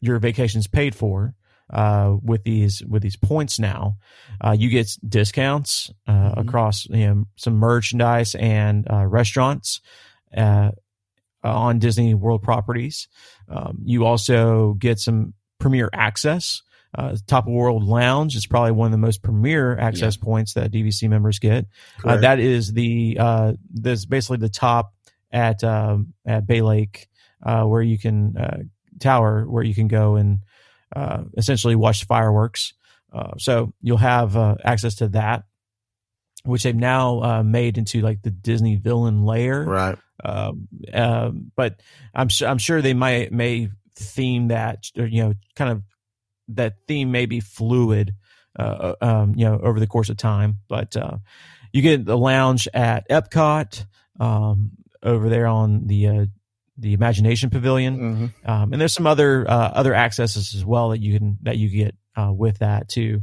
your 0.00 0.18
vacations 0.18 0.66
paid 0.66 0.94
for 0.94 1.34
uh, 1.70 2.16
with 2.22 2.44
these 2.44 2.82
with 2.86 3.02
these 3.02 3.16
points 3.16 3.58
now, 3.58 3.96
uh, 4.40 4.52
you 4.52 4.68
get 4.68 4.90
discounts 5.06 5.90
uh, 6.06 6.12
mm-hmm. 6.12 6.40
across 6.40 6.86
you 6.86 7.06
know, 7.06 7.24
some 7.36 7.54
merchandise 7.54 8.34
and 8.34 8.86
uh, 8.90 9.06
restaurants 9.06 9.80
uh, 10.36 10.70
on 11.42 11.78
Disney 11.78 12.14
World 12.14 12.42
properties. 12.42 13.08
Um, 13.48 13.78
you 13.84 14.04
also 14.06 14.74
get 14.74 14.98
some 14.98 15.34
premier 15.58 15.88
access. 15.92 16.62
Uh, 16.94 17.16
Top 17.26 17.46
of 17.46 17.52
World 17.54 17.84
Lounge 17.84 18.36
is 18.36 18.46
probably 18.46 18.72
one 18.72 18.86
of 18.86 18.92
the 18.92 18.98
most 18.98 19.22
premier 19.22 19.78
access 19.78 20.18
yeah. 20.18 20.24
points 20.24 20.52
that 20.54 20.70
DVC 20.70 21.08
members 21.08 21.38
get. 21.38 21.66
that 22.20 22.38
is 22.38 22.74
the 22.74 23.16
uh, 23.18 23.52
this 23.70 24.04
basically 24.04 24.36
the 24.36 24.50
top 24.50 24.92
at 25.32 25.64
um, 25.64 26.12
at 26.26 26.46
Bay 26.46 26.62
Lake, 26.62 27.08
uh, 27.42 27.64
where 27.64 27.82
you 27.82 27.98
can 27.98 28.36
uh, 28.36 28.58
tower 29.00 29.44
where 29.44 29.64
you 29.64 29.74
can 29.74 29.88
go 29.88 30.16
and 30.16 30.40
uh, 30.94 31.24
essentially 31.36 31.74
watch 31.74 32.04
fireworks. 32.04 32.74
Uh, 33.12 33.36
so 33.38 33.72
you'll 33.82 33.96
have 33.98 34.36
uh, 34.36 34.54
access 34.64 34.96
to 34.96 35.08
that, 35.08 35.44
which 36.44 36.62
they've 36.62 36.74
now 36.74 37.22
uh, 37.22 37.42
made 37.42 37.78
into 37.78 38.00
like 38.00 38.22
the 38.22 38.30
Disney 38.30 38.76
villain 38.76 39.24
lair. 39.24 39.64
Right. 39.64 39.98
Um, 40.24 40.68
um, 40.92 41.52
but 41.56 41.80
I'm 42.14 42.28
I'm 42.46 42.58
sure 42.58 42.80
they 42.80 42.94
might 42.94 43.32
may 43.32 43.70
theme 43.96 44.48
that 44.48 44.90
you 44.94 45.22
know 45.22 45.34
kind 45.56 45.70
of 45.70 45.82
that 46.48 46.74
theme 46.86 47.10
may 47.10 47.26
be 47.26 47.40
fluid. 47.40 48.14
Um, 48.54 49.32
you 49.34 49.46
know, 49.46 49.58
over 49.62 49.80
the 49.80 49.86
course 49.86 50.10
of 50.10 50.18
time, 50.18 50.58
but 50.68 50.94
you 51.72 51.80
get 51.80 52.04
the 52.04 52.18
lounge 52.18 52.68
at 52.74 53.08
Epcot. 53.08 53.86
Um, 54.20 54.72
over 55.02 55.28
there 55.28 55.46
on 55.46 55.86
the 55.86 56.08
uh, 56.08 56.26
the 56.78 56.94
Imagination 56.94 57.50
Pavilion, 57.50 57.98
mm-hmm. 57.98 58.50
um, 58.50 58.72
and 58.72 58.80
there's 58.80 58.94
some 58.94 59.06
other 59.06 59.48
uh, 59.48 59.70
other 59.70 59.94
accesses 59.94 60.54
as 60.54 60.64
well 60.64 60.90
that 60.90 61.00
you 61.00 61.18
can 61.18 61.38
that 61.42 61.58
you 61.58 61.68
get 61.68 61.94
uh, 62.16 62.32
with 62.32 62.58
that 62.58 62.88
too. 62.88 63.22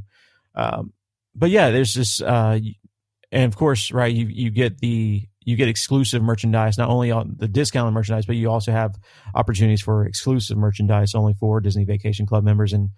Um, 0.55 0.93
but 1.35 1.49
yeah, 1.49 1.71
there's 1.71 1.93
this, 1.93 2.21
uh, 2.21 2.59
and 3.31 3.45
of 3.45 3.55
course, 3.57 3.91
right, 3.91 4.13
you 4.13 4.27
you 4.27 4.49
get 4.49 4.79
the 4.79 5.27
you 5.41 5.55
get 5.55 5.67
exclusive 5.67 6.21
merchandise, 6.21 6.77
not 6.77 6.89
only 6.89 7.11
on 7.11 7.35
the 7.37 7.47
discounted 7.47 7.93
merchandise, 7.93 8.25
but 8.25 8.35
you 8.35 8.51
also 8.51 8.71
have 8.71 8.95
opportunities 9.33 9.81
for 9.81 10.05
exclusive 10.05 10.57
merchandise 10.57 11.15
only 11.15 11.33
for 11.33 11.59
Disney 11.59 11.85
Vacation 11.85 12.25
Club 12.25 12.43
members. 12.43 12.73
And 12.73 12.89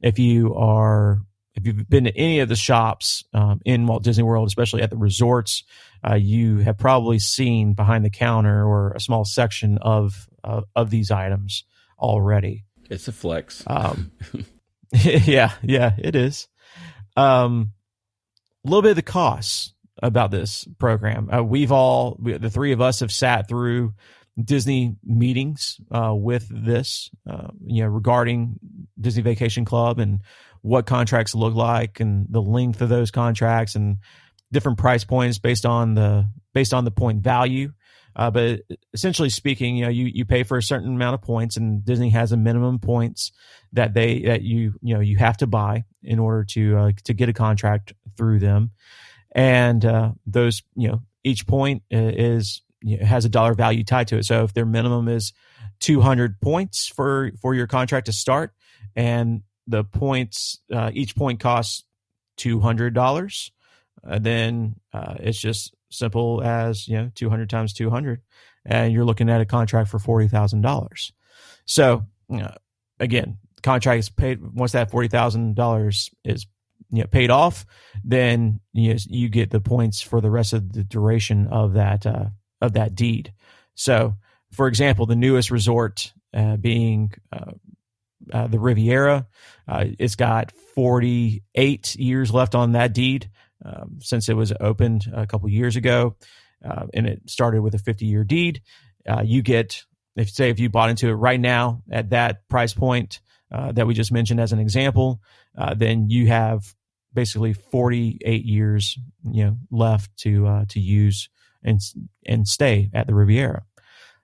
if 0.00 0.18
you 0.18 0.54
are 0.56 1.20
if 1.60 1.66
you've 1.66 1.88
been 1.88 2.04
to 2.04 2.16
any 2.16 2.40
of 2.40 2.48
the 2.48 2.56
shops 2.56 3.24
um, 3.34 3.60
in 3.64 3.86
Walt 3.86 4.02
Disney 4.02 4.24
World, 4.24 4.48
especially 4.48 4.82
at 4.82 4.90
the 4.90 4.96
resorts, 4.96 5.64
uh, 6.08 6.14
you 6.14 6.58
have 6.58 6.78
probably 6.78 7.18
seen 7.18 7.74
behind 7.74 8.04
the 8.04 8.10
counter 8.10 8.64
or 8.64 8.92
a 8.92 9.00
small 9.00 9.24
section 9.24 9.78
of 9.78 10.28
uh, 10.42 10.62
of 10.74 10.90
these 10.90 11.10
items 11.10 11.64
already. 11.98 12.64
It's 12.88 13.08
a 13.08 13.12
flex. 13.12 13.62
Um, 13.66 14.10
yeah, 14.92 15.52
yeah, 15.62 15.92
it 15.98 16.16
is. 16.16 16.48
Um, 17.16 17.72
a 18.64 18.68
little 18.68 18.82
bit 18.82 18.90
of 18.90 18.96
the 18.96 19.02
costs 19.02 19.72
about 20.02 20.30
this 20.30 20.66
program. 20.78 21.30
Uh, 21.32 21.42
we've 21.42 21.72
all, 21.72 22.16
we, 22.20 22.36
the 22.36 22.50
three 22.50 22.72
of 22.72 22.80
us, 22.80 23.00
have 23.00 23.12
sat 23.12 23.48
through 23.48 23.94
Disney 24.42 24.96
meetings 25.04 25.80
uh, 25.90 26.14
with 26.14 26.46
this, 26.50 27.10
uh, 27.28 27.48
you 27.64 27.82
know, 27.82 27.88
regarding 27.88 28.58
Disney 29.00 29.22
Vacation 29.22 29.64
Club 29.64 29.98
and 29.98 30.20
what 30.62 30.86
contracts 30.86 31.34
look 31.34 31.54
like 31.54 32.00
and 32.00 32.26
the 32.28 32.42
length 32.42 32.80
of 32.80 32.88
those 32.88 33.10
contracts 33.10 33.74
and 33.74 33.98
different 34.52 34.78
price 34.78 35.04
points 35.04 35.38
based 35.38 35.64
on 35.64 35.94
the 35.94 36.28
based 36.52 36.74
on 36.74 36.84
the 36.84 36.90
point 36.90 37.22
value. 37.22 37.72
Uh, 38.16 38.30
but 38.30 38.60
essentially 38.92 39.30
speaking, 39.30 39.76
you 39.76 39.84
know, 39.84 39.90
you, 39.90 40.06
you 40.06 40.24
pay 40.24 40.42
for 40.42 40.58
a 40.58 40.62
certain 40.62 40.94
amount 40.94 41.14
of 41.14 41.22
points, 41.22 41.56
and 41.56 41.84
Disney 41.84 42.10
has 42.10 42.32
a 42.32 42.36
minimum 42.36 42.80
points 42.80 43.30
that 43.72 43.94
they 43.94 44.22
that 44.22 44.42
you 44.42 44.74
you 44.82 44.94
know 44.94 45.00
you 45.00 45.16
have 45.16 45.36
to 45.38 45.46
buy 45.46 45.84
in 46.02 46.18
order 46.18 46.44
to 46.44 46.76
uh, 46.76 46.92
to 47.04 47.14
get 47.14 47.28
a 47.28 47.32
contract 47.32 47.92
through 48.16 48.40
them, 48.40 48.72
and 49.32 49.84
uh, 49.84 50.10
those 50.26 50.62
you 50.74 50.88
know 50.88 51.02
each 51.22 51.46
point 51.46 51.82
is 51.90 52.62
you 52.82 52.98
know, 52.98 53.06
has 53.06 53.24
a 53.24 53.28
dollar 53.28 53.54
value 53.54 53.84
tied 53.84 54.08
to 54.08 54.18
it. 54.18 54.24
So 54.24 54.42
if 54.42 54.54
their 54.54 54.66
minimum 54.66 55.08
is 55.08 55.32
200 55.80 56.40
points 56.40 56.88
for 56.88 57.30
for 57.40 57.54
your 57.54 57.68
contract 57.68 58.06
to 58.06 58.12
start, 58.12 58.52
and 58.96 59.42
the 59.70 59.84
points 59.84 60.58
uh, 60.72 60.90
each 60.92 61.16
point 61.16 61.40
costs 61.40 61.84
two 62.36 62.60
hundred 62.60 62.94
dollars, 62.94 63.52
uh, 64.06 64.18
then 64.18 64.76
uh, 64.92 65.14
it's 65.20 65.38
just 65.38 65.74
simple 65.90 66.42
as 66.42 66.88
you 66.88 66.96
know 66.96 67.10
200 67.14 67.50
times 67.50 67.72
200 67.72 68.20
and 68.64 68.92
you're 68.92 69.04
looking 69.04 69.28
at 69.28 69.40
a 69.40 69.44
contract 69.44 69.88
for 69.88 69.98
$40,000 69.98 71.12
so 71.64 72.06
you 72.28 72.38
know, 72.38 72.54
again 72.98 73.38
contract 73.62 73.98
is 73.98 74.08
paid 74.08 74.40
once 74.40 74.72
that 74.72 74.90
$40,000 74.90 76.10
is 76.24 76.46
you 76.90 77.00
know, 77.00 77.06
paid 77.06 77.30
off 77.30 77.66
then 78.04 78.60
you, 78.72 78.94
know, 78.94 79.00
you 79.06 79.28
get 79.28 79.50
the 79.50 79.60
points 79.60 80.00
for 80.00 80.20
the 80.20 80.30
rest 80.30 80.52
of 80.52 80.72
the 80.72 80.84
duration 80.84 81.48
of 81.48 81.74
that 81.74 82.06
uh, 82.06 82.26
of 82.60 82.74
that 82.74 82.94
deed. 82.94 83.32
So 83.74 84.14
for 84.52 84.68
example 84.68 85.06
the 85.06 85.16
newest 85.16 85.50
resort 85.50 86.12
uh, 86.32 86.56
being 86.56 87.12
uh, 87.32 87.52
uh 88.32 88.46
the 88.46 88.58
Riviera 88.58 89.26
uh, 89.70 89.84
it's 89.98 90.16
got 90.16 90.52
48 90.74 91.94
years 91.94 92.32
left 92.32 92.54
on 92.56 92.72
that 92.72 92.92
deed 92.92 93.30
um, 93.64 93.98
since 94.00 94.28
it 94.28 94.34
was 94.34 94.52
opened 94.58 95.06
a 95.14 95.26
couple 95.26 95.48
years 95.48 95.76
ago, 95.76 96.16
uh, 96.64 96.86
and 96.92 97.06
it 97.06 97.28
started 97.30 97.62
with 97.62 97.74
a 97.74 97.78
50 97.78 98.06
year 98.06 98.24
deed. 98.24 98.62
Uh, 99.08 99.22
you 99.24 99.42
get, 99.42 99.84
if 100.16 100.30
say, 100.30 100.50
if 100.50 100.58
you 100.58 100.70
bought 100.70 100.90
into 100.90 101.08
it 101.08 101.12
right 101.12 101.38
now 101.38 101.82
at 101.90 102.10
that 102.10 102.48
price 102.48 102.74
point 102.74 103.20
uh, 103.52 103.70
that 103.72 103.86
we 103.86 103.94
just 103.94 104.12
mentioned 104.12 104.40
as 104.40 104.52
an 104.52 104.58
example, 104.58 105.20
then 105.76 106.10
you 106.10 106.26
have 106.26 106.74
basically 107.14 107.52
48 107.52 108.44
years, 108.44 108.98
you 109.30 109.44
know, 109.44 109.56
left 109.70 110.16
to 110.18 110.64
to 110.68 110.80
use 110.80 111.28
and 111.62 111.80
and 112.26 112.48
stay 112.48 112.90
at 112.92 113.06
the 113.06 113.14
Riviera. 113.14 113.64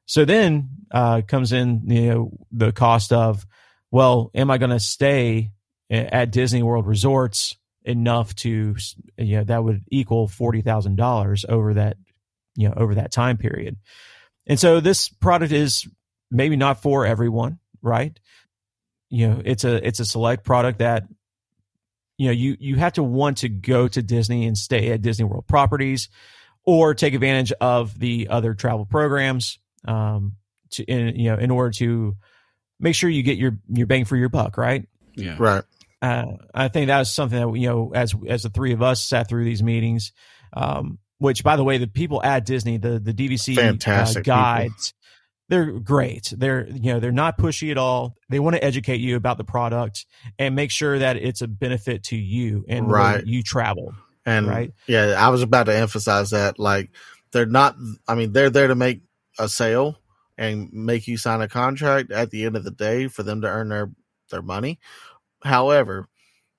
So 0.07 0.25
then 0.25 0.71
uh, 0.91 1.23
comes 1.27 1.53
in, 1.53 1.83
you 1.87 2.09
know, 2.09 2.33
the 2.53 2.73
cost 2.73 3.13
of, 3.13 3.45
well, 3.97 4.31
am 4.35 4.51
I 4.51 4.59
going 4.59 4.73
to 4.73 4.79
stay 4.79 5.53
at 5.89 6.31
Disney 6.31 6.63
World 6.63 6.87
resorts 6.87 7.57
enough 7.83 8.35
to 8.35 8.77
you 9.17 9.37
know 9.39 9.45
that 9.45 9.65
would 9.65 9.85
equal 9.91 10.29
forty 10.29 10.61
thousand 10.61 10.97
dollars 10.97 11.47
over 11.49 11.73
that 11.73 11.97
you 12.57 12.69
know 12.69 12.75
over 12.77 12.97
that 12.97 13.11
time 13.11 13.39
period. 13.39 13.79
And 14.47 14.61
so 14.61 14.81
this 14.81 15.09
product 15.09 15.51
is 15.51 15.89
maybe 16.31 16.57
not 16.57 16.83
for 16.83 17.07
everyone, 17.07 17.59
right? 17.81 18.21
You 19.09 19.29
know, 19.29 19.43
it's 19.43 19.65
a 19.65 19.87
it's 19.87 20.01
a 20.01 20.05
select 20.05 20.45
product 20.45 20.81
that 20.81 21.05
you 22.19 22.27
know 22.27 22.33
you 22.33 22.55
you 22.61 22.77
have 22.77 22.93
to 22.95 23.03
want 23.03 23.39
to 23.39 23.49
go 23.49 23.89
to 23.89 24.03
Disney 24.03 24.45
and 24.47 24.59
stay 24.59 24.91
at 24.91 25.01
Disney 25.01 25.25
World 25.25 25.47
properties, 25.47 26.11
or 26.67 26.93
take 26.93 27.15
advantage 27.15 27.53
of 27.63 27.99
the 27.99 28.29
other 28.29 28.53
travel 28.53 28.85
programs. 28.85 29.59
Um, 29.89 30.33
to 30.73 30.85
in, 30.85 31.17
you 31.17 31.31
know 31.31 31.39
in 31.39 31.51
order 31.51 31.71
to 31.79 32.17
make 32.81 32.95
sure 32.95 33.09
you 33.11 33.23
get 33.23 33.39
your 33.39 33.59
your 33.69 33.87
bang 33.87 34.05
for 34.05 34.17
your 34.17 34.29
buck, 34.29 34.57
right? 34.57 34.87
Yeah, 35.15 35.37
Right. 35.39 35.65
Uh, 36.03 36.37
I 36.55 36.69
think 36.69 36.89
that 36.89 36.99
was 36.99 37.11
something 37.11 37.39
that 37.39 37.59
you 37.59 37.69
know, 37.69 37.93
as 37.95 38.15
as 38.29 38.43
the 38.43 38.51
three 38.51 38.73
of 38.73 38.83
us 38.83 39.03
sat 39.03 39.29
through 39.29 39.45
these 39.45 39.63
meetings, 39.63 40.13
um, 40.53 40.99
which 41.19 41.43
by 41.43 41.57
the 41.57 41.65
way, 41.65 41.79
the 41.79 41.87
people 41.87 42.23
at 42.23 42.45
Disney, 42.45 42.77
the 42.77 42.99
the 42.99 43.15
DVC 43.15 43.55
Fantastic 43.57 44.21
uh, 44.21 44.23
guides, 44.23 44.93
they're 45.49 45.73
great. 45.73 46.35
They're 46.37 46.69
you 46.69 46.93
know 46.93 47.01
they're 47.01 47.13
not 47.13 47.39
pushy 47.39 47.71
at 47.71 47.79
all. 47.79 48.15
They 48.29 48.39
want 48.39 48.57
to 48.57 48.63
educate 48.63 49.01
you 49.01 49.17
about 49.17 49.39
the 49.39 49.45
product 49.45 50.05
and 50.39 50.55
make 50.55 50.71
sure 50.71 50.99
that 50.99 51.17
it's 51.17 51.41
a 51.41 51.49
benefit 51.49 52.05
to 52.05 52.17
you 52.17 52.65
and 52.69 52.87
where 52.87 52.95
Right. 52.95 53.27
you 53.27 53.43
travel. 53.43 53.95
And 54.27 54.47
Right. 54.49 54.73
yeah, 54.87 55.15
I 55.19 55.31
was 55.31 55.41
about 55.43 55.67
to 55.67 55.75
emphasize 55.77 56.31
that. 56.31 56.59
Like, 56.59 56.91
they're 57.33 57.47
not, 57.47 57.77
I 58.09 58.17
mean, 58.17 58.33
they're 58.33 58.51
there 58.51 58.67
to 58.67 58.75
make 58.75 59.03
a 59.39 59.49
sale 59.49 59.99
and 60.39 60.73
make 60.73 61.07
you 61.09 61.17
sign 61.17 61.41
a 61.41 61.49
contract 61.49 62.11
at 62.11 62.31
the 62.31 62.45
end 62.45 62.57
of 62.57 62.65
the 62.65 62.71
day 62.71 63.09
for 63.09 63.23
them 63.23 63.41
to 63.43 63.49
earn 63.49 63.69
their, 63.69 63.91
their 64.31 64.43
money. 64.43 64.79
However, 65.43 66.09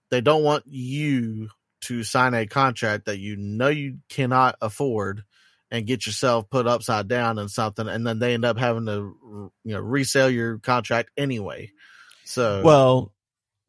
they 0.09 0.21
don't 0.21 0.43
want 0.43 0.63
you 0.65 1.49
to 1.81 2.03
sign 2.03 2.33
a 2.33 2.47
contract 2.47 3.05
that 3.05 3.19
you 3.19 3.35
know 3.35 3.67
you 3.67 3.99
cannot 4.09 4.55
afford 4.61 5.23
and 5.69 5.85
get 5.85 6.05
yourself 6.05 6.49
put 6.49 6.67
upside 6.67 7.07
down 7.07 7.37
and 7.39 7.51
something. 7.51 7.87
And 7.87 8.07
then 8.07 8.19
they 8.19 8.33
end 8.33 8.45
up 8.45 8.57
having 8.57 8.85
to, 8.85 9.51
you 9.63 9.73
know, 9.73 9.79
resell 9.79 10.29
your 10.29 10.59
contract 10.59 11.11
anyway. 11.17 11.71
So, 12.23 12.61
Well, 12.63 13.13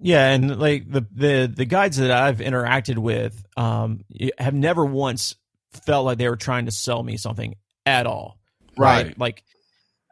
yeah, 0.00 0.30
and 0.30 0.58
like 0.58 0.90
the 0.90 1.04
the 1.12 1.52
the 1.54 1.64
guides 1.64 1.96
that 1.96 2.12
I've 2.12 2.38
interacted 2.38 2.98
with 2.98 3.44
um 3.56 4.04
have 4.38 4.54
never 4.54 4.84
once 4.84 5.34
felt 5.72 6.06
like 6.06 6.18
they 6.18 6.28
were 6.28 6.36
trying 6.36 6.66
to 6.66 6.70
sell 6.70 7.02
me 7.02 7.16
something 7.16 7.56
at 7.84 8.06
all. 8.06 8.38
Right. 8.76 9.18
Like 9.18 9.42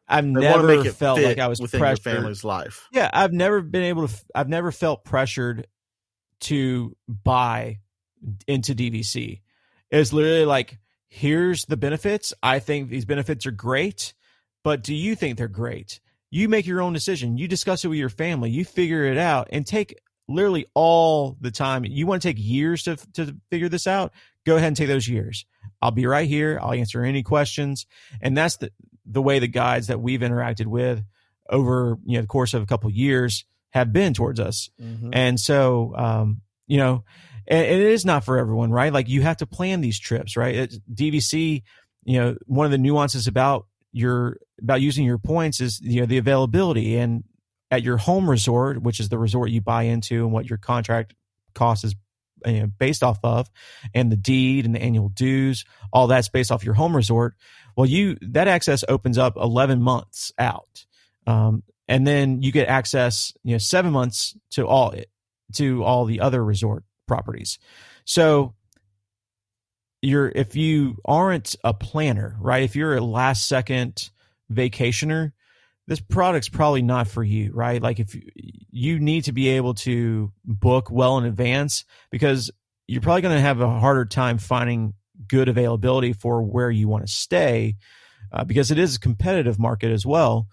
I've 0.09 0.25
they 0.25 0.31
never 0.31 0.85
felt 0.85 1.21
like 1.21 1.38
I 1.38 1.49
was 1.49 1.61
within 1.61 1.79
your 1.79 1.88
pressured. 1.88 2.05
family's 2.05 2.45
life. 2.45 2.88
Yeah, 2.92 3.11
I've 3.12 3.33
never 3.33 3.61
been 3.61 3.83
able 3.83 4.09
to. 4.09 4.25
I've 4.35 4.49
never 4.49 4.71
felt 4.71 5.05
pressured 5.05 5.66
to 6.40 6.97
buy 7.09 7.81
into 8.47 8.75
DVC. 8.75 9.40
It's 9.90 10.12
literally 10.12 10.45
like, 10.45 10.79
here's 11.09 11.64
the 11.64 11.77
benefits. 11.77 12.33
I 12.42 12.59
think 12.59 12.88
these 12.88 13.05
benefits 13.05 13.47
are 13.47 13.53
great, 13.53 14.14
but 14.62 14.83
do 14.83 14.95
you 14.95 15.14
think 15.14 15.38
they're 15.38 15.49
great? 15.49 16.01
You 16.31 16.49
make 16.49 16.66
your 16.66 16.83
own 16.83 16.92
decision. 16.92 17.38
You 17.38 17.49
discuss 17.49 17.85
it 17.85 17.88
with 17.88 17.99
your 17.99 18.09
family. 18.09 18.51
You 18.51 18.64
figure 18.64 19.05
it 19.05 19.16
out 19.19 19.49
and 19.53 19.66
take 19.66 19.99
literally 20.29 20.66
all 20.75 21.37
the 21.40 21.51
time. 21.51 21.85
You 21.85 22.07
want 22.07 22.23
to 22.23 22.29
take 22.29 22.38
years 22.38 22.83
to 22.85 22.97
to 23.14 23.37
figure 23.51 23.69
this 23.69 23.87
out? 23.87 24.12
Go 24.45 24.57
ahead 24.57 24.69
and 24.69 24.77
take 24.77 24.88
those 24.88 25.09
years. 25.09 25.47
I'll 25.83 25.90
be 25.90 26.07
right 26.07 26.29
here. 26.29 26.59
I'll 26.61 26.73
answer 26.73 27.03
any 27.03 27.23
questions. 27.23 27.87
And 28.21 28.37
that's 28.37 28.57
the 28.59 28.71
the 29.07 29.23
way 29.23 29.38
the 29.38 29.49
guides 29.49 29.87
that 29.87 30.01
we've 30.01 30.21
interacted 30.21 30.66
with 30.66 31.03
over 31.49 31.97
you 32.05 32.16
know 32.16 32.23
the 32.23 32.27
course 32.27 32.55
of 32.55 32.62
a 32.62 32.66
couple 32.66 32.88
of 32.88 32.95
years 32.95 33.45
have 33.71 33.92
been 33.92 34.14
towards 34.14 34.40
us. 34.40 34.71
Mhm. 34.81 35.11
And 35.12 35.38
so, 35.38 35.95
um, 35.97 36.40
you 36.66 36.79
know, 36.79 37.05
and, 37.47 37.66
and 37.66 37.81
it 37.81 37.88
is 37.88 38.05
not 38.05 38.25
for 38.25 38.38
everyone, 38.38 38.71
right? 38.71 38.92
Like 38.92 39.09
you 39.09 39.23
have 39.23 39.37
to 39.38 39.47
plan 39.47 39.81
these 39.81 39.99
trips, 39.99 40.37
right? 40.37 40.55
It's, 40.55 40.79
DVC, 40.92 41.62
you 42.05 42.19
know, 42.19 42.37
one 42.47 42.64
of 42.64 42.73
the 42.73 42.79
nuances 42.79 43.27
about 43.27 43.66
your 43.92 44.38
about 44.61 44.81
using 44.81 45.05
your 45.05 45.19
points 45.19 45.61
is 45.61 45.81
you 45.81 46.01
know 46.01 46.07
the 46.07 46.19
availability 46.19 46.97
and 46.97 47.25
at 47.71 47.83
your 47.83 47.97
home 47.97 48.29
resort, 48.29 48.81
which 48.83 49.01
is 49.01 49.09
the 49.09 49.19
resort 49.19 49.51
you 49.51 49.61
buy 49.61 49.85
into 49.85 50.25
and 50.25 50.33
what 50.33 50.49
your 50.49 50.59
contract 50.59 51.14
cost 51.55 51.85
is 51.85 51.95
you 52.45 52.61
know, 52.61 52.66
based 52.66 53.03
off 53.03 53.19
of, 53.23 53.51
and 53.95 54.12
the 54.12 54.16
deed 54.16 54.66
and 54.66 54.75
the 54.75 54.81
annual 54.81 55.09
dues, 55.09 55.64
all 55.92 56.07
that's 56.07 56.29
based 56.29 56.53
off 56.53 56.64
your 56.64 56.75
home 56.75 56.95
resort. 56.95 57.35
Well, 57.77 57.87
you 57.87 58.17
that 58.23 58.49
access 58.49 58.85
opens 58.89 59.19
up 59.19 59.37
11 59.37 59.83
months 59.83 60.33
out. 60.39 60.87
Um, 61.27 61.62
and 61.89 62.07
then 62.07 62.43
you 62.43 62.51
get 62.51 62.69
access, 62.69 63.33
you 63.45 63.53
know, 63.53 63.59
seven 63.59 63.93
months 63.93 64.37
to 64.53 64.67
all 64.67 64.95
to 65.55 65.85
all 65.85 66.05
the 66.05 66.21
other 66.21 66.45
resort 66.45 66.85
properties. 67.07 67.59
So 68.05 68.55
you're 70.03 70.33
if 70.35 70.57
you 70.57 70.97
aren't 71.05 71.55
a 71.62 71.75
planner, 71.75 72.37
right? 72.41 72.62
If 72.62 72.77
you're 72.77 72.97
a 72.97 73.01
last 73.01 73.47
second 73.49 74.11
vacationer, 74.53 75.33
this 75.87 76.01
product's 76.01 76.49
probably 76.49 76.83
not 76.83 77.09
for 77.09 77.23
you, 77.23 77.53
right? 77.53 77.81
Like 77.81 78.01
if 78.01 78.15
you, 78.15 78.23
you 78.71 78.99
need 78.99 79.25
to 79.25 79.33
be 79.33 79.49
able 79.51 79.75
to 79.75 80.33
book 80.45 80.91
well 80.91 81.19
in 81.19 81.25
advance 81.25 81.85
because 82.11 82.51
you're 82.89 83.03
probably 83.03 83.23
going 83.23 83.37
to 83.37 83.41
have 83.41 83.61
a 83.61 83.81
harder 83.81 84.05
time 84.05 84.39
finding 84.39 84.95
good 85.29 85.49
availability 85.49 86.12
for 86.12 86.43
where 86.43 86.71
you 86.71 86.89
want 86.89 87.07
to 87.07 87.12
stay 87.12 87.77
uh, 88.33 88.45
because 88.45 88.71
it 88.71 88.79
is 88.79 88.97
a 88.97 89.01
competitive 89.01 89.59
market 89.59 89.93
as 89.93 90.05
well. 90.05 90.49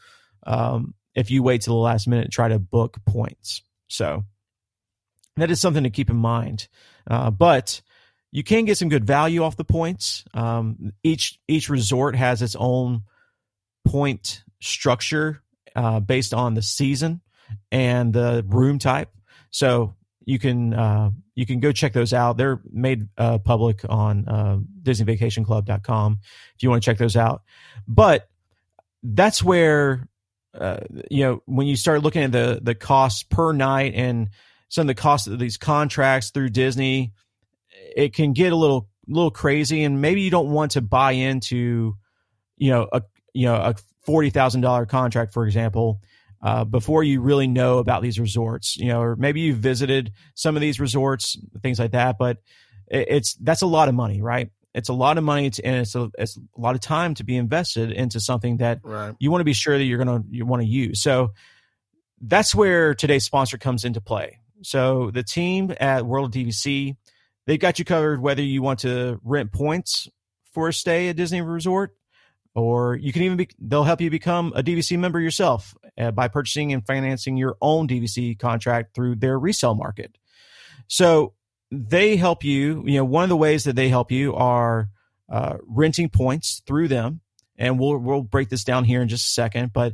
Um, 0.46 0.94
if 1.16 1.32
you 1.32 1.44
wait 1.44 1.62
till 1.62 1.76
the 1.76 1.80
last 1.80 2.08
minute, 2.08 2.32
try 2.32 2.48
to 2.48 2.60
book 2.60 2.98
points. 3.06 3.62
So 3.88 4.24
that 5.38 5.52
is 5.52 5.62
something 5.62 5.84
to 5.84 5.90
keep 5.90 6.10
in 6.10 6.18
mind. 6.18 6.68
Uh, 7.10 7.32
but 7.32 7.82
you 8.32 8.44
can 8.44 8.66
get 8.66 8.78
some 8.78 8.90
good 8.90 9.06
value 9.06 9.44
off 9.44 9.58
the 9.58 9.64
points. 9.64 10.24
Um, 10.34 10.94
each 11.04 11.40
each 11.48 11.70
resort 11.70 12.16
has 12.16 12.42
its 12.42 12.56
own 12.58 13.04
point 13.86 14.44
structure 14.62 15.44
uh, 15.76 16.00
based 16.00 16.34
on 16.34 16.54
the 16.54 16.62
season 16.62 17.22
and 17.72 18.14
the 18.14 18.44
room 18.48 18.80
type. 18.80 19.10
So 19.52 19.96
you 20.26 20.40
can 20.40 20.74
uh, 20.74 21.12
you 21.36 21.46
can 21.46 21.60
go 21.60 21.72
check 21.72 21.94
those 21.94 22.14
out. 22.14 22.38
They're 22.38 22.62
made 22.72 23.08
uh, 23.18 23.40
public 23.40 23.82
on 23.88 24.28
uh, 24.28 24.60
DisneyVacationClub.com 24.82 26.20
if 26.56 26.64
you 26.64 26.70
want 26.70 26.84
to 26.84 26.86
check 26.86 26.98
those 26.98 27.18
out. 27.18 27.44
But 27.88 28.28
that's 29.02 29.44
where 29.44 30.08
uh, 30.54 30.80
you 31.10 31.24
know 31.24 31.44
when 31.46 31.68
you 31.68 31.76
start 31.76 32.04
looking 32.04 32.24
at 32.24 32.32
the 32.32 32.60
the 32.62 32.76
costs 32.76 33.24
per 33.24 33.52
night 33.52 33.94
and 33.96 34.30
some 34.70 34.84
of 34.84 34.88
the 34.88 35.02
costs 35.02 35.28
of 35.28 35.40
these 35.40 35.58
contracts 35.58 36.32
through 36.32 36.50
Disney, 36.50 37.14
it 37.96 38.14
can 38.14 38.34
get 38.34 38.54
a 38.54 38.56
little 38.56 38.88
little 39.08 39.32
crazy, 39.32 39.84
and 39.84 40.02
maybe 40.02 40.22
you 40.22 40.32
don't 40.32 40.52
want 40.52 40.72
to 40.72 40.82
buy 40.82 41.12
into 41.12 41.96
you 42.58 42.72
know 42.72 42.88
a 42.92 43.02
you 43.34 43.46
know 43.46 43.56
a 43.56 43.76
forty 44.06 44.30
thousand 44.30 44.62
dollar 44.62 44.86
contract, 44.86 45.34
for 45.34 45.46
example. 45.46 46.02
Uh, 46.44 46.66
before 46.66 47.04
you 47.04 47.22
really 47.22 47.48
know 47.48 47.78
about 47.78 48.02
these 48.02 48.20
resorts, 48.20 48.76
you 48.76 48.90
know, 48.90 49.00
or 49.02 49.16
maybe 49.16 49.40
you've 49.40 49.60
visited 49.60 50.12
some 50.36 50.58
of 50.58 50.62
these 50.62 50.78
resorts, 50.78 51.38
things 51.62 51.80
like 51.80 51.92
that. 51.92 52.18
But 52.20 52.40
it, 52.88 53.08
it's 53.10 53.36
that's 53.36 53.62
a 53.62 53.66
lot 53.66 53.88
of 53.88 53.96
money, 53.96 54.22
right? 54.22 54.50
It's 54.76 54.90
a 54.90 54.94
lot 54.94 55.18
of 55.18 55.24
money, 55.24 55.52
to, 55.52 55.66
and 55.66 55.78
it's 55.78 55.96
a, 55.96 56.12
it's 56.18 56.36
a 56.36 56.60
lot 56.60 56.76
of 56.76 56.82
time 56.82 57.14
to 57.16 57.24
be 57.24 57.38
invested 57.38 57.92
into 57.94 58.20
something 58.20 58.58
that 58.58 58.80
Right. 58.84 59.16
you 59.20 59.32
want 59.32 59.40
to 59.40 59.46
be 59.46 59.54
sure 59.54 59.78
that 59.78 59.86
you're 59.86 60.04
going 60.04 60.22
to 60.22 60.28
you 60.30 60.46
want 60.46 60.62
to 60.64 60.68
use. 60.68 61.02
So 61.02 61.32
that's 62.20 62.54
where 62.54 62.94
today's 62.94 63.24
sponsor 63.24 63.58
comes 63.58 63.86
into 63.86 64.02
play. 64.02 64.40
So 64.64 65.12
the 65.12 65.24
team 65.24 65.74
at 65.80 66.06
World 66.06 66.34
DVC, 66.34 66.98
they've 67.48 67.60
got 67.60 67.80
you 67.80 67.86
covered 67.86 68.22
whether 68.22 68.42
you 68.42 68.62
want 68.62 68.80
to 68.80 69.20
rent 69.24 69.54
points 69.54 70.10
for 70.54 70.68
a 70.68 70.74
stay 70.74 71.08
at 71.08 71.16
Disney 71.16 71.42
Resort, 71.42 71.96
or 72.54 72.96
you 72.96 73.14
can 73.14 73.22
even 73.24 73.38
be 73.38 73.48
they'll 73.60 73.84
help 73.86 74.02
you 74.02 74.10
become 74.10 74.52
a 74.56 74.62
DVC 74.64 75.00
member 75.00 75.20
yourself 75.22 75.74
uh, 75.98 76.12
by 76.12 76.28
purchasing 76.28 76.74
and 76.74 76.86
financing 76.86 77.38
your 77.38 77.58
own 77.62 77.88
DVC 77.88 78.38
contract 78.38 78.96
through 78.96 79.16
their 79.16 79.38
resale 79.38 79.76
market. 79.76 80.18
So 80.88 81.34
they 81.72 82.16
help 82.16 82.44
you. 82.44 82.84
You 82.86 83.00
know, 83.00 83.06
one 83.06 83.24
of 83.24 83.30
the 83.30 83.38
ways 83.38 83.64
that 83.66 83.76
they 83.76 83.90
help 83.90 84.12
you 84.12 84.36
are 84.36 84.90
uh, 85.30 85.58
renting 85.68 86.10
points 86.10 86.62
through 86.66 86.88
them, 86.88 87.22
and 87.58 87.80
we'll 87.80 87.98
we'll 87.98 88.22
break 88.22 88.50
this 88.50 88.64
down 88.64 88.84
here 88.84 89.02
in 89.02 89.08
just 89.08 89.26
a 89.26 89.34
second. 89.34 89.74
But 89.74 89.94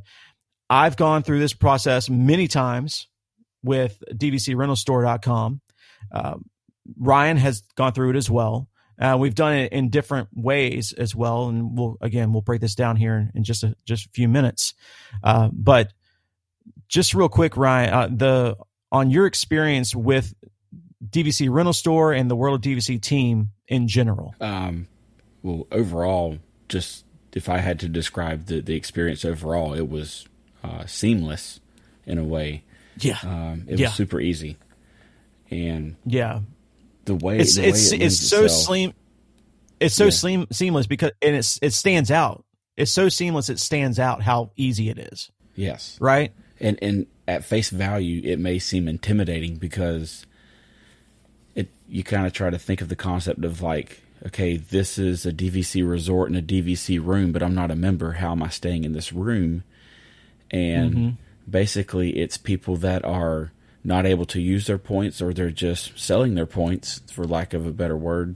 I've 0.69 0.97
gone 0.97 1.23
through 1.23 1.39
this 1.39 1.53
process 1.53 2.09
many 2.09 2.47
times 2.47 3.07
with 3.63 4.01
DVCRentalStore.com. 4.11 5.61
Uh, 6.11 6.35
Ryan 6.97 7.37
has 7.37 7.61
gone 7.75 7.93
through 7.93 8.11
it 8.11 8.15
as 8.15 8.29
well. 8.29 8.68
Uh, 8.99 9.17
we've 9.17 9.35
done 9.35 9.53
it 9.53 9.71
in 9.71 9.89
different 9.89 10.27
ways 10.33 10.91
as 10.93 11.15
well, 11.15 11.47
and 11.47 11.77
we'll 11.77 11.97
again 12.01 12.33
we'll 12.33 12.41
break 12.41 12.59
this 12.61 12.75
down 12.75 12.95
here 12.97 13.15
in, 13.15 13.31
in 13.35 13.43
just 13.43 13.63
a 13.63 13.75
just 13.85 14.07
a 14.07 14.09
few 14.09 14.27
minutes. 14.27 14.73
Uh, 15.23 15.49
but 15.53 15.93
just 16.87 17.13
real 17.13 17.29
quick, 17.29 17.55
Ryan, 17.55 17.93
uh, 17.93 18.07
the 18.11 18.57
on 18.91 19.09
your 19.09 19.25
experience 19.25 19.95
with 19.95 20.33
DVC 21.07 21.49
Rental 21.49 21.73
Store 21.73 22.11
and 22.11 22.29
the 22.29 22.35
World 22.35 22.55
of 22.65 22.71
DVC 22.71 23.01
team 23.01 23.51
in 23.67 23.87
general. 23.87 24.35
Um, 24.41 24.87
well, 25.43 25.65
overall, 25.71 26.39
just 26.67 27.05
if 27.33 27.47
I 27.47 27.59
had 27.59 27.79
to 27.81 27.87
describe 27.87 28.47
the, 28.47 28.59
the 28.59 28.75
experience 28.75 29.23
overall, 29.23 29.73
it 29.73 29.87
was 29.89 30.25
uh, 30.63 30.85
seamless 30.87 31.59
in 32.05 32.17
a 32.17 32.23
way. 32.23 32.63
Yeah, 32.97 33.17
Um, 33.23 33.63
it 33.69 33.79
Yeah. 33.79 33.87
was 33.87 33.95
super 33.95 34.19
easy, 34.19 34.57
and 35.49 35.95
yeah. 36.05 36.41
The 37.09 37.15
way 37.15 37.39
It's 37.39 37.55
the 37.55 37.63
way 37.63 37.67
it's 37.69 37.91
it 37.91 38.01
it's 38.01 38.19
so 38.19 38.45
itself- 38.45 38.65
slim. 38.65 38.93
It's 39.81 39.95
so 39.95 40.05
Yeah. 40.05 40.09
slim, 40.11 40.47
seamless 40.51 40.87
because 40.87 41.11
and 41.21 41.35
it's 41.35 41.59
it 41.61 41.73
stands 41.73 42.11
out. 42.11 42.45
It's 42.77 42.91
so 42.91 43.09
seamless. 43.09 43.49
It 43.49 43.59
stands 43.59 43.99
out 43.99 44.21
how 44.21 44.51
easy 44.55 44.89
it 44.89 44.97
is. 44.97 45.31
Yes, 45.55 45.97
Right. 45.99 46.31
and 46.59 46.77
and 46.81 47.05
at 47.27 47.43
face 47.43 47.69
value, 47.69 48.21
it 48.23 48.39
may 48.39 48.59
seem 48.59 48.87
intimidating 48.87 49.55
because 49.57 50.25
it 51.55 51.69
you 51.87 52.03
kind 52.03 52.25
of 52.27 52.33
try 52.33 52.49
to 52.49 52.57
think 52.59 52.81
of 52.81 52.89
the 52.89 52.95
concept 52.95 53.43
of 53.45 53.61
like, 53.61 54.01
okay, 54.27 54.57
this 54.57 54.97
is 54.97 55.25
a 55.25 55.31
DVC 55.33 55.81
resort 55.81 56.29
and 56.29 56.37
a 56.37 56.41
DVC 56.41 56.99
room, 56.99 57.31
but 57.31 57.41
I'm 57.43 57.55
not 57.55 57.71
a 57.71 57.75
member. 57.75 58.13
How 58.13 58.31
am 58.31 58.43
I 58.43 58.49
staying 58.49 58.83
in 58.83 58.93
this 58.93 59.11
room? 59.13 59.63
And 60.51 60.93
mm-hmm. 60.93 61.09
basically, 61.49 62.17
it's 62.17 62.37
people 62.37 62.75
that 62.77 63.05
are 63.05 63.51
not 63.83 64.05
able 64.05 64.25
to 64.25 64.41
use 64.41 64.67
their 64.67 64.77
points 64.77 65.21
or 65.21 65.33
they're 65.33 65.51
just 65.51 65.97
selling 65.97 66.35
their 66.35 66.45
points, 66.45 67.01
for 67.11 67.25
lack 67.25 67.53
of 67.53 67.65
a 67.65 67.71
better 67.71 67.97
word, 67.97 68.35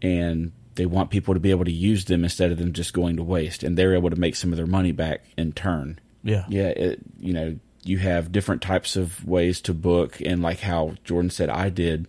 and 0.00 0.52
they 0.74 0.86
want 0.86 1.10
people 1.10 1.34
to 1.34 1.40
be 1.40 1.50
able 1.50 1.64
to 1.64 1.72
use 1.72 2.06
them 2.06 2.24
instead 2.24 2.50
of 2.50 2.58
them 2.58 2.72
just 2.72 2.92
going 2.92 3.16
to 3.16 3.22
waste, 3.22 3.62
and 3.62 3.76
they're 3.76 3.94
able 3.94 4.10
to 4.10 4.16
make 4.16 4.36
some 4.36 4.52
of 4.52 4.56
their 4.56 4.66
money 4.66 4.92
back 4.92 5.24
in 5.36 5.52
turn. 5.52 5.98
Yeah. 6.22 6.44
yeah 6.48 6.68
it, 6.68 7.00
you 7.18 7.32
know 7.32 7.58
you 7.84 7.98
have 7.98 8.30
different 8.30 8.62
types 8.62 8.96
of 8.96 9.26
ways 9.26 9.60
to 9.62 9.74
book 9.74 10.20
and 10.20 10.40
like 10.40 10.60
how 10.60 10.94
jordan 11.02 11.30
said 11.30 11.50
i 11.50 11.68
did 11.68 12.06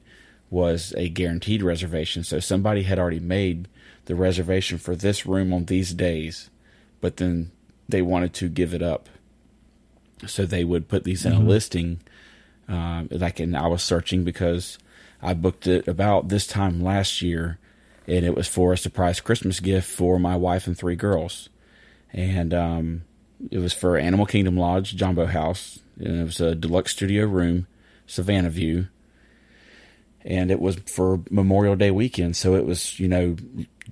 was 0.52 0.94
a 0.96 1.10
guaranteed 1.10 1.64
reservation. 1.64 2.24
So 2.24 2.40
somebody 2.40 2.84
had 2.84 3.00
already 3.00 3.20
made 3.20 3.68
the 4.06 4.14
reservation 4.14 4.78
for 4.78 4.96
this 4.96 5.26
room 5.26 5.52
on 5.52 5.66
these 5.66 5.96
days 5.96 6.52
but 7.02 7.18
then 7.18 7.52
they 7.90 8.04
wanted 8.04 8.34
to 8.36 8.50
give 8.50 8.74
it 8.74 8.84
up 8.84 9.10
so 10.28 10.46
they 10.46 10.64
would 10.64 10.88
put 10.88 11.04
these 11.04 11.26
in 11.26 11.34
a 11.34 11.40
listing 11.40 12.00
um, 12.68 13.08
like 13.12 13.40
and 13.40 13.56
i 13.58 13.68
was 13.68 13.82
searching 13.84 14.24
because 14.24 14.78
i 15.22 15.34
booked 15.34 15.68
it 15.68 15.88
about 15.88 16.30
this 16.30 16.48
time 16.48 16.82
last 16.84 17.22
year 17.22 17.60
and 18.08 18.26
it 18.26 18.36
was 18.36 18.48
for 18.48 18.74
a 18.74 18.78
surprise 18.78 19.20
christmas 19.20 19.60
gift 19.60 19.90
for 19.90 20.20
my 20.20 20.36
wife 20.36 20.68
and 20.68 20.78
three 20.78 20.96
girls 20.96 21.50
and 22.12 22.54
um, 22.54 23.04
it 23.52 23.58
was 23.58 23.74
for 23.74 23.98
Animal 23.98 24.28
Kingdom 24.28 24.56
Lodge, 24.56 24.96
Jambo 24.96 25.26
House, 25.26 25.80
and 25.98 26.22
it 26.22 26.24
was 26.24 26.40
a 26.40 26.54
deluxe 26.54 26.92
studio 26.92 27.26
room, 27.26 27.66
Savannah 28.06 28.52
View, 28.52 28.88
and 30.24 30.52
it 30.52 30.60
was 30.60 30.76
for 30.86 31.22
Memorial 31.30 31.76
Day 31.76 31.92
weekend. 31.92 32.36
So 32.36 32.56
it 32.56 32.66
was, 32.66 33.00
you 33.00 33.08
know, 33.08 33.36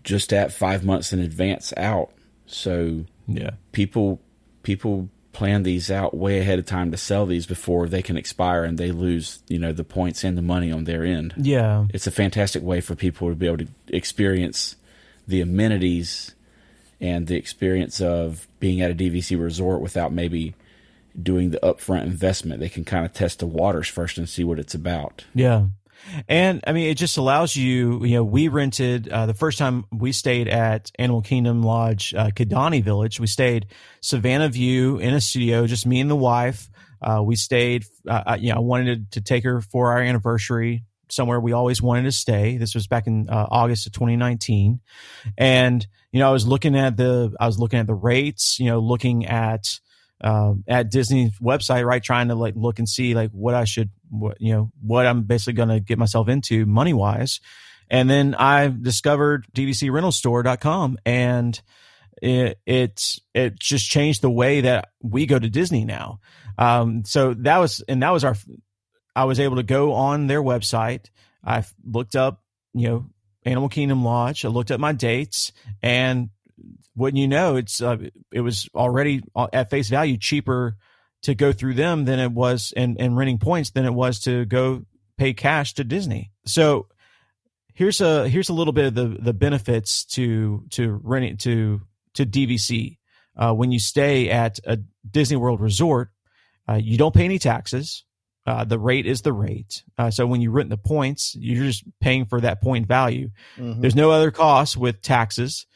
just 0.04 0.32
at 0.32 0.54
five 0.54 0.86
months 0.86 1.12
in 1.12 1.20
advance 1.20 1.74
out. 1.78 2.12
So 2.46 3.06
Yeah. 3.28 3.52
people 3.72 4.22
people 4.64 5.10
plan 5.34 5.64
these 5.64 5.90
out 5.90 6.16
way 6.16 6.40
ahead 6.40 6.60
of 6.60 6.66
time 6.66 6.92
to 6.92 6.98
sell 6.98 7.26
these 7.26 7.46
before 7.46 7.88
they 7.88 8.02
can 8.02 8.18
expire, 8.18 8.64
and 8.64 8.78
they 8.78 8.92
lose, 8.92 9.40
you 9.48 9.58
know, 9.60 9.72
the 9.72 9.84
points 9.84 10.24
and 10.24 10.38
the 10.38 10.42
money 10.42 10.72
on 10.72 10.84
their 10.84 11.04
end 11.06 11.34
Yeah. 11.38 11.86
it's 11.94 12.08
a 12.08 12.12
fantastic 12.12 12.62
way 12.64 12.82
for 12.82 12.96
people 12.96 13.30
to 13.30 13.36
be 13.36 13.48
able 13.48 13.60
to 13.60 13.68
experience 13.88 14.76
the 15.28 15.42
amenities 15.42 16.36
and 17.00 17.28
the 17.28 17.36
experience 17.36 18.02
of 18.02 18.48
being 18.60 18.82
at 18.82 18.92
a 18.92 18.96
DVC 18.96 19.36
resort 19.42 19.82
without 19.82 20.12
maybe 20.12 20.54
doing 21.22 21.50
the 21.50 21.60
upfront 21.64 22.04
investment. 22.04 22.60
They 22.60 22.70
can 22.70 22.84
kind 22.86 23.06
of 23.06 23.14
test 23.14 23.40
the 23.40 23.48
waters 23.48 23.88
first 23.88 24.18
and 24.18 24.30
see 24.30 24.44
what 24.44 24.60
it's 24.60 24.76
about. 24.76 25.26
Yeah. 25.34 25.66
And 26.28 26.64
I 26.66 26.74
mean, 26.74 26.90
it 26.90 26.96
just 26.96 27.18
allows 27.18 27.56
you, 27.56 28.04
you 28.06 28.16
know, 28.16 28.24
we 28.24 28.48
rented 28.48 29.10
uh, 29.10 29.26
the 29.26 29.34
first 29.34 29.58
time 29.58 29.86
we 29.92 30.12
stayed 30.12 30.48
at 30.48 30.92
Animal 30.98 31.22
Kingdom 31.22 31.64
Lodge, 31.64 32.14
uh, 32.14 32.28
Kidani 32.28 32.84
Village. 32.84 33.20
We 33.20 33.28
stayed 33.28 33.68
Savannah 34.02 34.50
View 34.50 34.98
in 34.98 35.14
a 35.14 35.22
studio, 35.22 35.68
just 35.68 35.86
me 35.86 36.00
and 36.00 36.10
the 36.10 36.16
wife. 36.16 36.70
Uh, 37.02 37.22
we 37.24 37.36
stayed, 37.36 37.86
uh, 38.08 38.38
you 38.40 38.50
know, 38.50 38.58
I 38.58 38.60
wanted 38.60 39.12
to, 39.12 39.20
to 39.20 39.26
take 39.26 39.44
her 39.44 39.62
for 39.62 39.92
our 39.92 40.02
anniversary 40.02 40.84
somewhere 41.10 41.40
we 41.40 41.52
always 41.52 41.82
wanted 41.82 42.04
to 42.04 42.12
stay. 42.12 42.58
This 42.58 42.74
was 42.74 42.88
back 42.88 43.08
in 43.08 43.30
uh, 43.30 43.48
August 43.50 43.88
of 43.88 43.94
2019. 43.94 44.80
And, 45.38 45.86
you 46.12 46.20
know, 46.20 46.30
I 46.30 46.32
was 46.32 46.48
looking 46.48 46.76
at 46.76 46.98
the, 46.98 47.34
I 47.40 47.48
was 47.48 47.60
looking 47.60 47.80
at 47.80 47.88
the 47.88 47.94
rates, 47.94 48.60
you 48.60 48.68
know, 48.68 48.80
looking 48.80 49.26
at, 49.26 49.80
um, 50.24 50.64
at 50.68 50.92
Disney's 50.92 51.38
website, 51.40 51.86
right? 51.86 52.04
Trying 52.04 52.30
to 52.30 52.36
like 52.36 52.56
look 52.56 52.80
and 52.80 52.88
see 52.88 53.14
like 53.14 53.32
what 53.32 53.56
I 53.56 53.66
should, 53.66 53.90
what, 54.10 54.40
you 54.40 54.54
know, 54.54 54.72
what 54.82 55.06
I'm 55.06 55.24
basically 55.24 55.54
going 55.54 55.70
to 55.70 55.80
get 55.80 55.98
myself 55.98 56.28
into 56.28 56.66
money 56.66 56.94
wise. 56.94 57.40
And 57.90 58.10
then 58.10 58.36
I 58.36 58.68
discovered 58.68 59.48
DVCRentalStore.com 59.54 60.98
and 61.06 61.62
it, 62.22 62.60
it, 62.66 63.20
it 63.34 63.60
just 63.60 63.90
changed 63.90 64.22
the 64.22 64.30
way 64.30 64.62
that 64.62 64.90
we 65.02 65.26
go 65.26 65.40
to 65.40 65.50
Disney 65.50 65.86
now. 65.86 66.20
Um, 66.58 67.04
so 67.06 67.34
that 67.34 67.58
was, 67.58 67.84
and 67.88 68.04
that 68.04 68.12
was 68.12 68.24
our, 68.24 68.36
I 69.16 69.26
was 69.26 69.40
able 69.40 69.58
to 69.58 69.64
go 69.64 69.94
on 69.94 70.28
their 70.28 70.42
website. 70.42 71.10
I 71.44 71.66
looked 71.84 72.16
up, 72.16 72.44
you 72.74 72.88
know, 72.88 73.06
Animal 73.44 73.70
Kingdom 73.70 74.06
Lodge. 74.06 74.46
I 74.46 74.50
looked 74.50 74.72
at 74.72 74.80
my 74.80 74.94
dates 74.94 75.52
and 75.82 76.30
wouldn't 76.96 77.20
you 77.20 77.28
know, 77.28 77.56
it's 77.56 77.82
uh, 77.82 77.98
it 78.32 78.42
was 78.42 78.70
already 78.76 79.22
uh, 79.36 79.48
at 79.54 79.70
face 79.70 79.90
value 79.90 80.18
cheaper 80.18 80.78
to 81.24 81.36
go 81.36 81.52
through 81.54 81.76
them 81.76 82.06
than 82.06 82.20
it 82.20 82.32
was 82.32 82.74
and 82.76 83.00
and 83.00 83.16
renting 83.16 83.38
points 83.38 83.72
than 83.72 83.86
it 83.86 83.94
was 83.94 84.20
to 84.22 84.46
go 84.46 84.86
pay 85.18 85.34
cash 85.34 85.74
to 85.76 85.84
Disney. 85.84 86.32
So 86.46 86.88
here's 87.74 88.02
a 88.02 88.28
here's 88.28 88.50
a 88.50 88.54
little 88.54 88.74
bit 88.74 88.86
of 88.88 88.96
the 88.96 89.08
the 89.22 89.34
benefits 89.34 90.06
to 90.06 90.66
to 90.72 91.00
renting 91.04 91.38
to 91.38 91.82
to 92.16 92.26
DVC 92.26 92.98
uh, 93.38 93.54
when 93.54 93.72
you 93.72 93.80
stay 93.80 94.30
at 94.30 94.60
a 94.66 94.80
Disney 95.10 95.38
World 95.38 95.62
resort. 95.62 96.10
Uh, 96.68 96.76
you 96.82 96.98
don't 96.98 97.16
pay 97.16 97.26
any 97.26 97.40
taxes. 97.40 98.04
Uh, 98.46 98.64
the 98.64 98.80
rate 98.80 99.06
is 99.06 99.22
the 99.22 99.34
rate. 99.34 99.84
Uh, 100.00 100.10
so 100.10 100.26
when 100.26 100.42
you 100.42 100.50
rent 100.50 100.70
the 100.70 100.78
points, 100.78 101.36
you're 101.40 101.64
just 101.64 101.84
paying 102.00 102.26
for 102.26 102.42
that 102.42 102.60
point 102.62 102.88
value. 102.88 103.30
Mhm. 103.58 103.82
There's 103.82 103.96
no 103.96 104.10
other 104.10 104.32
costs 104.32 104.76
with 104.76 105.02
taxes. 105.02 105.68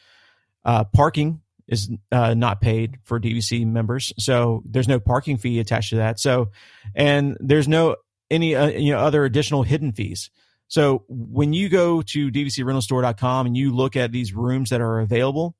Uh, 0.66 0.84
parking 0.84 1.40
is 1.68 1.90
uh, 2.12 2.34
not 2.34 2.60
paid 2.60 2.98
for 3.04 3.18
DVC 3.18 3.66
members, 3.66 4.12
so 4.18 4.62
there's 4.66 4.88
no 4.88 5.00
parking 5.00 5.38
fee 5.38 5.60
attached 5.60 5.90
to 5.90 5.96
that. 5.96 6.20
So, 6.20 6.50
and 6.94 7.38
there's 7.40 7.68
no 7.68 7.96
any 8.30 8.54
uh, 8.54 8.66
you 8.66 8.92
know 8.92 8.98
other 8.98 9.24
additional 9.24 9.62
hidden 9.62 9.92
fees. 9.92 10.30
So 10.68 11.04
when 11.08 11.52
you 11.52 11.68
go 11.68 12.02
to 12.02 12.30
DVCRentalStore.com 12.30 13.46
and 13.46 13.56
you 13.56 13.72
look 13.72 13.96
at 13.96 14.10
these 14.10 14.34
rooms 14.34 14.70
that 14.70 14.80
are 14.80 14.98
available, 15.00 15.54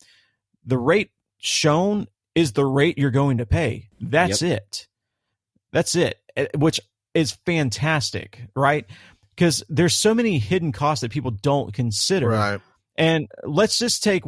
the 0.65 0.79
rate 0.79 1.11
shown 1.39 2.09
is 2.35 2.53
the 2.53 2.67
rate 2.67 2.99
you're 2.99 3.11
going 3.11 3.39
to 3.39 3.47
pay. 3.47 3.89
That's 4.01 4.43
yep. 4.43 4.59
it. 4.59 4.89
That's 5.73 5.95
it. 5.95 6.19
Eh, 6.37 6.49
which 6.57 6.81
is 7.15 7.33
fantastic, 7.47 8.43
right? 8.55 8.85
Because 9.35 9.63
there's 9.69 9.95
so 9.95 10.15
many 10.15 10.39
hidden 10.39 10.73
costs 10.73 11.03
that 11.03 11.13
people 11.13 11.31
don't 11.31 11.73
consider. 11.73 12.29
Right. 12.29 12.61
And 12.97 13.29
let's 13.45 13.79
just 13.79 14.03
take 14.03 14.25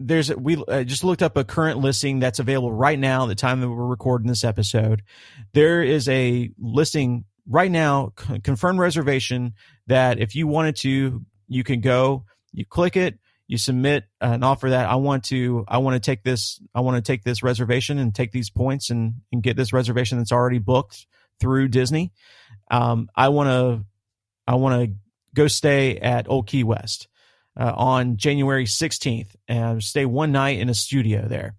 there's 0.00 0.34
we 0.34 0.62
uh, 0.68 0.84
just 0.84 1.04
looked 1.04 1.22
up 1.22 1.36
a 1.36 1.44
current 1.44 1.78
listing 1.80 2.20
that's 2.20 2.38
available 2.38 2.72
right 2.72 2.98
now 2.98 3.26
the 3.26 3.34
time 3.34 3.60
that 3.60 3.68
we're 3.68 3.86
recording 3.86 4.28
this 4.28 4.44
episode. 4.44 5.02
There 5.54 5.82
is 5.82 6.08
a 6.08 6.50
listing 6.58 7.24
right 7.48 7.70
now, 7.70 8.12
confirmed 8.42 8.78
reservation 8.78 9.54
that 9.86 10.18
if 10.20 10.34
you 10.34 10.46
wanted 10.46 10.76
to, 10.76 11.24
you 11.48 11.64
can 11.64 11.80
go, 11.80 12.24
you 12.52 12.64
click 12.64 12.96
it, 12.96 13.18
you 13.46 13.56
submit 13.56 14.04
an 14.20 14.42
offer 14.42 14.70
that 14.70 14.88
I 14.88 14.96
want 14.96 15.24
to, 15.24 15.64
I 15.66 15.78
want 15.78 15.94
to 15.94 16.00
take 16.00 16.22
this, 16.22 16.60
I 16.74 16.80
want 16.80 17.02
to 17.02 17.12
take 17.12 17.24
this 17.24 17.42
reservation 17.42 17.98
and 17.98 18.14
take 18.14 18.30
these 18.30 18.50
points 18.50 18.90
and, 18.90 19.14
and 19.32 19.42
get 19.42 19.56
this 19.56 19.72
reservation 19.72 20.18
that's 20.18 20.32
already 20.32 20.58
booked 20.58 21.06
through 21.40 21.68
Disney. 21.68 22.12
Um, 22.70 23.08
I 23.16 23.30
want 23.30 23.48
to, 23.48 23.84
I 24.46 24.56
want 24.56 24.84
to 24.84 24.96
go 25.34 25.48
stay 25.48 25.98
at 25.98 26.28
Old 26.28 26.46
Key 26.46 26.64
West 26.64 27.08
uh, 27.58 27.72
on 27.76 28.16
January 28.16 28.64
16th 28.64 29.34
and 29.48 29.82
stay 29.82 30.06
one 30.06 30.32
night 30.32 30.58
in 30.58 30.68
a 30.68 30.74
studio 30.74 31.26
there. 31.26 31.56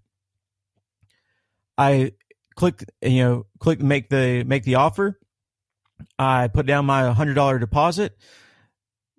I 1.76 2.12
click, 2.56 2.84
you 3.02 3.22
know, 3.22 3.46
click 3.58 3.80
make 3.80 4.08
the 4.08 4.44
make 4.44 4.64
the 4.64 4.76
offer. 4.76 5.18
I 6.18 6.48
put 6.48 6.66
down 6.66 6.86
my 6.86 7.12
hundred 7.12 7.34
dollar 7.34 7.58
deposit. 7.58 8.16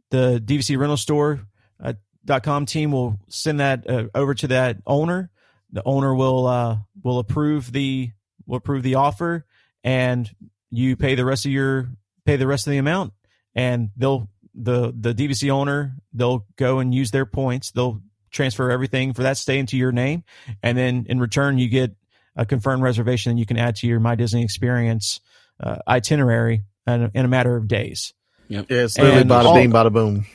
The 0.10 0.42
DVC 0.44 0.78
rental 0.78 0.98
store 0.98 1.42
uh, 1.84 1.94
dot 2.26 2.44
com 2.44 2.66
team 2.66 2.92
will 2.92 3.20
send 3.30 3.60
that 3.60 3.90
uh, 3.90 4.06
over 4.14 4.34
to 4.36 4.48
that 4.48 4.78
owner. 4.86 5.32
The 5.72 5.82
owner 5.86 6.14
will 6.14 6.48
uh, 6.48 6.78
will 7.04 7.20
approve 7.20 7.72
the 7.72 8.12
will 8.46 8.58
approve 8.58 8.84
the 8.84 8.96
offer, 8.96 9.46
and 9.84 10.30
you 10.70 10.96
pay 10.96 11.16
the 11.16 11.26
rest 11.26 11.46
of 11.46 11.52
your 11.52 11.90
pay 12.26 12.36
the 12.36 12.48
rest 12.48 12.68
of 12.68 12.72
the 12.72 12.78
amount, 12.78 13.14
and 13.56 13.90
they'll 13.96 14.30
the 14.54 14.94
the 14.98 15.14
DVC 15.14 15.50
owner 15.50 15.96
they'll 16.14 16.46
go 16.58 16.80
and 16.80 16.94
use 16.94 17.12
their 17.12 17.26
points. 17.26 17.72
They'll 17.72 18.02
transfer 18.32 18.72
everything 18.72 19.14
for 19.14 19.24
that 19.24 19.38
stay 19.38 19.60
into 19.60 19.78
your 19.78 19.92
name, 19.92 20.24
and 20.64 20.78
then 20.78 21.06
in 21.10 21.20
return 21.20 21.58
you 21.58 21.70
get 21.70 21.96
a 22.36 22.46
confirmed 22.46 22.84
reservation 22.84 23.34
that 23.34 23.40
you 23.40 23.46
can 23.46 23.58
add 23.58 23.76
to 23.78 23.88
your 23.88 24.00
My 24.00 24.16
Disney 24.16 24.44
Experience 24.44 25.20
uh, 25.60 25.78
itinerary 25.88 26.64
in, 26.88 27.12
in, 27.14 27.26
a 27.26 27.28
matter 27.28 27.56
of 27.56 27.68
days. 27.68 28.14
Yep. 28.48 28.68
Yeah, 28.70 28.84
it's 28.84 28.98
literally 28.98 29.24
bada 29.24 29.46
all, 29.46 29.54
bing, 29.54 29.72
bada 29.72 29.92
boom. 29.92 30.26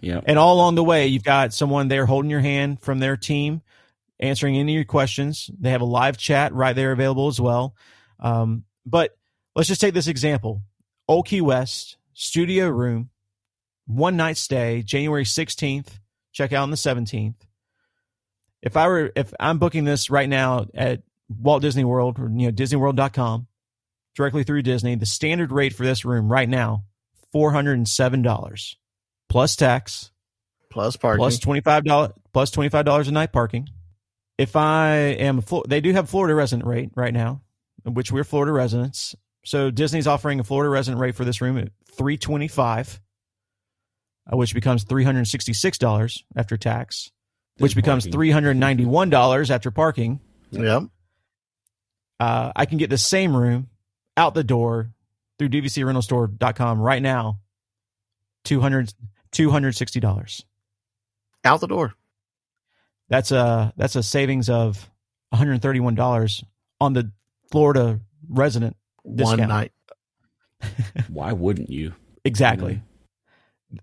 Yeah. 0.00 0.20
And 0.24 0.38
all 0.38 0.54
along 0.54 0.74
the 0.74 0.84
way, 0.84 1.06
you've 1.08 1.24
got 1.24 1.52
someone 1.52 1.88
there 1.88 2.06
holding 2.06 2.30
your 2.30 2.40
hand 2.40 2.80
from 2.80 2.98
their 2.98 3.16
team, 3.16 3.62
answering 4.18 4.56
any 4.56 4.72
of 4.72 4.76
your 4.76 4.84
questions. 4.84 5.50
They 5.58 5.70
have 5.70 5.80
a 5.80 5.86
live 5.86 6.16
chat 6.16 6.52
right 6.52 6.74
there 6.74 6.92
available 6.92 7.28
as 7.28 7.40
well. 7.40 7.74
Um, 8.18 8.64
but 8.86 9.16
let's 9.54 9.68
just 9.68 9.80
take 9.80 9.94
this 9.94 10.08
example: 10.08 10.62
Old 11.06 11.26
Key 11.26 11.40
West 11.40 11.98
studio 12.14 12.68
room, 12.68 13.10
one 13.96 14.16
night 14.16 14.36
stay, 14.36 14.82
January 14.82 15.24
16th, 15.24 15.88
check 16.32 16.52
out 16.52 16.62
on 16.62 16.70
the 16.70 16.76
17th. 16.76 17.34
If 18.62 18.76
I 18.76 18.86
were, 18.86 19.12
if 19.16 19.34
I'm 19.40 19.58
booking 19.58 19.84
this 19.84 20.08
right 20.08 20.28
now 20.28 20.66
at 20.74 21.02
Walt 21.28 21.62
Disney 21.62 21.84
World 21.84 22.18
or, 22.18 22.30
you 22.30 22.46
know, 22.46 22.52
DisneyWorld.com 22.52 23.46
directly 24.14 24.44
through 24.44 24.62
Disney, 24.62 24.94
the 24.94 25.06
standard 25.06 25.52
rate 25.52 25.74
for 25.74 25.84
this 25.84 26.04
room 26.04 26.30
right 26.30 26.48
now, 26.48 26.84
$407 27.34 28.76
plus 29.28 29.56
tax, 29.56 30.10
plus 30.70 30.96
parking, 30.96 31.18
plus 31.18 31.38
$25, 31.38 32.12
plus 32.32 32.50
$25 32.50 33.08
a 33.08 33.10
night 33.10 33.32
parking. 33.32 33.68
If 34.38 34.56
I 34.56 34.94
am, 34.96 35.42
they 35.66 35.80
do 35.80 35.92
have 35.92 36.08
Florida 36.08 36.34
resident 36.34 36.66
rate 36.66 36.90
right 36.94 37.12
now, 37.12 37.42
which 37.84 38.12
we're 38.12 38.24
Florida 38.24 38.52
residents. 38.52 39.14
So 39.44 39.70
Disney's 39.70 40.06
offering 40.06 40.40
a 40.40 40.44
Florida 40.44 40.70
resident 40.70 41.00
rate 41.00 41.14
for 41.14 41.24
this 41.24 41.40
room 41.40 41.58
at 41.58 41.70
325 41.96 42.88
uh, 42.88 42.98
which 44.30 44.54
becomes 44.54 44.84
$366 44.84 46.22
after 46.36 46.56
tax, 46.56 47.10
which 47.58 47.74
becomes 47.74 48.06
$391 48.06 49.50
after 49.50 49.70
parking. 49.70 50.20
Yep. 50.50 50.84
Uh, 52.20 52.52
I 52.54 52.66
can 52.66 52.78
get 52.78 52.90
the 52.90 52.98
same 52.98 53.36
room 53.36 53.68
out 54.16 54.34
the 54.34 54.44
door 54.44 54.92
through 55.38 55.48
dvcrentalstore.com 55.48 56.80
right 56.80 57.02
now, 57.02 57.40
200 58.44 58.92
$260. 59.32 60.44
Out 61.44 61.60
the 61.60 61.66
door. 61.66 61.94
That's 63.08 63.32
a 63.32 63.72
that's 63.76 63.96
a 63.96 64.02
savings 64.02 64.48
of 64.48 64.88
$131 65.34 66.44
on 66.80 66.92
the 66.92 67.10
Florida 67.50 68.00
resident 68.28 68.76
discount. 69.04 69.40
One 69.40 69.48
night. 69.48 69.72
Why 71.08 71.32
wouldn't 71.32 71.70
you? 71.70 71.94
Exactly. 72.24 72.80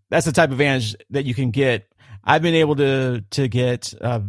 That's 0.10 0.26
the 0.26 0.32
type 0.32 0.50
of 0.50 0.54
advantage 0.54 0.96
that 1.12 1.26
you 1.26 1.34
can 1.34 1.52
get. 1.52 1.92
I've 2.24 2.42
been 2.42 2.56
able 2.56 2.76
to 2.78 3.24
to 3.32 3.48
get 3.48 3.94
uh, 4.00 4.22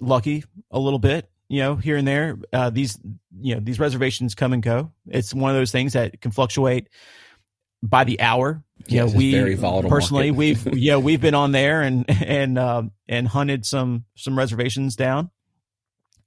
lucky 0.00 0.44
a 0.70 0.78
little 0.78 0.98
bit, 0.98 1.30
you 1.48 1.60
know, 1.60 1.76
here 1.76 1.96
and 1.96 2.06
there. 2.06 2.38
Uh, 2.52 2.70
these 2.70 2.98
you 3.40 3.54
know 3.54 3.60
these 3.60 3.80
reservations 3.80 4.34
come 4.34 4.52
and 4.52 4.62
go. 4.62 4.92
It's 5.06 5.34
one 5.34 5.50
of 5.50 5.56
those 5.56 5.72
things 5.72 5.94
that 5.94 6.20
can 6.20 6.30
fluctuate 6.30 6.88
by 7.82 8.04
the 8.04 8.20
hour. 8.20 8.62
Yeah, 8.86 9.06
you 9.06 9.12
know, 9.12 9.16
we 9.16 9.56
personally 9.88 10.30
we've 10.30 10.74
yeah 10.74 10.96
we've 10.96 11.20
been 11.20 11.34
on 11.34 11.52
there 11.52 11.82
and 11.82 12.04
and 12.08 12.58
uh, 12.58 12.82
and 13.08 13.26
hunted 13.26 13.66
some 13.66 14.04
some 14.16 14.36
reservations 14.36 14.96
down. 14.96 15.30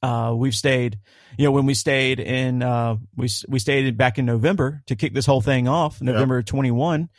Uh, 0.01 0.33
we've 0.35 0.55
stayed, 0.55 0.99
you 1.37 1.45
know, 1.45 1.51
when 1.51 1.65
we 1.65 1.73
stayed 1.73 2.19
in, 2.19 2.61
uh, 2.61 2.97
we, 3.15 3.29
we 3.47 3.57
stayed 3.57 3.97
back 3.97 4.19
in 4.19 4.25
November 4.25 4.83
to 4.87 4.97
kick 4.97 5.13
this 5.13 5.25
whole 5.25 5.39
thing 5.39 5.69
off, 5.69 6.01
November 6.01 6.39
yep. 6.39 6.45
21 6.45 7.09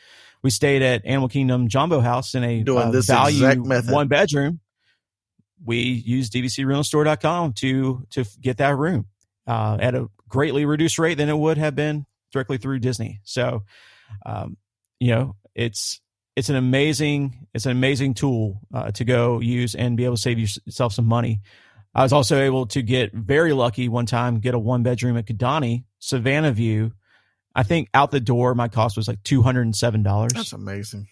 we 0.45 0.51
stayed 0.51 0.83
at 0.83 1.05
Animal 1.07 1.29
Kingdom 1.29 1.69
Jambo 1.69 2.01
House 2.01 2.35
in 2.35 2.45
a 2.45 2.63
Doing 2.63 2.89
uh, 2.89 2.91
this 2.91 3.07
value 3.07 3.65
one 3.65 4.09
bedroom. 4.09 4.61
We 5.65 5.79
used 5.79 6.35
dvcrentalstore.com 6.35 7.55
to 7.55 8.07
to 8.11 8.25
get 8.41 8.59
that 8.59 8.77
room 8.77 9.07
uh, 9.47 9.79
at 9.81 9.95
a 9.95 10.09
greatly 10.29 10.67
reduced 10.67 10.99
rate 10.99 11.15
than 11.15 11.31
it 11.31 11.37
would 11.37 11.57
have 11.57 11.75
been 11.75 12.05
directly 12.31 12.59
through 12.59 12.81
Disney. 12.81 13.21
So, 13.25 13.65
um, 14.27 14.59
you 15.01 15.15
know, 15.15 15.37
it's 15.55 16.03
it's 16.37 16.51
an 16.51 16.57
amazing 16.57 17.47
it's 17.55 17.65
an 17.65 17.73
amazing 17.73 18.13
tool 18.13 18.61
uh, 18.73 18.91
to 18.93 19.05
go 19.05 19.41
use 19.41 19.75
and 19.75 19.97
be 19.97 20.05
able 20.05 20.17
to 20.17 20.23
save 20.23 20.39
yourself 20.39 20.93
some 20.93 21.07
money. 21.07 21.41
I 21.95 22.03
was 22.03 22.13
also 22.13 22.39
able 22.39 22.67
to 22.67 22.83
get 22.83 23.15
very 23.15 23.55
lucky 23.55 23.89
one 23.89 24.05
time, 24.05 24.41
get 24.41 24.53
a 24.53 24.59
one 24.59 24.83
bedroom 24.83 25.17
at 25.17 25.25
Kidani, 25.25 25.85
Savannah 26.01 26.53
View, 26.53 26.93
I 27.55 27.63
think 27.63 27.89
out 27.95 28.11
the 28.11 28.21
door, 28.21 28.55
my 28.55 28.69
cost 28.69 28.97
was 28.97 29.07
like 29.07 29.23
two 29.23 29.43
hundred 29.43 29.63
and 29.63 29.77
seven 29.77 30.03
dollars. 30.03 30.33
That's 30.35 30.53
amazing. 30.53 31.09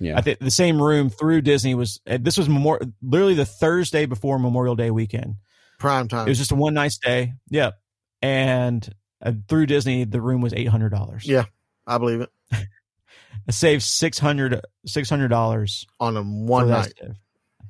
Yeah, 0.00 0.18
I 0.18 0.22
think 0.22 0.38
the 0.40 0.50
same 0.50 0.82
room 0.82 1.10
through 1.10 1.42
Disney 1.42 1.74
was. 1.74 2.00
Uh, 2.06 2.18
this 2.20 2.36
was 2.36 2.48
more 2.48 2.80
literally 3.02 3.34
the 3.34 3.46
Thursday 3.46 4.06
before 4.06 4.38
Memorial 4.38 4.76
Day 4.76 4.90
weekend. 4.90 5.36
Prime 5.78 6.08
time. 6.08 6.26
It 6.26 6.30
was 6.30 6.38
just 6.38 6.50
a 6.50 6.56
one 6.56 6.74
nice 6.74 6.98
day. 6.98 7.34
Yep, 7.50 7.78
and 8.22 8.94
uh, 9.22 9.32
through 9.48 9.66
Disney, 9.66 10.04
the 10.04 10.20
room 10.20 10.40
was 10.40 10.52
eight 10.52 10.68
hundred 10.68 10.90
dollars. 10.90 11.26
Yeah, 11.26 11.44
I 11.86 11.98
believe 11.98 12.22
it. 12.22 12.30
I 12.52 13.50
saved 13.50 13.82
six 13.82 14.18
hundred 14.18 14.60
six 14.84 15.08
hundred 15.08 15.28
dollars 15.28 15.86
on 16.00 16.16
a 16.16 16.22
one 16.22 16.68
night. 16.68 16.92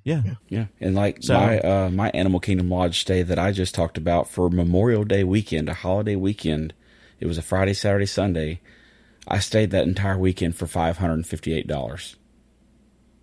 Yeah. 0.05 0.23
yeah, 0.25 0.35
yeah, 0.49 0.67
and 0.81 0.95
like 0.95 1.19
so, 1.21 1.35
my 1.35 1.61
uh, 1.61 1.91
my 1.91 2.09
Animal 2.11 2.41
Kingdom 2.41 2.71
Lodge 2.71 3.01
stay 3.01 3.23
that 3.23 3.39
I 3.39 3.53
just 3.53 3.75
talked 3.75 3.99
about 3.99 4.31
for 4.31 4.49
Memorial 4.49 5.05
Day 5.05 5.25
weekend, 5.25 5.69
a 5.69 5.75
holiday 5.75 6.17
weekend 6.17 6.73
it 7.21 7.27
was 7.27 7.39
a 7.39 7.43
Friday, 7.43 7.75
Saturday, 7.75 8.07
Sunday. 8.07 8.61
I 9.27 9.41
stayed 9.41 9.71
that 9.73 9.87
entire 9.87 10.19
weekend 10.19 10.57
for 10.57 10.67
five 10.67 10.99
hundred 10.99 11.15
and 11.15 11.27
fifty-eight 11.27 11.67
dollars 11.67 12.17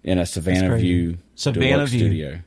in 0.03 0.19
a 0.19 0.25
Savannah 0.25 0.77
View 0.77 1.17
Savannah 1.35 1.85
View 1.85 1.99
studio. 1.99 2.39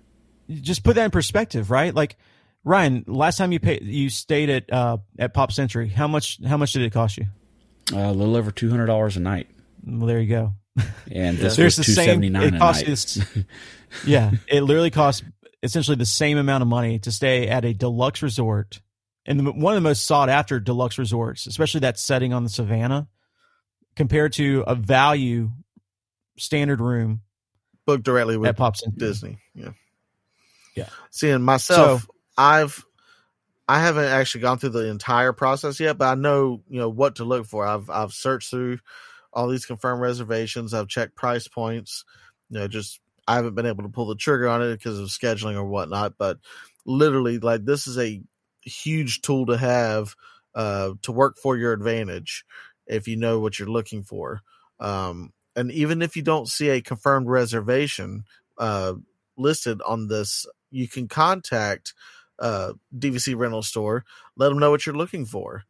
Just 0.51 0.85
put 0.85 0.95
that 0.95 1.05
in 1.05 1.11
perspective, 1.11 1.71
right? 1.71 1.95
Like 1.95 2.17
Ryan, 2.65 3.05
last 3.07 3.39
time 3.39 3.53
you 3.53 3.61
paid, 3.61 3.83
you 3.83 4.11
stayed 4.11 4.51
at 4.51 4.73
uh, 4.73 4.99
at 5.19 5.35
Pop 5.35 5.53
Century. 5.53 5.89
How 5.89 6.07
much? 6.07 6.39
How 6.47 6.57
much 6.57 6.73
did 6.73 6.83
it 6.83 6.93
cost 6.93 7.19
you? 7.19 7.27
Uh, 7.93 7.99
a 7.99 8.13
little 8.13 8.37
over 8.37 8.51
two 8.51 8.71
hundred 8.71 8.87
dollars 8.87 9.17
a 9.17 9.21
night. 9.21 9.49
Well, 9.85 10.07
there 10.07 10.21
you 10.21 10.29
go. 10.29 10.55
And 11.11 11.39
this 11.39 11.57
There's 11.57 11.79
was 11.79 11.87
two 11.87 11.93
seventy 11.93 12.29
nine 12.29 12.55
a 12.55 12.59
night. 12.59 12.87
This, 12.87 13.21
yeah, 14.07 14.33
it 14.47 14.63
literally 14.63 14.91
costs 14.91 15.23
essentially 15.63 15.97
the 15.97 16.07
same 16.07 16.39
amount 16.39 16.63
of 16.63 16.69
money 16.69 16.99
to 17.01 17.11
stay 17.11 17.49
at 17.49 17.65
a 17.65 17.75
deluxe 17.75 18.23
resort 18.23 18.81
and 19.29 19.39
the, 19.39 19.53
one 19.53 19.75
of 19.75 19.77
the 19.77 19.87
most 19.87 20.07
sought 20.07 20.31
after 20.31 20.59
deluxe 20.59 20.99
resorts, 20.99 21.47
especially 21.47 21.81
that 21.81 21.99
setting 21.99 22.33
on 22.33 22.45
the 22.45 22.49
savannah, 22.49 23.07
compared 23.95 24.33
to 24.33 24.65
a 24.67 24.75
value 24.75 25.51
standard 26.39 26.81
room 26.81 27.21
booked 27.85 28.05
directly 28.05 28.39
with 28.39 28.57
Pops 28.57 28.83
in 28.83 28.93
Disney. 28.93 29.39
Yeah, 29.55 29.73
yeah. 30.75 30.89
Seeing 31.11 31.43
myself, 31.43 32.03
so, 32.03 32.09
I've 32.39 32.87
I 33.69 33.81
haven't 33.81 34.07
actually 34.07 34.41
gone 34.41 34.59
through 34.59 34.71
the 34.71 34.89
entire 34.89 35.35
process 35.35 35.79
yet, 35.79 35.99
but 35.99 36.07
I 36.07 36.15
know 36.15 36.63
you 36.67 36.81
know 36.81 36.89
what 36.89 37.17
to 37.17 37.25
look 37.25 37.47
for. 37.47 37.67
I've 37.67 37.91
I've 37.91 38.15
searched 38.15 38.49
through 38.49 38.79
all 39.31 39.47
these 39.47 39.67
confirmed 39.67 40.01
reservations. 40.01 40.73
I've 40.73 40.89
checked 40.89 41.17
price 41.17 41.49
points. 41.49 42.07
You 42.49 42.61
know, 42.61 42.69
just 42.69 42.99
I 43.27 43.35
haven't 43.35 43.57
been 43.57 43.67
able 43.67 43.83
to 43.83 43.91
pull 43.91 44.07
the 44.07 44.17
trigger 44.17 44.49
on 44.49 44.63
it 44.63 44.73
because 44.73 44.99
of 44.99 45.09
scheduling 45.09 45.57
or 45.57 45.67
whatnot. 45.67 46.15
But 46.17 46.39
literally 46.87 47.39
like 47.39 47.67
this 47.67 47.87
is 47.87 47.99
a 47.99 48.23
huge 48.69 49.23
tool 49.23 49.47
to 49.47 49.57
have 49.57 50.15
uh, 50.55 50.93
to 51.03 51.13
work 51.13 51.37
for 51.37 51.57
your 51.57 51.73
advantage 51.73 52.45
if 52.87 53.07
you 53.07 53.17
know 53.17 53.39
what 53.41 53.59
you're 53.59 53.69
looking 53.69 54.03
for. 54.03 54.43
Um, 54.81 55.33
and 55.57 55.73
even 55.73 56.03
if 56.03 56.17
you 56.17 56.23
don't 56.23 56.49
see 56.49 56.69
a 56.69 56.81
confirmed 56.81 57.29
reservation 57.29 58.25
uh, 58.59 58.95
listed 59.37 59.83
on 59.83 60.09
this, 60.09 60.47
you 60.71 60.89
can 60.89 61.09
contact 61.09 61.95
uh, 62.39 62.73
DVC 62.97 63.37
rental 63.37 63.63
store, 63.63 64.05
let 64.37 64.49
them 64.49 64.59
know 64.59 64.71
what 64.71 64.87
you're 64.87 64.95
looking 64.95 65.27
for, 65.27 65.65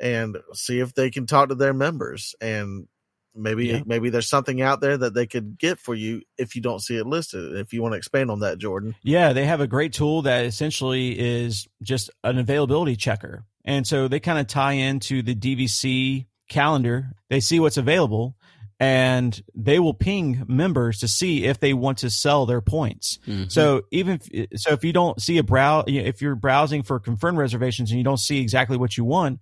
and 0.00 0.38
see 0.52 0.80
if 0.80 0.94
they 0.94 1.10
can 1.10 1.26
talk 1.26 1.48
to 1.48 1.54
their 1.54 1.74
members. 1.74 2.34
And 2.40 2.88
maybe 3.34 3.66
yeah. 3.66 3.80
maybe 3.84 4.10
there's 4.10 4.28
something 4.28 4.62
out 4.62 4.80
there 4.80 4.96
that 4.96 5.14
they 5.14 5.26
could 5.26 5.58
get 5.58 5.78
for 5.78 5.94
you 5.94 6.22
if 6.38 6.54
you 6.54 6.62
don't 6.62 6.80
see 6.80 6.96
it 6.96 7.06
listed. 7.06 7.56
If 7.56 7.72
you 7.72 7.82
want 7.82 7.92
to 7.92 7.98
expand 7.98 8.30
on 8.30 8.40
that, 8.40 8.58
Jordan. 8.58 8.94
Yeah, 9.02 9.32
they 9.32 9.46
have 9.46 9.60
a 9.60 9.66
great 9.66 9.92
tool 9.92 10.22
that 10.22 10.44
essentially 10.44 11.18
is 11.18 11.68
just 11.82 12.10
an 12.22 12.38
availability 12.38 12.96
checker. 12.96 13.44
And 13.64 13.86
so 13.86 14.08
they 14.08 14.20
kind 14.20 14.38
of 14.38 14.46
tie 14.46 14.72
into 14.72 15.22
the 15.22 15.34
DVC 15.34 16.26
calendar. 16.48 17.12
They 17.30 17.40
see 17.40 17.60
what's 17.60 17.78
available 17.78 18.36
and 18.80 19.40
they 19.54 19.78
will 19.78 19.94
ping 19.94 20.44
members 20.48 21.00
to 21.00 21.08
see 21.08 21.44
if 21.44 21.60
they 21.60 21.72
want 21.72 21.98
to 21.98 22.10
sell 22.10 22.44
their 22.44 22.60
points. 22.60 23.18
Mm-hmm. 23.26 23.48
So 23.48 23.82
even 23.90 24.20
if, 24.30 24.60
so, 24.60 24.72
if 24.72 24.84
you 24.84 24.92
don't 24.92 25.20
see 25.22 25.38
a 25.38 25.42
brow, 25.42 25.84
if 25.86 26.20
you're 26.20 26.34
browsing 26.34 26.82
for 26.82 26.98
confirmed 26.98 27.38
reservations 27.38 27.90
and 27.90 27.98
you 27.98 28.04
don't 28.04 28.18
see 28.18 28.40
exactly 28.40 28.76
what 28.76 28.96
you 28.96 29.04
want, 29.04 29.40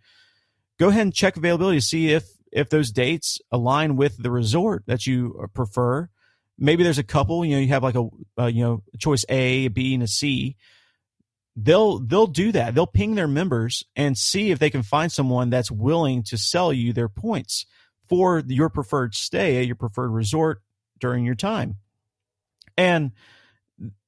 go 0.78 0.88
ahead 0.88 1.02
and 1.02 1.14
check 1.14 1.36
availability 1.36 1.78
to 1.78 1.84
see 1.84 2.10
if 2.12 2.28
if 2.52 2.68
those 2.68 2.90
dates 2.90 3.40
align 3.50 3.96
with 3.96 4.22
the 4.22 4.30
resort 4.30 4.84
that 4.86 5.06
you 5.06 5.48
prefer. 5.54 6.08
Maybe 6.58 6.84
there's 6.84 6.98
a 6.98 7.02
couple, 7.02 7.44
you 7.44 7.56
know, 7.56 7.60
you 7.60 7.68
have 7.68 7.82
like 7.82 7.96
a, 7.96 8.08
uh, 8.38 8.46
you 8.46 8.62
know 8.62 8.82
choice 8.98 9.24
A, 9.28 9.66
a 9.66 9.68
B, 9.68 9.94
and 9.94 10.02
a 10.02 10.06
C. 10.06 10.56
They'll 11.56 11.98
they'll 11.98 12.26
do 12.26 12.52
that. 12.52 12.74
They'll 12.74 12.86
ping 12.86 13.14
their 13.14 13.28
members 13.28 13.84
and 13.96 14.16
see 14.16 14.50
if 14.50 14.58
they 14.58 14.70
can 14.70 14.82
find 14.82 15.10
someone 15.10 15.50
that's 15.50 15.70
willing 15.70 16.22
to 16.24 16.38
sell 16.38 16.72
you 16.72 16.92
their 16.92 17.08
points 17.08 17.66
for 18.08 18.42
your 18.46 18.68
preferred 18.68 19.14
stay 19.14 19.58
at 19.58 19.66
your 19.66 19.76
preferred 19.76 20.10
resort 20.10 20.62
during 21.00 21.24
your 21.24 21.34
time. 21.34 21.76
And 22.76 23.12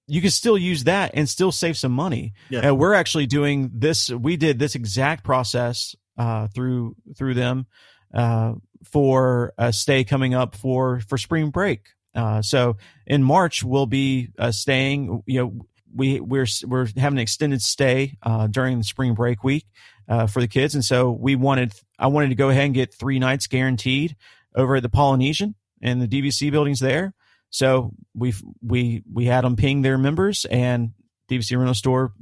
you 0.06 0.20
can 0.20 0.30
still 0.30 0.58
use 0.58 0.84
that 0.84 1.12
and 1.14 1.28
still 1.28 1.52
save 1.52 1.76
some 1.76 1.92
money. 1.92 2.34
Yeah. 2.50 2.70
Uh, 2.70 2.74
we're 2.74 2.94
actually 2.94 3.26
doing 3.26 3.70
this. 3.74 4.10
We 4.10 4.36
did 4.36 4.58
this 4.58 4.74
exact 4.74 5.24
process 5.24 5.96
uh, 6.18 6.48
through 6.48 6.96
through 7.16 7.34
them 7.34 7.66
uh, 8.14 8.54
for 8.84 9.52
a 9.58 9.72
stay 9.72 10.04
coming 10.04 10.34
up 10.34 10.54
for 10.54 11.00
for 11.00 11.18
spring 11.18 11.50
break. 11.50 11.88
Uh, 12.14 12.42
so 12.42 12.76
in 13.06 13.22
March 13.22 13.64
we'll 13.64 13.86
be 13.86 14.28
uh, 14.38 14.52
staying. 14.52 15.22
You 15.26 15.40
know, 15.40 15.66
we 15.94 16.20
we're 16.20 16.46
we're 16.64 16.86
having 16.96 17.18
an 17.18 17.22
extended 17.22 17.62
stay 17.62 18.16
uh, 18.22 18.46
during 18.46 18.78
the 18.78 18.84
spring 18.84 19.14
break 19.14 19.42
week 19.44 19.66
uh, 20.08 20.26
for 20.26 20.40
the 20.40 20.48
kids, 20.48 20.74
and 20.74 20.84
so 20.84 21.10
we 21.10 21.36
wanted 21.36 21.72
I 21.98 22.06
wanted 22.08 22.28
to 22.28 22.34
go 22.34 22.50
ahead 22.50 22.66
and 22.66 22.74
get 22.74 22.94
three 22.94 23.18
nights 23.18 23.46
guaranteed 23.46 24.16
over 24.54 24.76
at 24.76 24.82
the 24.82 24.88
Polynesian 24.88 25.54
and 25.82 26.00
the 26.00 26.08
DVC 26.08 26.50
buildings 26.50 26.80
there. 26.80 27.14
So 27.50 27.92
we 28.14 28.34
we 28.62 29.02
we 29.12 29.26
had 29.26 29.44
them 29.44 29.56
ping 29.56 29.82
their 29.82 29.98
members, 29.98 30.44
and 30.44 30.92
DVC 31.28 31.56
rental 31.56 31.74
store 31.74 32.12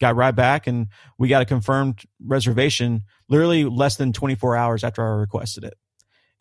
got 0.00 0.16
right 0.16 0.34
back, 0.34 0.66
and 0.66 0.88
we 1.18 1.28
got 1.28 1.42
a 1.42 1.46
confirmed 1.46 2.02
reservation 2.24 3.02
literally 3.28 3.64
less 3.64 3.96
than 3.96 4.12
24 4.12 4.56
hours 4.56 4.84
after 4.84 5.02
I 5.02 5.18
requested 5.18 5.64
it. 5.64 5.74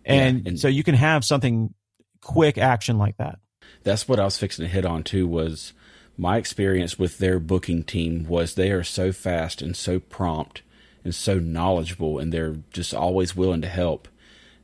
And, 0.03 0.43
yeah, 0.43 0.49
and 0.49 0.59
so 0.59 0.67
you 0.67 0.83
can 0.83 0.95
have 0.95 1.25
something 1.25 1.73
quick 2.21 2.57
action 2.57 2.97
like 2.97 3.17
that. 3.17 3.39
That's 3.83 4.07
what 4.07 4.19
I 4.19 4.25
was 4.25 4.37
fixing 4.37 4.65
to 4.65 4.71
hit 4.71 4.85
on 4.85 5.03
too. 5.03 5.27
Was 5.27 5.73
my 6.17 6.37
experience 6.37 6.97
with 6.97 7.17
their 7.17 7.39
booking 7.39 7.83
team 7.83 8.25
was 8.27 8.55
they 8.55 8.71
are 8.71 8.83
so 8.83 9.11
fast 9.11 9.61
and 9.61 9.75
so 9.75 9.99
prompt 9.99 10.61
and 11.03 11.13
so 11.13 11.39
knowledgeable, 11.39 12.19
and 12.19 12.31
they're 12.31 12.57
just 12.71 12.93
always 12.93 13.35
willing 13.35 13.61
to 13.61 13.67
help. 13.67 14.07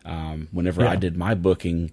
Um, 0.04 0.48
whenever 0.52 0.82
yeah. 0.82 0.92
I 0.92 0.96
did 0.96 1.16
my 1.16 1.36
booking, 1.36 1.92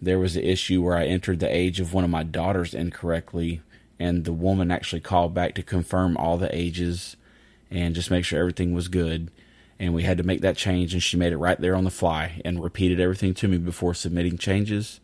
there 0.00 0.18
was 0.18 0.36
an 0.36 0.44
issue 0.44 0.82
where 0.82 0.96
I 0.96 1.06
entered 1.06 1.40
the 1.40 1.54
age 1.54 1.80
of 1.80 1.92
one 1.92 2.04
of 2.04 2.10
my 2.10 2.22
daughters 2.22 2.72
incorrectly, 2.72 3.60
and 4.00 4.24
the 4.24 4.32
woman 4.32 4.72
actually 4.72 5.02
called 5.02 5.34
back 5.34 5.54
to 5.54 5.62
confirm 5.62 6.16
all 6.16 6.38
the 6.38 6.52
ages 6.56 7.16
and 7.70 7.94
just 7.94 8.10
make 8.10 8.24
sure 8.24 8.40
everything 8.40 8.72
was 8.72 8.88
good. 8.88 9.30
And 9.78 9.94
we 9.94 10.02
had 10.02 10.18
to 10.18 10.24
make 10.24 10.40
that 10.40 10.56
change, 10.56 10.92
and 10.92 11.02
she 11.02 11.16
made 11.16 11.32
it 11.32 11.38
right 11.38 11.60
there 11.60 11.76
on 11.76 11.84
the 11.84 11.90
fly 11.90 12.40
and 12.44 12.62
repeated 12.62 12.98
everything 12.98 13.34
to 13.34 13.48
me 13.48 13.58
before 13.58 13.94
submitting 13.94 14.38
changes. 14.38 15.00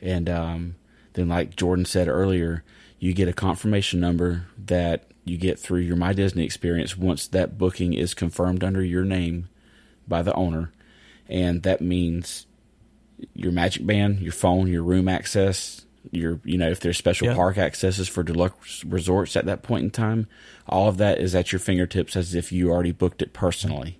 And 0.00 0.28
um, 0.28 0.76
then, 1.14 1.28
like 1.28 1.56
Jordan 1.56 1.86
said 1.86 2.08
earlier, 2.08 2.62
you 2.98 3.14
get 3.14 3.28
a 3.28 3.32
confirmation 3.32 4.00
number 4.00 4.46
that 4.58 5.10
you 5.24 5.36
get 5.38 5.58
through 5.58 5.80
your 5.80 5.96
My 5.96 6.12
Disney 6.12 6.44
experience 6.44 6.96
once 6.96 7.26
that 7.28 7.58
booking 7.58 7.94
is 7.94 8.14
confirmed 8.14 8.62
under 8.62 8.82
your 8.82 9.04
name 9.04 9.48
by 10.06 10.22
the 10.22 10.34
owner. 10.34 10.72
And 11.28 11.62
that 11.62 11.80
means 11.80 12.46
your 13.34 13.52
magic 13.52 13.86
band, 13.86 14.20
your 14.20 14.32
phone, 14.32 14.68
your 14.68 14.82
room 14.82 15.08
access, 15.08 15.85
your 16.12 16.40
you 16.44 16.58
know 16.58 16.68
if 16.68 16.80
there's 16.80 16.96
special 16.96 17.34
park 17.34 17.58
accesses 17.58 18.08
for 18.08 18.22
deluxe 18.22 18.84
resorts 18.84 19.36
at 19.36 19.46
that 19.46 19.62
point 19.62 19.84
in 19.84 19.90
time, 19.90 20.26
all 20.68 20.88
of 20.88 20.98
that 20.98 21.18
is 21.18 21.34
at 21.34 21.52
your 21.52 21.58
fingertips 21.58 22.16
as 22.16 22.34
if 22.34 22.52
you 22.52 22.70
already 22.70 22.92
booked 22.92 23.22
it 23.22 23.32
personally. 23.32 23.98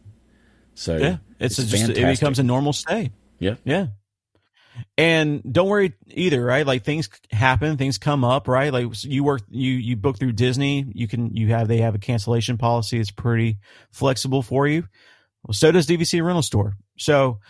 So 0.74 0.96
yeah, 0.96 1.16
it's, 1.38 1.58
it's 1.58 1.70
just 1.70 1.90
it 1.90 2.06
becomes 2.06 2.38
a 2.38 2.42
normal 2.42 2.72
stay. 2.72 3.12
Yeah, 3.38 3.56
yeah. 3.64 3.88
And 4.98 5.42
don't 5.50 5.68
worry 5.68 5.94
either, 6.08 6.44
right? 6.44 6.66
Like 6.66 6.84
things 6.84 7.08
happen, 7.30 7.76
things 7.76 7.98
come 7.98 8.24
up, 8.24 8.48
right? 8.48 8.72
Like 8.72 8.86
you 9.04 9.24
work, 9.24 9.42
you 9.48 9.72
you 9.72 9.96
book 9.96 10.18
through 10.18 10.32
Disney, 10.32 10.86
you 10.94 11.08
can 11.08 11.34
you 11.34 11.48
have 11.48 11.68
they 11.68 11.78
have 11.78 11.94
a 11.94 11.98
cancellation 11.98 12.58
policy. 12.58 12.98
It's 12.98 13.10
pretty 13.10 13.58
flexible 13.90 14.42
for 14.42 14.66
you. 14.66 14.86
Well, 15.44 15.54
so 15.54 15.72
does 15.72 15.86
DVC 15.86 16.22
Rental 16.24 16.42
Store. 16.42 16.76
So, 16.98 17.40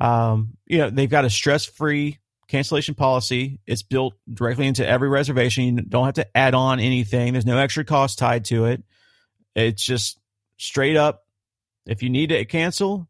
um, 0.00 0.56
you 0.66 0.78
know 0.78 0.90
they've 0.90 1.10
got 1.10 1.24
a 1.24 1.30
stress 1.30 1.64
free 1.64 2.18
cancellation 2.48 2.94
policy. 2.94 3.60
It's 3.66 3.82
built 3.82 4.14
directly 4.32 4.66
into 4.66 4.86
every 4.86 5.08
reservation. 5.08 5.64
You 5.64 5.82
don't 5.82 6.04
have 6.04 6.14
to 6.14 6.36
add 6.36 6.54
on 6.54 6.80
anything. 6.80 7.32
There's 7.32 7.46
no 7.46 7.58
extra 7.58 7.84
cost 7.84 8.18
tied 8.18 8.44
to 8.46 8.66
it. 8.66 8.82
It's 9.54 9.84
just 9.84 10.18
straight 10.58 10.96
up. 10.96 11.24
If 11.86 12.02
you 12.02 12.10
need 12.10 12.28
to 12.28 12.44
cancel, 12.44 13.08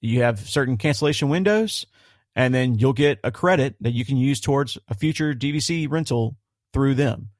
you 0.00 0.22
have 0.22 0.40
certain 0.40 0.76
cancellation 0.76 1.28
windows 1.28 1.86
and 2.34 2.54
then 2.54 2.78
you'll 2.78 2.92
get 2.92 3.18
a 3.24 3.30
credit 3.30 3.76
that 3.80 3.92
you 3.92 4.04
can 4.04 4.16
use 4.16 4.40
towards 4.40 4.78
a 4.88 4.94
future 4.94 5.34
DVC 5.34 5.90
rental 5.90 6.36
through 6.72 6.94
them. 6.94 7.30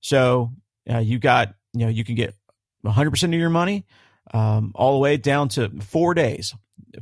So 0.00 0.52
uh, 0.90 0.98
you 0.98 1.18
got, 1.18 1.54
you 1.72 1.86
know, 1.86 1.90
you 1.90 2.04
can 2.04 2.14
get 2.14 2.34
100% 2.84 3.22
of 3.24 3.32
your 3.34 3.50
money 3.50 3.86
um, 4.32 4.72
all 4.74 4.92
the 4.92 4.98
way 4.98 5.16
down 5.16 5.48
to 5.50 5.70
four 5.80 6.14
days. 6.14 6.54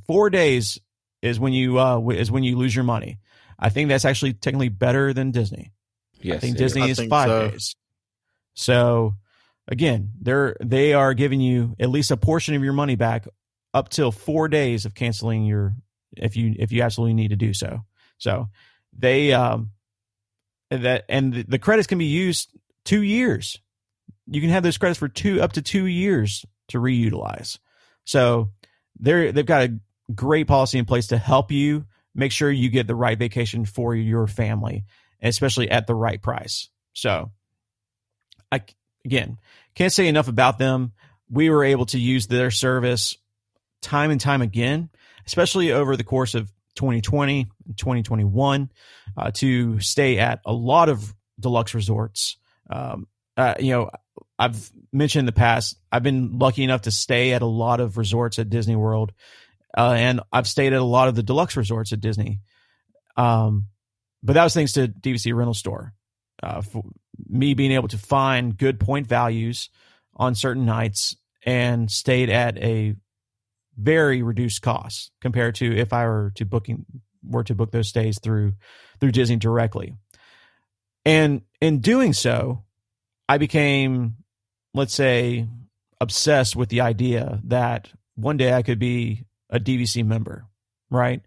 Four 0.07 0.31
days 0.31 0.79
is 1.23 1.39
when 1.41 1.53
you 1.53 1.79
uh, 1.79 2.01
is 2.11 2.31
when 2.31 2.45
you 2.45 2.57
lose 2.57 2.75
your 2.75 2.85
money. 2.85 3.19
I 3.65 3.71
think 3.71 3.89
that's 3.89 4.05
actually 4.05 4.35
technically 4.35 4.69
better 4.69 5.15
than 5.15 5.31
Disney. 5.31 5.73
Yes, 6.21 6.37
I 6.37 6.41
think 6.41 6.59
Disney 6.59 6.83
I 6.83 6.89
is 6.89 6.99
think 6.99 7.09
five 7.09 7.29
so. 7.29 7.49
days. 7.49 7.77
So 8.53 9.15
again, 9.67 10.11
they're 10.21 10.55
they 10.63 10.93
are 10.93 11.15
giving 11.15 11.41
you 11.41 11.75
at 11.81 11.89
least 11.89 12.11
a 12.11 12.19
portion 12.19 12.55
of 12.55 12.63
your 12.63 12.75
money 12.75 12.95
back 12.95 13.27
up 13.73 13.89
till 13.89 14.13
four 14.13 14.49
days 14.49 14.85
of 14.85 14.95
canceling 14.95 15.47
your 15.47 15.75
if 16.15 16.37
you 16.37 16.55
if 16.59 16.73
you 16.73 16.83
absolutely 16.83 17.15
need 17.15 17.29
to 17.29 17.37
do 17.37 17.55
so. 17.55 17.81
So 18.19 18.49
they 18.93 19.33
um 19.33 19.71
that 20.71 21.07
and 21.09 21.33
the 21.33 21.59
credits 21.59 21.87
can 21.87 21.97
be 21.97 22.05
used 22.05 22.51
two 22.85 23.03
years. 23.03 23.59
You 24.27 24.43
can 24.43 24.51
have 24.51 24.63
those 24.63 24.77
credits 24.77 24.99
for 24.99 25.09
two 25.09 25.41
up 25.41 25.53
to 25.53 25.63
two 25.63 25.87
years 25.87 26.45
to 26.69 26.79
reutilize. 26.79 27.59
So 28.05 28.51
they're 29.01 29.33
they've 29.33 29.47
got 29.47 29.71
a 29.71 29.79
great 30.15 30.49
policy 30.49 30.79
in 30.79 30.85
place 30.85 31.07
to 31.07 31.17
help 31.17 31.51
you 31.51 31.87
make 32.15 32.33
sure 32.33 32.51
you 32.51 32.71
get 32.71 32.87
the 32.87 32.95
right 32.95 33.19
vacation 33.19 33.65
for 33.65 33.95
your 33.95 34.27
family, 34.27 34.85
especially 35.23 35.71
at 35.71 35.87
the 35.87 35.95
right 35.95 36.21
price. 36.21 36.69
So 36.93 37.33
I 38.51 38.63
again 39.05 39.39
can't 39.75 39.93
say 39.93 40.09
enough 40.09 40.29
about 40.29 40.59
them. 40.59 40.93
We 41.31 41.51
were 41.51 41.65
able 41.65 41.87
to 41.87 41.99
use 41.99 42.27
their 42.27 42.51
service 42.51 43.17
time 43.81 44.11
and 44.11 44.21
time 44.21 44.43
again 44.43 44.91
especially 45.27 45.73
over 45.73 45.97
the 45.97 46.05
course 46.05 46.35
of 46.35 46.53
2020 46.77 47.45
2021 47.77 48.71
uh, 49.17 49.31
to 49.33 49.81
stay 49.81 50.19
at 50.19 50.41
a 50.45 50.53
lot 50.53 50.89
of 50.89 51.15
deluxe 51.39 51.75
resorts. 51.75 52.37
Um, 52.69 53.07
uh, 53.37 53.55
you 53.59 53.73
know, 53.73 53.91
I've 54.39 54.71
mentioned 54.93 55.21
in 55.21 55.27
the 55.27 55.33
past, 55.33 55.77
I've 55.91 56.03
been 56.03 56.39
lucky 56.39 56.65
enough 56.65 56.83
to 56.83 56.91
stay 56.91 57.33
at 57.33 57.43
a 57.43 57.47
lot 57.47 57.81
of 57.81 57.97
resorts 57.97 58.39
at 58.39 58.51
Disney 58.51 58.77
World, 58.77 59.13
uh, 59.77 59.93
and 59.97 60.21
I've 60.33 60.47
stayed 60.47 60.73
at 60.73 60.81
a 60.81 60.85
lot 60.85 61.09
of 61.09 61.15
the 61.15 61.23
deluxe 61.23 61.57
resorts 61.57 61.93
at 61.93 62.01
Disney. 62.01 62.41
Um, 63.17 63.67
but 64.23 64.35
that 64.35 64.45
was 64.45 64.55
thanks 64.55 64.73
to 64.73 64.89
DVC 64.89 65.35
Rental 65.35 65.55
Store. 65.55 65.93
Uh, 66.43 66.63
me 67.29 67.55
being 67.55 67.73
able 67.73 67.89
to 67.89 67.99
find 67.99 68.57
good 68.57 68.81
point 68.81 69.07
values 69.07 69.71
on 70.17 70.35
certain 70.35 70.65
nights 70.65 71.17
and 71.45 71.91
stayed 71.91 72.31
at 72.31 72.59
a 72.59 72.95
very 73.77 74.23
reduced 74.23 74.63
cost 74.63 75.11
compared 75.21 75.55
to 75.57 75.77
if 75.77 75.93
I 75.93 76.07
were 76.07 76.33
to 76.37 76.45
booking 76.45 76.85
were 77.23 77.45
to 77.45 77.55
book 77.55 77.71
those 77.71 77.89
stays 77.89 78.19
through 78.21 78.53
through 79.01 79.13
Disney 79.13 79.37
directly. 79.37 79.95
And 81.05 81.43
in 81.61 81.81
doing 81.81 82.13
so, 82.13 82.65
I 83.29 83.39
became 83.39 84.17
let's 84.75 84.93
say, 84.93 85.47
obsessed 86.01 86.57
with 86.57 86.69
the 86.69 86.83
idea 86.83 87.41
that 87.45 87.91
one 88.17 88.37
day 88.37 88.53
I 88.53 88.63
could 88.63 88.81
be 88.81 89.25
a 89.51 89.61
DVC 89.61 90.05
member, 90.05 90.47
right? 90.91 91.21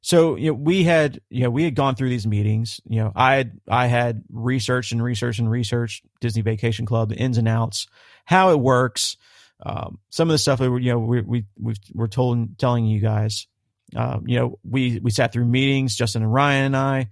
So 0.00 0.36
you 0.36 0.48
know, 0.48 0.54
we 0.54 0.84
had 0.84 1.20
you 1.30 1.42
know 1.42 1.50
we 1.50 1.64
had 1.64 1.74
gone 1.74 1.94
through 1.96 2.10
these 2.10 2.26
meetings. 2.26 2.80
You 2.88 3.00
know, 3.00 3.12
I 3.16 3.34
had 3.36 3.60
I 3.68 3.86
had 3.86 4.22
researched 4.30 4.92
and 4.92 5.02
researched 5.02 5.38
and 5.40 5.50
researched 5.50 6.04
Disney 6.20 6.42
Vacation 6.42 6.86
Club, 6.86 7.08
the 7.08 7.16
ins 7.16 7.38
and 7.38 7.48
outs, 7.48 7.88
how 8.24 8.50
it 8.50 8.60
works. 8.60 9.16
Um, 9.64 9.98
some 10.10 10.28
of 10.28 10.32
the 10.32 10.38
stuff 10.38 10.58
that 10.60 10.70
we, 10.70 10.82
you 10.84 10.92
know 10.92 10.98
we 11.00 11.20
we 11.22 11.44
we 11.58 11.74
we're 11.94 12.06
told 12.06 12.58
telling 12.58 12.86
you 12.86 13.00
guys. 13.00 13.46
Um, 13.94 14.24
you 14.26 14.38
know, 14.38 14.58
we 14.68 15.00
we 15.00 15.10
sat 15.10 15.32
through 15.32 15.46
meetings. 15.46 15.96
Justin 15.96 16.22
and 16.22 16.32
Ryan 16.32 16.66
and 16.66 16.76
I 16.76 17.08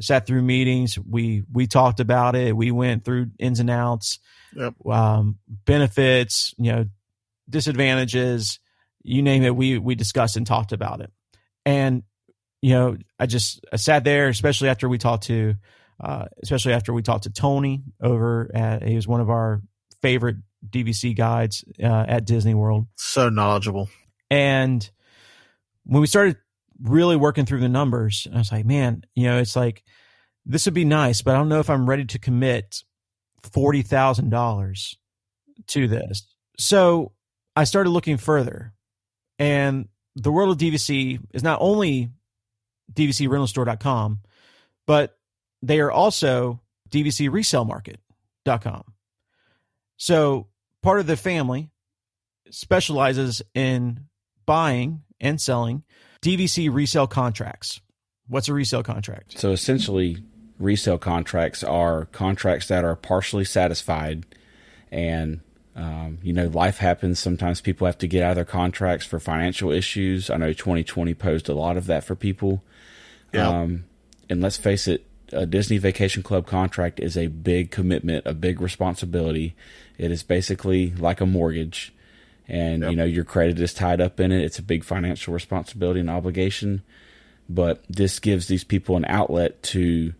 sat 0.00 0.26
through 0.26 0.42
meetings. 0.42 0.98
We 0.98 1.42
we 1.52 1.66
talked 1.66 2.00
about 2.00 2.34
it. 2.36 2.56
We 2.56 2.70
went 2.70 3.04
through 3.04 3.30
ins 3.38 3.60
and 3.60 3.68
outs, 3.70 4.20
Yep. 4.54 4.74
um, 4.86 5.38
benefits, 5.66 6.54
you 6.56 6.72
know, 6.72 6.86
disadvantages, 7.50 8.60
you 9.02 9.22
name 9.22 9.42
it. 9.42 9.54
We 9.54 9.78
we 9.78 9.94
discussed 9.94 10.36
and 10.36 10.46
talked 10.46 10.72
about 10.72 11.00
it, 11.00 11.10
and 11.64 12.02
you 12.60 12.74
know, 12.74 12.96
I 13.18 13.26
just 13.26 13.64
I 13.72 13.76
sat 13.76 14.04
there, 14.04 14.28
especially 14.28 14.68
after 14.68 14.88
we 14.88 14.98
talked 14.98 15.24
to, 15.24 15.54
uh, 16.00 16.26
especially 16.42 16.72
after 16.72 16.92
we 16.92 17.02
talked 17.02 17.24
to 17.24 17.30
Tony 17.30 17.82
over 18.02 18.50
at 18.54 18.82
he 18.82 18.96
was 18.96 19.06
one 19.06 19.20
of 19.20 19.30
our 19.30 19.62
favorite 20.02 20.36
DVC 20.68 21.16
guides 21.16 21.64
uh, 21.82 22.04
at 22.08 22.24
Disney 22.24 22.54
World. 22.54 22.86
So 22.96 23.28
knowledgeable. 23.28 23.88
And 24.30 24.88
when 25.84 26.00
we 26.00 26.06
started 26.06 26.36
really 26.82 27.16
working 27.16 27.46
through 27.46 27.60
the 27.60 27.68
numbers, 27.68 28.26
I 28.32 28.38
was 28.38 28.52
like, 28.52 28.64
man, 28.64 29.04
you 29.14 29.24
know, 29.24 29.38
it's 29.38 29.56
like 29.56 29.82
this 30.44 30.64
would 30.66 30.74
be 30.74 30.84
nice, 30.84 31.22
but 31.22 31.34
I 31.34 31.38
don't 31.38 31.48
know 31.48 31.60
if 31.60 31.70
I'm 31.70 31.88
ready 31.88 32.04
to 32.06 32.18
commit 32.18 32.82
forty 33.52 33.82
thousand 33.82 34.30
dollars 34.30 34.96
to 35.68 35.88
this. 35.88 36.26
So 36.58 37.12
I 37.54 37.64
started 37.64 37.90
looking 37.90 38.16
further, 38.16 38.72
and 39.38 39.88
the 40.16 40.32
world 40.32 40.50
of 40.50 40.58
DVC 40.58 41.20
is 41.32 41.42
not 41.42 41.58
only 41.60 42.10
DVCrentalstore.com, 42.92 44.20
but 44.86 45.16
they 45.62 45.80
are 45.80 45.90
also 45.90 46.60
DVCresalemarket.com. 46.90 48.84
So 49.96 50.46
part 50.82 51.00
of 51.00 51.06
the 51.06 51.16
family 51.16 51.70
specializes 52.50 53.42
in 53.54 54.06
buying 54.46 55.02
and 55.20 55.40
selling 55.40 55.82
DVC 56.22 56.72
resale 56.72 57.06
contracts. 57.06 57.80
What's 58.28 58.48
a 58.48 58.54
resale 58.54 58.82
contract? 58.82 59.38
So 59.38 59.52
essentially, 59.52 60.22
resale 60.58 60.98
contracts 60.98 61.62
are 61.62 62.06
contracts 62.06 62.68
that 62.68 62.84
are 62.84 62.96
partially 62.96 63.44
satisfied, 63.44 64.26
and 64.90 65.40
um, 65.78 66.18
you 66.22 66.32
know, 66.32 66.48
life 66.48 66.78
happens. 66.78 67.20
Sometimes 67.20 67.60
people 67.60 67.86
have 67.86 67.98
to 67.98 68.08
get 68.08 68.24
out 68.24 68.30
of 68.30 68.34
their 68.34 68.44
contracts 68.44 69.06
for 69.06 69.20
financial 69.20 69.70
issues. 69.70 70.28
I 70.28 70.36
know 70.36 70.52
2020 70.52 71.14
posed 71.14 71.48
a 71.48 71.54
lot 71.54 71.76
of 71.76 71.86
that 71.86 72.02
for 72.02 72.16
people. 72.16 72.62
Yeah. 73.32 73.48
Um, 73.48 73.84
and 74.28 74.40
let's 74.40 74.56
face 74.56 74.88
it, 74.88 75.06
a 75.32 75.46
Disney 75.46 75.78
Vacation 75.78 76.22
Club 76.24 76.46
contract 76.46 76.98
is 76.98 77.16
a 77.16 77.28
big 77.28 77.70
commitment, 77.70 78.26
a 78.26 78.34
big 78.34 78.60
responsibility. 78.60 79.54
It 79.98 80.10
is 80.10 80.22
basically 80.24 80.90
like 80.94 81.20
a 81.20 81.26
mortgage, 81.26 81.94
and 82.48 82.82
Yep. 82.82 82.90
you 82.90 82.96
know 82.96 83.04
your 83.04 83.24
credit 83.24 83.60
is 83.60 83.72
tied 83.72 84.00
up 84.00 84.18
in 84.18 84.32
it. 84.32 84.42
It's 84.42 84.58
a 84.58 84.62
big 84.62 84.82
financial 84.84 85.32
responsibility 85.32 86.00
and 86.00 86.10
obligation. 86.10 86.82
But 87.48 87.84
this 87.88 88.18
gives 88.18 88.48
these 88.48 88.64
people 88.64 88.96
an 88.96 89.04
outlet 89.06 89.62
to 89.64 90.12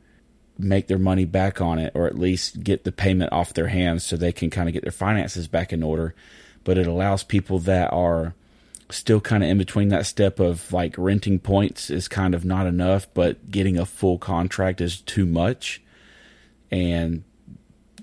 make 0.59 0.88
their 0.88 0.98
money 0.98 1.24
back 1.24 1.61
on 1.61 1.78
it, 1.78 1.92
or 1.94 2.06
at 2.06 2.18
least 2.18 2.62
get 2.62 2.84
the 2.84 2.92
payment 2.92 3.32
off 3.32 3.54
their 3.54 3.68
hands, 3.68 4.04
so 4.04 4.16
they 4.16 4.32
can 4.32 4.50
kind 4.50 4.68
of 4.68 4.72
get 4.72 4.82
their 4.82 4.92
finances 4.92 5.48
back 5.48 5.72
in 5.72 5.82
order. 5.82 6.14
But 6.64 6.78
it 6.78 6.86
allows 6.86 7.22
people 7.22 7.61
that 7.61 7.92
are 7.92 8.34
still 8.90 9.20
kind 9.20 9.42
of 9.42 9.50
in 9.50 9.59
between 9.59 9.88
that 9.88 10.06
step 10.06 10.40
of 10.40 10.72
like 10.72 10.94
renting 10.96 11.38
points 11.38 11.90
is 11.90 12.09
kind 12.09 12.34
of 12.34 12.44
not 12.44 12.66
enough, 12.66 13.06
but 13.14 13.50
getting 13.50 13.78
a 13.78 13.86
full 13.86 14.18
contract 14.18 14.80
is 14.80 15.00
too 15.00 15.26
much. 15.26 15.82
And 16.70 17.24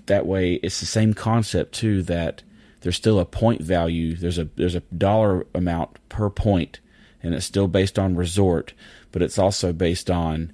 that 0.06 0.26
way 0.26 0.54
it's 0.54 0.80
the 0.80 0.86
same 0.86 1.14
concept 1.14 1.74
too 1.74 2.02
that 2.04 2.42
there's 2.80 2.96
still 2.96 3.18
a 3.18 3.24
point 3.24 3.62
value. 3.62 4.14
There's 4.16 4.38
a 4.38 4.48
there's 4.56 4.74
a 4.74 4.80
dollar 4.80 5.46
amount 5.54 5.98
per 6.08 6.30
point 6.30 6.80
and 7.22 7.34
it's 7.34 7.46
still 7.46 7.68
based 7.68 7.98
on 7.98 8.14
resort, 8.14 8.72
but 9.10 9.22
it's 9.22 9.38
also 9.38 9.72
based 9.72 10.10
on 10.10 10.52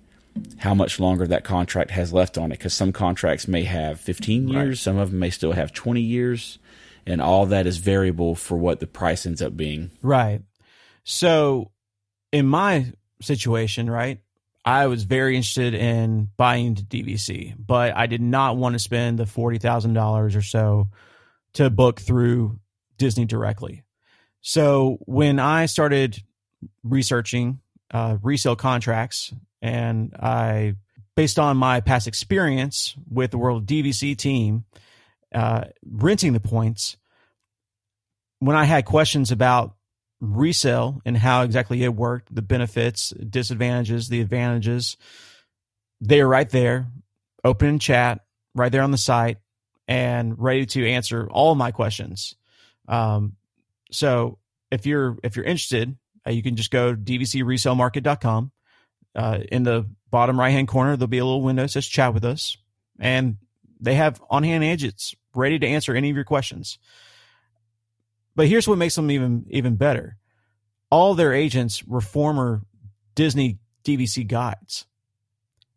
how 0.58 0.74
much 0.74 0.98
longer 1.00 1.26
that 1.26 1.44
contract 1.44 1.90
has 1.90 2.12
left 2.12 2.38
on 2.38 2.52
it 2.52 2.58
because 2.58 2.74
some 2.74 2.92
contracts 2.92 3.46
may 3.48 3.64
have 3.64 4.00
15 4.00 4.48
years, 4.48 4.68
Right. 4.68 4.78
some 4.78 4.96
of 4.98 5.10
them 5.10 5.18
may 5.20 5.30
still 5.30 5.52
have 5.52 5.72
20 5.72 6.00
years, 6.00 6.58
and 7.06 7.20
all 7.20 7.46
that 7.46 7.66
is 7.66 7.78
variable 7.78 8.34
for 8.34 8.56
what 8.56 8.80
the 8.80 8.86
price 8.86 9.26
ends 9.26 9.42
up 9.42 9.56
being. 9.56 9.90
Right. 10.02 10.42
So 11.04 11.70
in 12.30 12.46
my 12.46 12.92
situation, 13.20 13.90
right, 13.90 14.20
I 14.64 14.86
was 14.86 15.02
very 15.02 15.34
interested 15.36 15.74
in 15.74 16.28
buying 16.36 16.76
to 16.76 16.84
DVC, 16.84 17.54
but 17.58 17.96
I 17.96 18.06
did 18.06 18.20
not 18.22 18.56
want 18.56 18.74
to 18.74 18.78
spend 18.78 19.18
the 19.18 19.26
forty 19.26 19.58
thousand 19.58 19.94
dollars 19.94 20.36
or 20.36 20.42
so 20.42 20.88
to 21.54 21.68
book 21.68 22.00
through 22.00 22.60
Disney 22.96 23.24
directly. 23.24 23.82
So 24.40 24.98
when 25.06 25.40
I 25.40 25.66
started 25.66 26.22
researching 26.84 27.58
uh, 27.90 28.18
resale 28.22 28.54
contracts, 28.56 29.34
and 29.62 30.14
I, 30.20 30.74
based 31.16 31.38
on 31.38 31.56
my 31.56 31.80
past 31.80 32.06
experience 32.06 32.94
with 33.08 33.30
the 33.30 33.38
World 33.38 33.64
DVC 33.64 34.16
team, 34.16 34.64
uh, 35.32 35.64
renting 35.88 36.32
the 36.32 36.40
points, 36.40 36.96
when 38.40 38.56
I 38.56 38.64
had 38.64 38.84
questions 38.84 39.30
about 39.30 39.76
resale 40.20 41.00
and 41.04 41.16
how 41.16 41.42
exactly 41.42 41.82
it 41.84 41.94
worked, 41.94 42.34
the 42.34 42.42
benefits, 42.42 43.10
disadvantages, 43.10 44.08
the 44.08 44.20
advantages, 44.20 44.96
they 46.00 46.20
are 46.20 46.28
right 46.28 46.50
there, 46.50 46.88
open 47.44 47.68
in 47.68 47.78
chat, 47.78 48.20
right 48.54 48.70
there 48.70 48.82
on 48.82 48.90
the 48.90 48.98
site, 48.98 49.38
and 49.86 50.34
ready 50.38 50.66
to 50.66 50.88
answer 50.88 51.28
all 51.30 51.54
my 51.54 51.70
questions. 51.70 52.34
Um, 52.88 53.36
so 53.92 54.38
if 54.72 54.86
you're 54.86 55.16
if 55.22 55.36
you're 55.36 55.44
interested, 55.44 55.96
uh, 56.26 56.30
you 56.30 56.42
can 56.42 56.56
just 56.56 56.70
go 56.70 56.94
to 56.94 57.00
dvcresalemarket.com. 57.00 58.50
Uh, 59.14 59.40
in 59.50 59.62
the 59.62 59.86
bottom 60.10 60.38
right 60.40 60.50
hand 60.50 60.68
corner, 60.68 60.96
there'll 60.96 61.06
be 61.08 61.18
a 61.18 61.24
little 61.24 61.42
window 61.42 61.62
that 61.62 61.68
says 61.68 61.86
chat 61.86 62.14
with 62.14 62.24
us, 62.24 62.56
and 62.98 63.36
they 63.80 63.94
have 63.94 64.22
on 64.30 64.42
hand 64.42 64.64
agents 64.64 65.14
ready 65.34 65.58
to 65.58 65.66
answer 65.66 65.94
any 65.94 66.08
of 66.10 66.16
your 66.16 66.24
questions. 66.24 66.78
But 68.34 68.48
here's 68.48 68.66
what 68.66 68.78
makes 68.78 68.94
them 68.94 69.10
even 69.10 69.44
even 69.50 69.76
better. 69.76 70.16
All 70.90 71.14
their 71.14 71.32
agents 71.34 71.84
were 71.84 72.00
former 72.00 72.62
Disney 73.14 73.58
DVC 73.84 74.26
guides. 74.26 74.86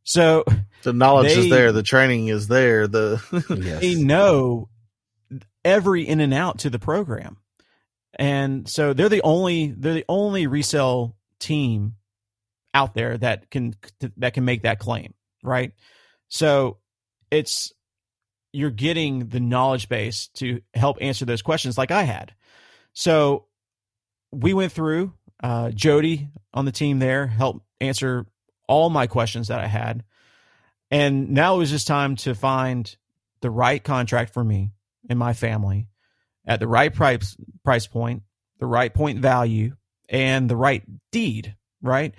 So 0.03 0.43
The 0.83 0.93
knowledge 0.93 1.33
They- 1.33 1.39
is 1.45 1.49
there. 1.49 1.71
The 1.71 1.83
training 1.83 2.27
is 2.27 2.47
there. 2.47 2.87
The 2.87 3.21
Yes. 3.61 3.81
they 3.81 3.95
know 3.95 4.69
every 5.65 6.07
in 6.07 6.19
and 6.21 6.33
out 6.33 6.59
to 6.59 6.69
the 6.69 6.79
program. 6.79 7.37
And 8.17 8.69
so 8.69 8.93
they're 8.93 9.09
the 9.09 9.23
only 9.23 9.71
they're 9.75 9.93
the 9.95 10.05
only 10.07 10.47
resale 10.47 11.17
team 11.39 11.95
out 12.75 12.93
there 12.93 13.17
that 13.17 13.49
can 13.49 13.73
that 14.17 14.33
can 14.33 14.45
make 14.45 14.63
that 14.63 14.77
claim, 14.77 15.13
right? 15.41 15.71
So 16.27 16.77
it's 17.31 17.73
you're 18.51 18.69
getting 18.69 19.29
the 19.29 19.39
knowledge 19.39 19.89
base 19.89 20.27
to 20.35 20.61
help 20.73 20.97
answer 21.01 21.25
those 21.25 21.41
questions 21.41 21.77
like 21.77 21.91
I 21.91 22.03
had. 22.03 22.35
So 22.93 23.45
we 24.31 24.53
went 24.53 24.71
through 24.71 25.13
uh, 25.41 25.71
Jody 25.71 26.29
on 26.53 26.65
the 26.65 26.71
team 26.71 26.99
there 26.99 27.27
helped 27.27 27.65
answer 27.81 28.25
all 28.67 28.89
my 28.89 29.07
questions 29.07 29.47
that 29.47 29.59
I 29.59 29.67
had. 29.67 30.03
And 30.91 31.31
now 31.31 31.55
it 31.55 31.59
was 31.59 31.71
just 31.71 31.87
time 31.87 32.15
to 32.17 32.35
find 32.35 32.95
the 33.41 33.49
right 33.49 33.83
contract 33.83 34.33
for 34.33 34.43
me 34.43 34.71
and 35.09 35.17
my 35.17 35.33
family 35.33 35.87
at 36.45 36.59
the 36.59 36.67
right 36.67 36.93
price 36.93 37.35
price 37.63 37.87
point, 37.87 38.23
the 38.59 38.65
right 38.65 38.93
point 38.93 39.19
value, 39.19 39.75
and 40.09 40.49
the 40.49 40.55
right 40.55 40.83
deed, 41.11 41.55
right? 41.81 42.13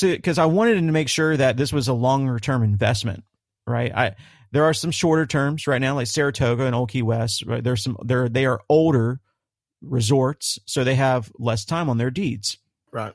Because 0.00 0.38
I 0.38 0.46
wanted 0.46 0.74
to 0.74 0.82
make 0.82 1.08
sure 1.08 1.36
that 1.36 1.56
this 1.56 1.72
was 1.72 1.88
a 1.88 1.94
longer 1.94 2.38
term 2.38 2.62
investment, 2.62 3.24
right? 3.66 3.92
I 3.94 4.14
there 4.52 4.64
are 4.64 4.74
some 4.74 4.90
shorter 4.90 5.26
terms 5.26 5.66
right 5.66 5.80
now, 5.80 5.94
like 5.94 6.06
Saratoga 6.06 6.64
and 6.64 6.74
Old 6.74 6.90
Key 6.90 7.02
West. 7.02 7.44
Right? 7.46 7.62
There's 7.62 7.82
some 7.82 7.96
they're 8.04 8.28
they 8.28 8.46
are 8.46 8.60
older 8.68 9.20
resorts, 9.82 10.58
so 10.66 10.84
they 10.84 10.94
have 10.94 11.30
less 11.38 11.64
time 11.64 11.88
on 11.88 11.98
their 11.98 12.10
deeds. 12.10 12.58
right. 12.92 13.14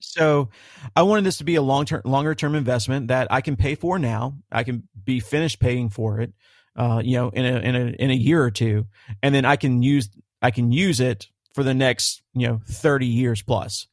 So 0.00 0.50
I 0.94 1.02
wanted 1.02 1.24
this 1.24 1.38
to 1.38 1.44
be 1.44 1.56
a 1.56 1.62
long 1.62 1.84
term, 1.84 2.02
longer 2.04 2.34
term 2.34 2.54
investment 2.54 3.08
that 3.08 3.28
I 3.30 3.40
can 3.40 3.56
pay 3.56 3.74
for 3.74 3.98
now. 3.98 4.38
I 4.50 4.62
can 4.62 4.88
be 5.04 5.20
finished 5.20 5.58
paying 5.58 5.90
for 5.90 6.20
it, 6.20 6.32
uh, 6.76 7.02
you 7.04 7.16
know, 7.16 7.30
in 7.30 7.44
a, 7.44 7.58
in 7.58 7.74
a, 7.74 7.86
in 7.98 8.10
a 8.10 8.14
year 8.14 8.42
or 8.42 8.50
two. 8.50 8.86
And 9.22 9.34
then 9.34 9.44
I 9.44 9.56
can 9.56 9.82
use, 9.82 10.08
I 10.40 10.50
can 10.50 10.70
use 10.70 11.00
it 11.00 11.28
for 11.52 11.64
the 11.64 11.74
next, 11.74 12.22
you 12.34 12.46
know, 12.46 12.60
30 12.64 13.06
years 13.06 13.42
plus. 13.42 13.88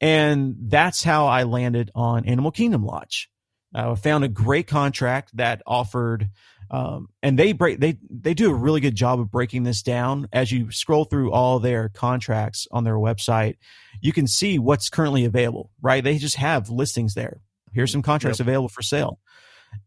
And 0.00 0.56
that's 0.68 1.02
how 1.02 1.26
I 1.26 1.44
landed 1.44 1.90
on 1.94 2.26
Animal 2.26 2.50
Kingdom 2.50 2.84
Lodge. 2.84 3.30
Uh, 3.74 3.92
I 3.92 3.94
found 3.96 4.24
a 4.24 4.28
great 4.28 4.66
contract 4.66 5.36
that 5.36 5.62
offered 5.66 6.30
Um, 6.70 7.08
and 7.22 7.38
they 7.38 7.54
break 7.54 7.80
they 7.80 7.98
they 8.10 8.34
do 8.34 8.50
a 8.50 8.54
really 8.54 8.80
good 8.80 8.94
job 8.94 9.20
of 9.20 9.30
breaking 9.30 9.62
this 9.64 9.82
down. 9.82 10.28
As 10.32 10.52
you 10.52 10.70
scroll 10.70 11.06
through 11.06 11.32
all 11.32 11.60
their 11.60 11.88
contracts 11.88 12.66
on 12.70 12.84
their 12.84 12.96
website 12.96 13.56
you 14.02 14.12
can 14.12 14.26
see 14.26 14.58
what's 14.58 14.90
currently 14.90 15.24
available 15.24 15.70
right? 15.80 16.04
They 16.04 16.18
just 16.18 16.36
have 16.36 16.68
listings 16.68 17.14
there. 17.14 17.40
Here's 17.72 17.90
some 17.90 18.02
contracts 18.02 18.38
yep. 18.38 18.46
available 18.48 18.68
for 18.68 18.82
sale. 18.82 19.18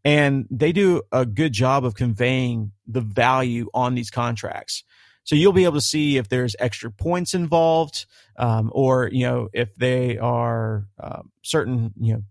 And 0.04 0.46
they 0.50 0.72
do 0.72 1.02
a 1.12 1.24
good 1.24 1.52
job 1.52 1.84
of 1.84 1.94
conveying 1.94 2.72
the 2.86 3.00
value 3.00 3.68
on 3.72 3.94
these 3.94 4.10
contracts 4.10 4.84
so 5.24 5.36
you'll 5.36 5.52
be 5.52 5.64
able 5.64 5.74
to 5.74 5.80
see 5.80 6.16
if 6.16 6.28
there's 6.28 6.56
extra 6.58 6.90
points 6.90 7.34
involved 7.34 8.06
um, 8.38 8.70
or 8.74 9.08
you 9.12 9.26
know 9.26 9.48
if 9.52 9.74
they 9.76 10.18
are 10.18 10.86
uh, 11.00 11.22
certain 11.42 11.92
you 12.00 12.14
know 12.14 12.22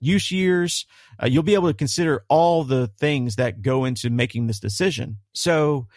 use 0.00 0.30
years. 0.30 0.86
Uh, 1.20 1.26
you'll 1.26 1.42
be 1.42 1.54
able 1.54 1.68
to 1.68 1.74
consider 1.74 2.24
all 2.28 2.64
the 2.64 2.86
things 2.98 3.36
that 3.36 3.62
go 3.62 3.84
into 3.84 4.10
making 4.10 4.46
this 4.46 4.60
decision. 4.60 5.18
So 5.32 5.88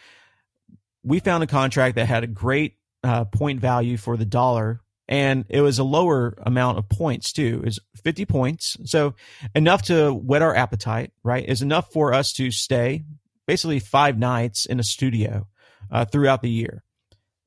we 1.04 1.20
found 1.20 1.44
a 1.44 1.46
contract 1.46 1.96
that 1.96 2.06
had 2.06 2.24
a 2.24 2.28
great 2.28 2.76
uh, 3.04 3.24
point 3.24 3.60
value 3.60 3.96
for 3.96 4.16
the 4.16 4.24
dollar 4.24 4.80
and 5.08 5.44
it 5.48 5.60
was 5.60 5.78
a 5.78 5.84
lower 5.84 6.34
amount 6.44 6.78
of 6.78 6.88
points 6.88 7.32
too. 7.32 7.62
Is 7.66 7.80
50 8.02 8.24
points. 8.24 8.76
So 8.84 9.14
enough 9.54 9.82
to 9.82 10.12
whet 10.12 10.42
our 10.42 10.54
appetite, 10.54 11.12
right? 11.22 11.44
Is 11.46 11.62
enough 11.62 11.92
for 11.92 12.14
us 12.14 12.32
to 12.34 12.50
stay 12.50 13.04
basically 13.46 13.80
five 13.80 14.18
nights 14.18 14.64
in 14.64 14.78
a 14.78 14.84
studio 14.84 15.48
uh, 15.90 16.04
throughout 16.04 16.42
the 16.42 16.50
year. 16.50 16.82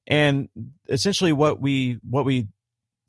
And 0.08 0.50
essentially 0.88 1.34
what 1.34 1.60
we 1.60 2.00
what 2.08 2.26
we 2.26 2.48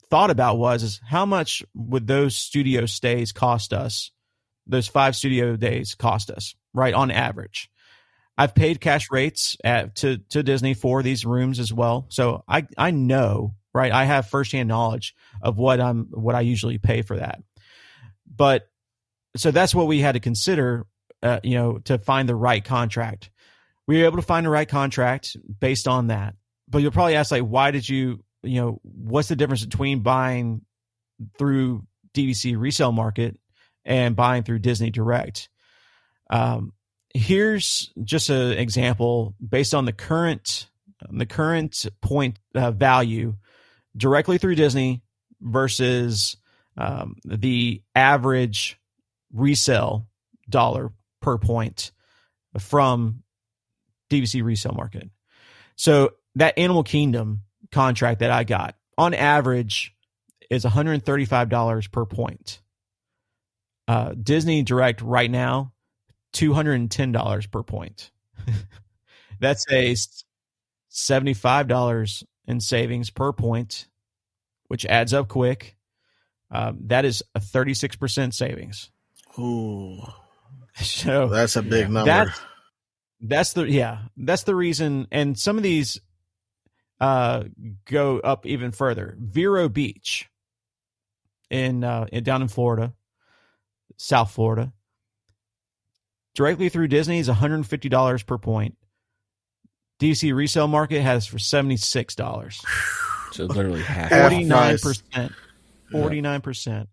thought 0.09 0.29
about 0.29 0.57
was 0.57 0.83
is 0.83 1.01
how 1.05 1.25
much 1.25 1.63
would 1.75 2.07
those 2.07 2.35
studio 2.35 2.85
stays 2.85 3.31
cost 3.31 3.73
us? 3.73 4.11
Those 4.65 4.87
five 4.87 5.15
studio 5.15 5.55
days 5.55 5.95
cost 5.95 6.29
us, 6.29 6.55
right? 6.73 6.93
On 6.93 7.11
average. 7.11 7.69
I've 8.37 8.53
paid 8.53 8.81
cash 8.81 9.09
rates 9.11 9.57
at, 9.63 9.95
to 9.97 10.17
to 10.29 10.43
Disney 10.43 10.73
for 10.73 11.01
these 11.01 11.25
rooms 11.25 11.59
as 11.59 11.73
well, 11.73 12.05
so 12.09 12.43
I 12.47 12.67
I 12.77 12.91
know 12.91 13.55
right. 13.73 13.91
I 13.91 14.05
have 14.05 14.27
firsthand 14.27 14.67
knowledge 14.67 15.15
of 15.41 15.57
what 15.57 15.79
I'm 15.79 16.07
what 16.11 16.35
I 16.35 16.41
usually 16.41 16.77
pay 16.77 17.01
for 17.01 17.17
that. 17.17 17.41
But 18.35 18.69
so 19.35 19.51
that's 19.51 19.73
what 19.73 19.87
we 19.87 19.99
had 19.99 20.13
to 20.13 20.19
consider, 20.19 20.85
uh, 21.23 21.39
you 21.43 21.55
know, 21.55 21.79
to 21.85 21.97
find 21.97 22.27
the 22.27 22.35
right 22.35 22.63
contract. 22.63 23.29
We 23.87 23.99
were 23.99 24.05
able 24.05 24.17
to 24.17 24.21
find 24.23 24.45
the 24.45 24.49
right 24.49 24.67
contract 24.67 25.37
based 25.59 25.87
on 25.87 26.07
that. 26.07 26.35
But 26.69 26.79
you'll 26.79 26.91
probably 26.91 27.15
ask, 27.15 27.31
like, 27.31 27.43
why 27.43 27.71
did 27.71 27.87
you 27.87 28.23
you 28.43 28.61
know, 28.61 28.79
what's 28.83 29.27
the 29.27 29.35
difference 29.35 29.63
between 29.63 29.99
buying 29.99 30.61
through 31.37 31.85
DVC 32.13 32.57
resale 32.57 32.91
market 32.91 33.37
and 33.85 34.15
buying 34.15 34.43
through 34.43 34.59
Disney 34.59 34.89
Direct? 34.89 35.49
Um, 36.29 36.73
here's 37.13 37.91
just 38.03 38.29
an 38.29 38.53
example 38.53 39.35
based 39.45 39.73
on 39.73 39.85
the 39.85 39.93
current 39.93 40.67
the 41.11 41.25
current 41.27 41.85
point 42.01 42.39
uh, 42.55 42.71
value 42.71 43.35
directly 43.95 44.39
through 44.39 44.55
Disney 44.55 45.03
versus 45.41 46.35
um, 46.75 47.15
the 47.23 47.83
average 47.95 48.79
resale 49.31 50.07
dollar 50.49 50.91
per 51.21 51.37
point 51.37 51.91
from 52.57 53.21
DVC 54.09 54.43
resale 54.43 54.73
market. 54.73 55.09
So 55.75 56.13
that 56.35 56.57
Animal 56.57 56.83
Kingdom 56.83 57.41
contract 57.71 58.19
that 58.19 58.31
I 58.31 58.43
got 58.43 58.75
on 58.97 59.13
average 59.13 59.93
is 60.49 60.63
$135 60.65 61.91
per 61.91 62.05
point. 62.05 62.61
Uh, 63.87 64.13
Disney 64.21 64.63
Direct 64.63 65.01
right 65.01 65.29
now, 65.29 65.73
$210 66.33 67.51
per 67.51 67.63
point. 67.63 68.11
That's 69.39 69.65
a 69.71 69.95
$75 70.91 72.23
in 72.47 72.59
savings 72.59 73.09
per 73.09 73.31
point, 73.31 73.87
which 74.67 74.85
adds 74.85 75.13
up 75.13 75.27
quick. 75.27 75.77
Um, 76.49 76.79
that 76.85 77.05
is 77.05 77.23
a 77.35 77.39
36% 77.39 78.33
savings. 78.33 78.89
Ooh. 79.39 80.01
So 80.79 81.27
that's 81.27 81.55
a 81.55 81.63
big 81.63 81.89
number. 81.89 82.05
That's, 82.05 82.39
that's 83.21 83.53
the, 83.53 83.69
yeah, 83.69 83.99
that's 84.15 84.43
the 84.43 84.55
reason. 84.55 85.07
And 85.11 85.37
some 85.37 85.57
of 85.57 85.63
these 85.63 85.99
uh, 86.99 87.43
go 87.85 88.19
up 88.19 88.45
even 88.45 88.71
further. 88.71 89.15
Vero 89.19 89.69
Beach 89.69 90.29
in, 91.49 91.83
uh, 91.83 92.07
in 92.11 92.23
down 92.23 92.41
in 92.41 92.47
Florida, 92.47 92.93
South 93.97 94.31
Florida, 94.31 94.73
directly 96.35 96.69
through 96.69 96.87
Disney 96.87 97.19
is 97.19 97.29
$150 97.29 98.25
per 98.25 98.37
point. 98.37 98.77
DVC 99.99 100.35
resale 100.35 100.67
market 100.67 101.01
has 101.01 101.25
for 101.25 101.37
$76. 101.37 102.63
So 103.33 103.43
literally 103.43 103.81
half. 103.83 104.09
49%. 104.09 105.33
49%. 105.91 106.87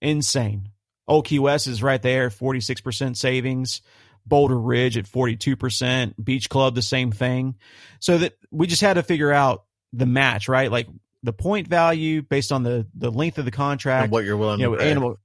Insane. 0.00 0.68
Old 1.08 1.26
Key 1.26 1.40
West 1.40 1.66
is 1.66 1.82
right 1.82 2.00
there, 2.00 2.30
46% 2.30 3.16
savings. 3.16 3.82
Boulder 4.26 4.58
Ridge 4.58 4.96
at 4.96 5.04
42%, 5.04 6.14
Beach 6.22 6.48
Club 6.48 6.74
the 6.74 6.82
same 6.82 7.12
thing. 7.12 7.56
So 8.00 8.18
that 8.18 8.34
we 8.50 8.66
just 8.66 8.82
had 8.82 8.94
to 8.94 9.02
figure 9.02 9.32
out 9.32 9.64
the 9.92 10.06
match, 10.06 10.48
right? 10.48 10.70
Like 10.70 10.88
the 11.22 11.32
point 11.32 11.68
value 11.68 12.22
based 12.22 12.52
on 12.52 12.62
the 12.62 12.86
the 12.94 13.10
length 13.10 13.38
of 13.38 13.44
the 13.44 13.50
contract, 13.50 14.04
and 14.04 14.12
what 14.12 14.24
you're 14.24 14.36
willing 14.36 14.60
you 14.60 14.66
know, 14.66 14.76
to 14.76 14.82
pay. 14.82 14.90
Animal, 14.90 15.18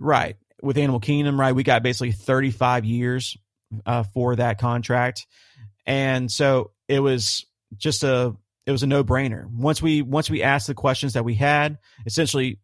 right? 0.00 0.36
With 0.62 0.78
Animal 0.78 1.00
Kingdom, 1.00 1.38
right? 1.38 1.54
We 1.54 1.62
got 1.62 1.82
basically 1.82 2.12
35 2.12 2.84
years 2.84 3.36
uh, 3.86 4.02
for 4.02 4.36
that 4.36 4.58
contract, 4.58 5.26
and 5.86 6.30
so 6.30 6.72
it 6.88 7.00
was 7.00 7.46
just 7.76 8.02
a 8.02 8.34
it 8.66 8.72
was 8.72 8.82
a 8.82 8.86
no 8.86 9.04
brainer. 9.04 9.46
Once 9.46 9.80
we 9.80 10.02
once 10.02 10.28
we 10.28 10.42
asked 10.42 10.66
the 10.66 10.74
questions 10.74 11.12
that 11.12 11.24
we 11.24 11.34
had, 11.34 11.78
essentially 12.06 12.58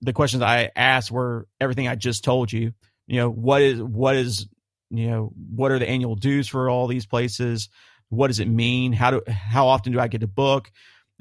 the 0.00 0.12
questions 0.12 0.42
I 0.42 0.70
asked 0.76 1.10
were 1.10 1.48
everything 1.60 1.88
I 1.88 1.94
just 1.96 2.24
told 2.24 2.52
you. 2.52 2.72
You 3.06 3.16
know, 3.20 3.30
what 3.30 3.62
is 3.62 3.82
what 3.82 4.16
is 4.16 4.46
you 4.90 5.08
know 5.08 5.32
what 5.54 5.70
are 5.70 5.78
the 5.78 5.88
annual 5.88 6.14
dues 6.14 6.48
for 6.48 6.68
all 6.70 6.86
these 6.86 7.06
places? 7.06 7.68
What 8.08 8.28
does 8.28 8.40
it 8.40 8.48
mean? 8.48 8.92
How 8.92 9.10
do 9.10 9.22
how 9.26 9.68
often 9.68 9.92
do 9.92 10.00
i 10.00 10.08
get 10.08 10.20
to 10.20 10.26
book? 10.26 10.70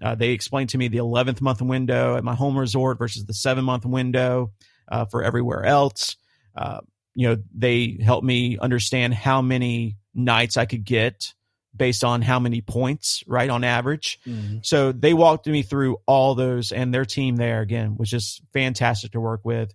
Uh, 0.02 0.16
they 0.16 0.30
explained 0.30 0.70
to 0.70 0.78
me 0.78 0.88
the 0.88 0.98
11th 0.98 1.40
month 1.40 1.62
window 1.62 2.18
at 2.18 2.24
my 2.24 2.34
home 2.34 2.58
resort 2.58 2.98
versus 2.98 3.26
the 3.26 3.34
seven 3.34 3.64
month 3.64 3.86
window 3.86 4.52
uh, 4.92 5.06
for 5.06 5.24
everywhere 5.24 5.64
else. 5.64 6.18
Uh, 6.56 6.80
you 7.16 7.28
know 7.28 7.38
they 7.56 7.98
helped 8.04 8.26
me 8.26 8.58
understand 8.58 9.14
how 9.14 9.42
many 9.42 9.98
nights 10.16 10.58
i 10.58 10.66
could 10.66 10.84
get 10.84 11.34
based 11.76 12.04
on 12.04 12.22
how 12.22 12.40
many 12.40 12.62
points 12.62 13.24
right 13.26 13.50
on 13.50 13.64
average. 13.64 14.20
Mm-hmm. 14.28 14.58
so 14.62 14.92
they 14.92 15.14
walked 15.14 15.48
me 15.48 15.64
through 15.64 15.98
all 16.06 16.36
those 16.36 16.72
and 16.72 16.94
their 16.94 17.06
team 17.06 17.36
there 17.36 17.62
again 17.62 17.96
was 17.98 18.10
just 18.10 18.42
fantastic 18.54 19.12
to 19.14 19.20
work 19.20 19.42
with. 19.44 19.74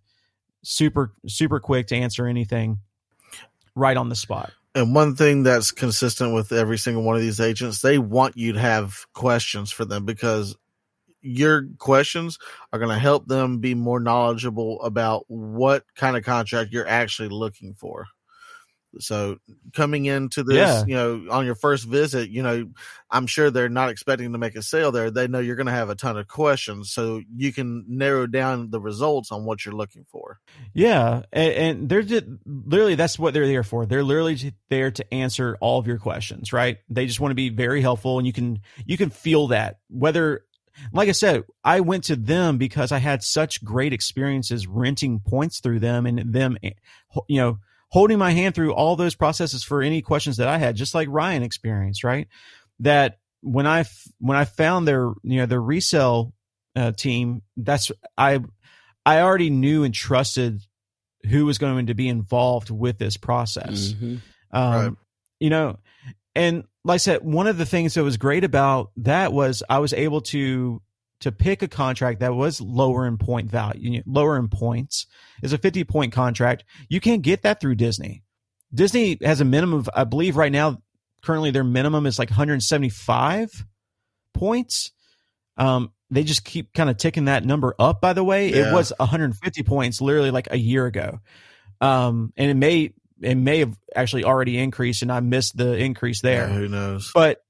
Super 0.65 1.13
super 1.27 1.61
quick 1.61 1.89
to 1.89 1.97
answer 1.97 2.27
anything 2.27 2.79
right 3.79 3.97
on 3.97 4.09
the 4.09 4.17
spot. 4.17 4.53
And 4.75 4.95
one 4.95 5.17
thing 5.17 5.43
that's 5.43 5.73
consistent 5.73 6.35
with 6.35 6.53
every 6.53 6.79
single 6.79 7.03
one 7.03 7.17
of 7.17 7.23
these 7.23 7.41
agents, 7.41 7.81
they 7.81 7.99
want 7.99 8.37
you 8.37 8.53
to 8.53 8.61
have 8.61 9.07
questions 9.13 9.73
for 9.73 9.85
them 9.85 10.05
because 10.05 10.57
your 11.21 11.67
questions 11.79 12.39
are 12.73 12.79
going 12.79 12.95
to 12.95 12.99
help 12.99 13.27
them 13.27 13.59
be 13.59 13.75
more 13.75 13.99
knowledgeable 13.99 14.81
about 14.83 15.25
what 15.29 15.85
kind 15.97 16.17
of 16.17 16.25
contract 16.25 16.73
you're 16.73 16.87
actually 16.87 17.29
looking 17.29 17.75
for. 17.75 18.07
So 18.99 19.39
coming 19.75 20.07
into 20.07 20.43
this, 20.43 20.57
yeah. 20.57 20.85
you 20.87 20.95
know, 20.95 21.33
on 21.33 21.45
your 21.45 21.55
first 21.55 21.85
visit, 21.85 22.31
you 22.31 22.43
know, 22.43 22.71
I'm 23.11 23.27
sure 23.27 23.51
they're 23.51 23.69
not 23.69 23.91
expecting 23.91 24.33
to 24.33 24.39
make 24.39 24.57
a 24.57 24.63
sale 24.63 24.93
there. 24.93 25.11
They 25.11 25.29
know 25.29 25.39
you're 25.39 25.57
going 25.57 25.67
to 25.67 25.73
have 25.73 25.91
a 25.91 25.95
ton 25.95 26.17
of 26.17 26.27
questions, 26.27 26.91
so 26.91 27.23
you 27.35 27.53
can 27.53 27.85
narrow 27.89 28.27
down 28.27 28.71
the 28.71 28.81
results 28.81 29.31
on 29.31 29.45
what 29.45 29.65
you're 29.65 29.75
looking 29.75 30.05
for. 30.11 30.41
Yeah, 30.73 31.23
and, 31.33 31.53
and 31.53 31.89
they're 31.89 32.03
just 32.03 32.25
literally 32.47 32.95
that's 32.95 33.19
what 33.19 33.35
they're 33.35 33.47
there 33.47 33.65
for. 33.65 33.87
They're 33.87 34.05
literally 34.05 34.55
there 34.69 34.91
to 34.91 35.15
answer 35.15 35.57
all 35.61 35.79
of 35.79 35.87
your 35.87 35.99
questions, 35.99 36.53
right? 36.53 36.79
They 36.89 37.07
just 37.07 37.21
want 37.21 37.31
to 37.31 37.37
be 37.37 37.51
very 37.51 37.81
helpful, 37.81 38.19
and 38.19 38.27
you 38.27 38.33
can 38.33 38.61
you 38.87 38.97
can 38.97 39.11
feel 39.11 39.49
that 39.49 39.81
whether 39.89 40.45
like 40.93 41.09
I 41.09 41.13
said, 41.13 41.45
I 41.65 41.81
went 41.81 42.05
to 42.05 42.17
them 42.17 42.59
because 42.59 42.93
I 42.93 42.99
had 42.99 43.23
such 43.23 43.65
great 43.65 43.93
experiences 43.93 44.67
renting 44.67 45.21
points 45.21 45.61
through 45.61 45.81
them 45.81 46.07
and 46.07 46.33
them, 46.33 46.57
eh, 46.63 46.71
you 47.27 47.41
know, 47.41 47.59
holding 47.89 48.19
my 48.19 48.33
hand 48.33 48.55
through 48.55 48.75
all 48.75 48.97
those 48.97 49.15
processes 49.15 49.63
for 49.65 49.83
any 49.83 50.03
questions 50.03 50.37
that 50.37 50.49
I 50.49 50.59
had, 50.59 50.77
just 50.77 50.95
like 50.95 51.09
Ryan 51.11 51.43
experienced, 51.43 52.05
right? 52.05 52.29
That 52.81 53.19
when 53.41 53.67
I 53.67 53.85
when 54.19 54.37
I 54.37 54.45
found 54.45 54.87
their 54.87 55.13
you 55.23 55.39
know 55.41 55.47
their 55.47 55.61
resale 55.61 56.33
uh, 56.77 56.93
team, 56.93 57.43
that's 57.57 57.91
I 58.17 58.41
I 59.07 59.21
already 59.21 59.51
knew 59.51 59.85
and 59.85 59.95
trusted 59.95 60.61
who 61.29 61.47
was 61.47 61.59
going 61.59 61.87
to 61.87 61.95
be 61.95 62.09
involved 62.09 62.71
with 62.71 62.99
this 62.99 63.17
process. 63.17 63.93
Mm-hmm. 63.93 64.17
Um, 64.53 64.73
right. 64.73 64.93
You 65.41 65.51
know, 65.51 65.79
and 66.35 66.65
like 66.85 66.95
I 66.95 66.99
said, 66.99 67.23
one 67.23 67.47
of 67.47 67.59
the 67.59 67.67
things 67.67 67.95
that 67.95 68.05
was 68.05 68.17
great 68.17 68.45
about 68.45 68.91
that 68.99 69.33
was 69.33 69.63
I 69.69 69.79
was 69.79 69.93
able 69.93 70.21
to 70.23 70.81
to 71.21 71.33
pick 71.33 71.63
a 71.63 71.69
contract 71.69 72.21
that 72.21 72.35
was 72.35 72.61
lower 72.61 73.07
in 73.07 73.19
point 73.19 73.51
value, 73.51 74.03
lower 74.07 74.37
in 74.37 74.49
points, 74.49 75.07
is 75.43 75.53
a 75.53 75.59
50 75.59 75.85
point 75.85 76.13
contract. 76.13 76.65
You 76.89 77.01
can't 77.01 77.23
get 77.23 77.43
that 77.43 77.61
through 77.61 77.75
Disney. 77.75 78.23
Disney 78.73 79.19
has 79.23 79.41
a 79.41 79.45
minimum 79.45 79.81
of, 79.81 79.91
I 79.95 80.05
believe 80.05 80.37
right 80.37 80.53
now, 80.53 80.83
currently 81.23 81.51
their 81.51 81.65
minimum 81.65 82.07
is 82.07 82.19
like 82.19 82.31
175 82.31 83.67
points. 84.35 84.93
Um, 85.57 85.93
they 86.11 86.23
just 86.23 86.45
keep 86.45 86.73
kind 86.73 86.89
of 86.89 86.97
ticking 86.97 87.27
that 87.27 87.45
number 87.45 87.75
up, 87.79 88.01
by 88.01 88.13
the 88.13 88.25
way. 88.25 88.51
Yeah. 88.51 88.71
It 88.71 88.73
was 88.73 88.93
150 88.99 89.63
points 89.65 90.01
literally 90.01 90.31
like 90.31 90.49
a 90.51 90.59
year 90.59 90.87
ago. 90.87 91.21
Um, 91.81 92.33
and 92.37 92.51
it 92.51 92.55
may, 92.55 92.93
it 93.21 93.35
may 93.35 93.59
have 93.61 93.77
actually 93.95 94.25
already 94.25 94.59
increased 94.59 95.03
and 95.03 95.11
I 95.11 95.21
missed 95.21 95.57
the 95.57 95.77
increase 95.77 96.21
there. 96.21 96.49
Yeah, 96.49 96.55
who 96.55 96.69
knows? 96.69 97.11
But 97.13 97.43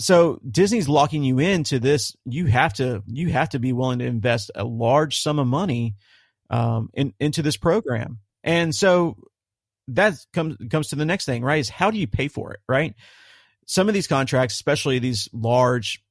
so 0.00 0.40
Disney's 0.48 0.88
locking 0.88 1.22
you 1.22 1.38
into 1.38 1.78
this. 1.78 2.16
You 2.24 2.46
have 2.46 2.72
to 2.74 3.02
you 3.06 3.28
have 3.28 3.50
to 3.50 3.58
be 3.58 3.72
willing 3.72 3.98
to 3.98 4.06
invest 4.06 4.50
a 4.54 4.64
large 4.64 5.20
sum 5.20 5.38
of 5.38 5.46
money 5.46 5.96
um, 6.48 6.90
in, 6.94 7.12
into 7.20 7.42
this 7.42 7.56
program, 7.56 8.18
and 8.42 8.74
so 8.74 9.16
that 9.88 10.14
comes 10.32 10.56
comes 10.70 10.88
to 10.88 10.96
the 10.96 11.04
next 11.04 11.26
thing, 11.26 11.42
right? 11.44 11.60
Is 11.60 11.68
how 11.68 11.90
do 11.90 11.98
you 11.98 12.06
pay 12.06 12.28
for 12.28 12.52
it, 12.52 12.60
right? 12.68 12.94
Some 13.66 13.88
of 13.88 13.94
these 13.94 14.06
contracts, 14.06 14.54
especially 14.54 14.98
these 14.98 15.28
large 15.32 16.02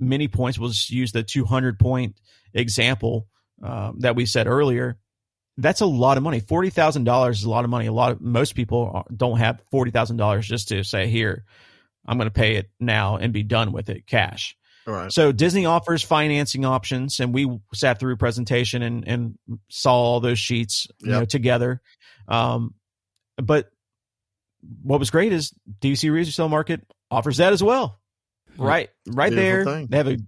many 0.00 0.28
points, 0.28 0.58
we'll 0.58 0.70
just 0.70 0.90
use 0.90 1.12
the 1.12 1.22
200 1.22 1.78
point 1.78 2.20
example 2.52 3.28
um, 3.62 4.00
that 4.00 4.16
we 4.16 4.26
said 4.26 4.46
earlier. 4.46 4.98
That's 5.56 5.82
a 5.82 5.86
lot 5.86 6.16
of 6.16 6.24
money. 6.24 6.40
Forty 6.40 6.70
thousand 6.70 7.04
dollars 7.04 7.38
is 7.38 7.44
a 7.44 7.50
lot 7.50 7.62
of 7.62 7.70
money. 7.70 7.86
A 7.86 7.92
lot 7.92 8.10
of 8.10 8.20
most 8.20 8.56
people 8.56 9.06
don't 9.14 9.38
have 9.38 9.62
forty 9.70 9.92
thousand 9.92 10.16
dollars 10.16 10.48
just 10.48 10.68
to 10.68 10.82
say 10.82 11.06
here 11.06 11.44
I'm 12.06 12.16
going 12.18 12.28
to 12.28 12.32
pay 12.32 12.56
it 12.56 12.70
now 12.80 13.16
and 13.16 13.32
be 13.32 13.42
done 13.42 13.72
with 13.72 13.88
it 13.88 14.06
cash. 14.06 14.56
Right. 14.86 15.10
So 15.10 15.32
Disney 15.32 15.64
offers 15.64 16.02
financing 16.02 16.64
options, 16.66 17.18
and 17.20 17.32
we 17.32 17.58
sat 17.72 17.98
through 17.98 18.14
a 18.14 18.16
presentation 18.18 18.82
and, 18.82 19.08
and 19.08 19.38
saw 19.70 19.94
all 19.94 20.20
those 20.20 20.38
sheets 20.38 20.86
you 21.00 21.10
Yep. 21.10 21.20
know 21.20 21.24
together. 21.24 21.80
Um, 22.28 22.74
but 23.36 23.70
what 24.82 24.98
was 25.00 25.10
great 25.10 25.32
is 25.32 25.52
DVC 25.80 26.12
Resale 26.12 26.48
Market 26.48 26.82
offers 27.10 27.38
that 27.38 27.52
as 27.54 27.62
well. 27.62 27.98
Right, 28.58 28.90
right 29.06 29.30
Beautiful 29.32 29.64
there. 29.64 29.64
thing. 29.64 29.86
They 29.90 29.96
have 29.96 30.08
a 30.08 30.18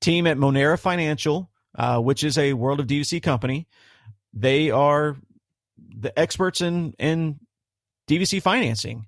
team 0.00 0.26
at 0.26 0.36
Monera 0.36 0.78
Financial, 0.78 1.50
uh, 1.76 1.98
which 2.00 2.24
is 2.24 2.36
a 2.38 2.52
World 2.54 2.80
of 2.80 2.86
DVC 2.86 3.22
company. 3.22 3.66
They 4.34 4.70
are 4.70 5.16
the 5.96 6.16
experts 6.18 6.60
in 6.60 6.92
in 6.98 7.38
DVC 8.08 8.42
financing. 8.42 9.06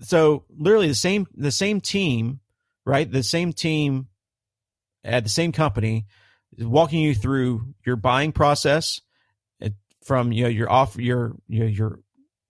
So 0.00 0.44
literally 0.48 0.88
the 0.88 0.94
same 0.94 1.26
the 1.34 1.50
same 1.50 1.80
team, 1.80 2.40
right? 2.86 3.10
The 3.10 3.22
same 3.22 3.52
team 3.52 4.08
at 5.04 5.24
the 5.24 5.30
same 5.30 5.52
company 5.52 6.06
is 6.56 6.66
walking 6.66 7.00
you 7.00 7.14
through 7.14 7.74
your 7.84 7.96
buying 7.96 8.32
process 8.32 9.00
from 10.04 10.32
you 10.32 10.44
know 10.44 10.48
your 10.48 10.70
offer 10.70 11.00
your 11.00 11.36
your 11.48 11.68
your 11.68 12.00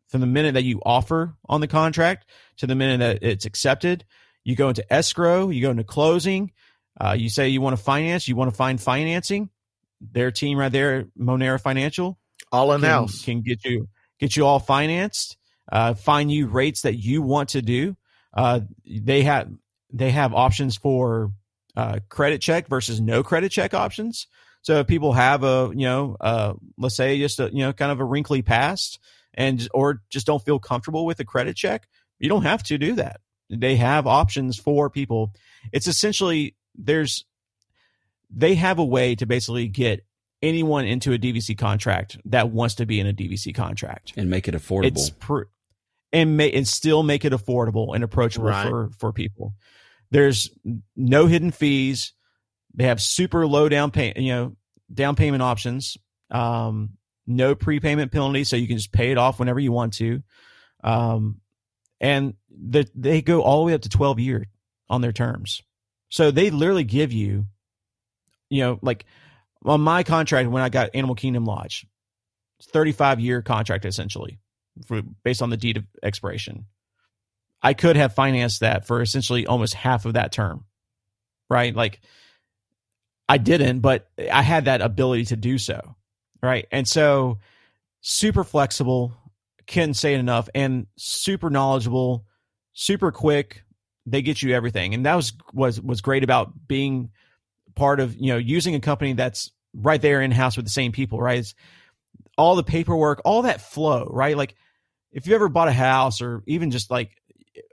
from 0.08 0.20
the 0.20 0.26
minute 0.26 0.54
that 0.54 0.64
you 0.64 0.80
offer 0.84 1.34
on 1.48 1.60
the 1.60 1.68
contract 1.68 2.28
to 2.58 2.66
the 2.66 2.74
minute 2.74 2.98
that 2.98 3.28
it's 3.28 3.44
accepted. 3.44 4.04
You 4.42 4.56
go 4.56 4.68
into 4.68 4.90
escrow, 4.92 5.50
you 5.50 5.62
go 5.62 5.70
into 5.70 5.84
closing. 5.84 6.52
Uh, 7.00 7.14
you 7.16 7.28
say 7.30 7.48
you 7.48 7.60
want 7.60 7.76
to 7.76 7.82
finance, 7.82 8.26
you 8.26 8.34
want 8.34 8.50
to 8.50 8.56
find 8.56 8.80
financing. 8.80 9.50
Their 10.00 10.30
team 10.30 10.58
right 10.58 10.72
there, 10.72 11.04
Monera 11.18 11.60
Financial, 11.60 12.18
All 12.50 12.72
in 12.72 12.80
can, 12.80 12.90
house. 12.90 13.22
can 13.22 13.42
get 13.42 13.64
you 13.64 13.88
get 14.18 14.36
you 14.36 14.46
all 14.46 14.58
financed 14.58 15.36
uh, 15.70 15.94
find 15.94 16.30
you 16.30 16.46
rates 16.46 16.82
that 16.82 16.96
you 16.96 17.22
want 17.22 17.50
to 17.50 17.62
do 17.62 17.96
uh, 18.34 18.60
they 18.86 19.22
have 19.22 19.50
they 19.92 20.10
have 20.10 20.34
options 20.34 20.76
for 20.76 21.32
uh, 21.76 21.98
credit 22.08 22.40
check 22.40 22.68
versus 22.68 23.00
no 23.00 23.22
credit 23.22 23.50
check 23.50 23.74
options 23.74 24.26
so 24.62 24.80
if 24.80 24.86
people 24.86 25.12
have 25.12 25.44
a 25.44 25.70
you 25.74 25.86
know 25.86 26.16
uh, 26.20 26.54
let's 26.78 26.96
say 26.96 27.18
just 27.18 27.40
a 27.40 27.50
you 27.52 27.60
know 27.60 27.72
kind 27.72 27.92
of 27.92 28.00
a 28.00 28.04
wrinkly 28.04 28.42
past 28.42 28.98
and 29.34 29.68
or 29.72 30.02
just 30.10 30.26
don't 30.26 30.44
feel 30.44 30.58
comfortable 30.58 31.06
with 31.06 31.20
a 31.20 31.24
credit 31.24 31.56
check 31.56 31.88
you 32.18 32.28
don't 32.28 32.42
have 32.42 32.62
to 32.62 32.78
do 32.78 32.94
that 32.94 33.20
they 33.48 33.76
have 33.76 34.06
options 34.06 34.58
for 34.58 34.90
people 34.90 35.32
it's 35.72 35.86
essentially 35.86 36.56
there's 36.74 37.24
they 38.30 38.54
have 38.54 38.78
a 38.78 38.84
way 38.84 39.14
to 39.16 39.26
basically 39.26 39.68
get 39.68 40.04
anyone 40.42 40.86
into 40.86 41.12
a 41.12 41.18
DVC 41.18 41.56
contract 41.56 42.18
that 42.26 42.50
wants 42.50 42.76
to 42.76 42.86
be 42.86 43.00
in 43.00 43.06
a 43.06 43.12
DVC 43.12 43.54
contract. 43.54 44.12
and 44.16 44.30
make 44.30 44.48
it 44.48 44.54
affordable. 44.54 44.86
It's 44.86 45.10
pr- 45.10 45.42
and 46.12 46.36
may 46.36 46.50
and 46.50 46.66
still 46.66 47.02
make 47.02 47.24
it 47.24 47.32
affordable 47.32 47.94
and 47.94 48.02
approachable 48.04 48.48
Right. 48.48 48.68
for 48.68 48.90
for 48.98 49.12
people. 49.12 49.54
There's 50.10 50.50
no 50.96 51.26
hidden 51.26 51.50
fees. 51.50 52.12
They 52.74 52.84
have 52.84 53.00
super 53.00 53.46
low 53.46 53.68
down 53.68 53.90
pay, 53.90 54.12
you 54.16 54.32
know, 54.32 54.56
down 54.92 55.16
payment 55.16 55.42
options. 55.42 55.96
Um, 56.30 56.90
no 57.26 57.54
prepayment 57.54 58.10
penalty, 58.12 58.44
so 58.44 58.56
you 58.56 58.66
can 58.66 58.76
just 58.76 58.92
pay 58.92 59.12
it 59.12 59.18
off 59.18 59.38
whenever 59.38 59.60
you 59.60 59.70
want 59.72 59.94
to. 59.94 60.22
Um, 60.82 61.40
and 62.00 62.34
the, 62.50 62.88
they 62.94 63.22
go 63.22 63.42
all 63.42 63.60
the 63.60 63.66
way 63.66 63.74
up 63.74 63.82
to 63.82 63.88
12 63.88 64.18
year 64.18 64.46
on 64.88 65.00
their 65.00 65.12
terms. 65.12 65.62
So 66.08 66.30
they 66.30 66.50
literally 66.50 66.84
give 66.84 67.12
you, 67.12 67.46
you 68.48 68.62
know, 68.62 68.78
like 68.82 69.04
on 69.64 69.80
my 69.80 70.02
contract 70.02 70.48
when 70.50 70.62
I 70.62 70.70
got 70.70 70.90
Animal 70.94 71.14
Kingdom 71.14 71.44
Lodge, 71.44 71.86
35 72.62 73.20
year 73.20 73.42
contract 73.42 73.84
essentially 73.84 74.38
based 75.22 75.42
on 75.42 75.50
the 75.50 75.56
deed 75.56 75.76
of 75.76 75.84
expiration. 76.02 76.66
I 77.62 77.74
could 77.74 77.96
have 77.96 78.14
financed 78.14 78.60
that 78.60 78.86
for 78.86 79.02
essentially 79.02 79.46
almost 79.46 79.74
half 79.74 80.06
of 80.06 80.14
that 80.14 80.32
term, 80.32 80.64
right? 81.48 81.74
Like 81.74 82.00
I 83.28 83.38
didn't, 83.38 83.80
but 83.80 84.08
I 84.32 84.42
had 84.42 84.64
that 84.64 84.80
ability 84.80 85.26
to 85.26 85.36
do 85.36 85.58
so, 85.58 85.94
right? 86.42 86.66
And 86.72 86.88
so 86.88 87.38
super 88.00 88.44
flexible, 88.44 89.12
can 89.66 89.94
say 89.94 90.14
it 90.14 90.20
enough, 90.20 90.48
and 90.54 90.86
super 90.96 91.50
knowledgeable, 91.50 92.24
super 92.72 93.12
quick. 93.12 93.62
They 94.06 94.22
get 94.22 94.42
you 94.42 94.54
everything, 94.54 94.94
and 94.94 95.06
that 95.06 95.14
was 95.14 95.32
was 95.52 95.80
was 95.80 96.00
great 96.00 96.24
about 96.24 96.66
being 96.66 97.10
part 97.76 98.00
of 98.00 98.16
you 98.16 98.32
know 98.32 98.38
using 98.38 98.74
a 98.74 98.80
company 98.80 99.12
that's 99.12 99.52
right 99.74 100.00
there 100.00 100.20
in 100.22 100.30
house 100.30 100.56
with 100.56 100.66
the 100.66 100.70
same 100.70 100.90
people, 100.90 101.20
right? 101.20 101.38
It's 101.38 101.54
all 102.36 102.56
the 102.56 102.64
paperwork, 102.64 103.20
all 103.24 103.42
that 103.42 103.60
flow, 103.60 104.08
right? 104.10 104.36
Like 104.36 104.54
if 105.12 105.26
you 105.26 105.34
ever 105.34 105.48
bought 105.48 105.68
a 105.68 105.72
house 105.72 106.20
or 106.20 106.42
even 106.46 106.70
just 106.70 106.90
like 106.90 107.10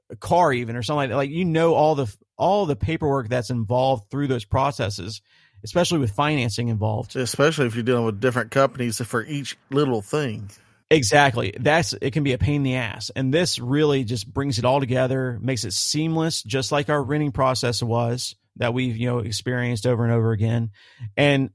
a 0.10 0.16
car, 0.16 0.54
even 0.54 0.76
or 0.76 0.84
something 0.84 0.98
like 0.98 1.10
that, 1.10 1.16
like 1.16 1.30
you 1.30 1.46
know 1.46 1.74
all 1.74 1.96
the 1.96 2.14
all 2.38 2.66
the 2.66 2.76
paperwork 2.76 3.30
that's 3.30 3.50
involved 3.50 4.10
through 4.10 4.28
those 4.28 4.46
processes, 4.46 5.22
especially 5.64 6.00
with 6.00 6.12
financing 6.12 6.68
involved. 6.70 7.16
Especially 7.16 7.68
if 7.68 7.76
you're 7.76 7.84
dealing 7.84 8.06
with 8.06 8.20
different 8.20 8.52
companies 8.52 9.02
for 9.02 9.24
each 9.24 9.58
little 9.70 10.02
thing. 10.02 10.50
Exactly. 10.90 11.54
That's 11.60 11.94
it 12.02 12.12
can 12.12 12.24
be 12.24 12.34
a 12.34 12.38
pain 12.38 12.58
in 12.58 12.64
the 12.64 12.76
ass. 12.76 13.12
And 13.16 13.34
this 13.34 13.60
really 13.60 14.04
just 14.06 14.32
brings 14.32 14.58
it 14.58 14.66
all 14.66 14.80
together, 14.80 15.38
makes 15.42 15.66
it 15.66 15.74
seamless, 15.74 16.44
just 16.44 16.72
like 16.72 16.90
our 16.90 17.04
renting 17.04 17.34
process 17.34 17.84
was 17.84 18.36
that 18.56 18.74
we've, 18.74 18.96
you 18.96 19.08
know, 19.08 19.20
experienced 19.20 19.86
over 19.86 20.04
and 20.04 20.14
over 20.14 20.32
again. 20.32 20.72
And 21.18 21.50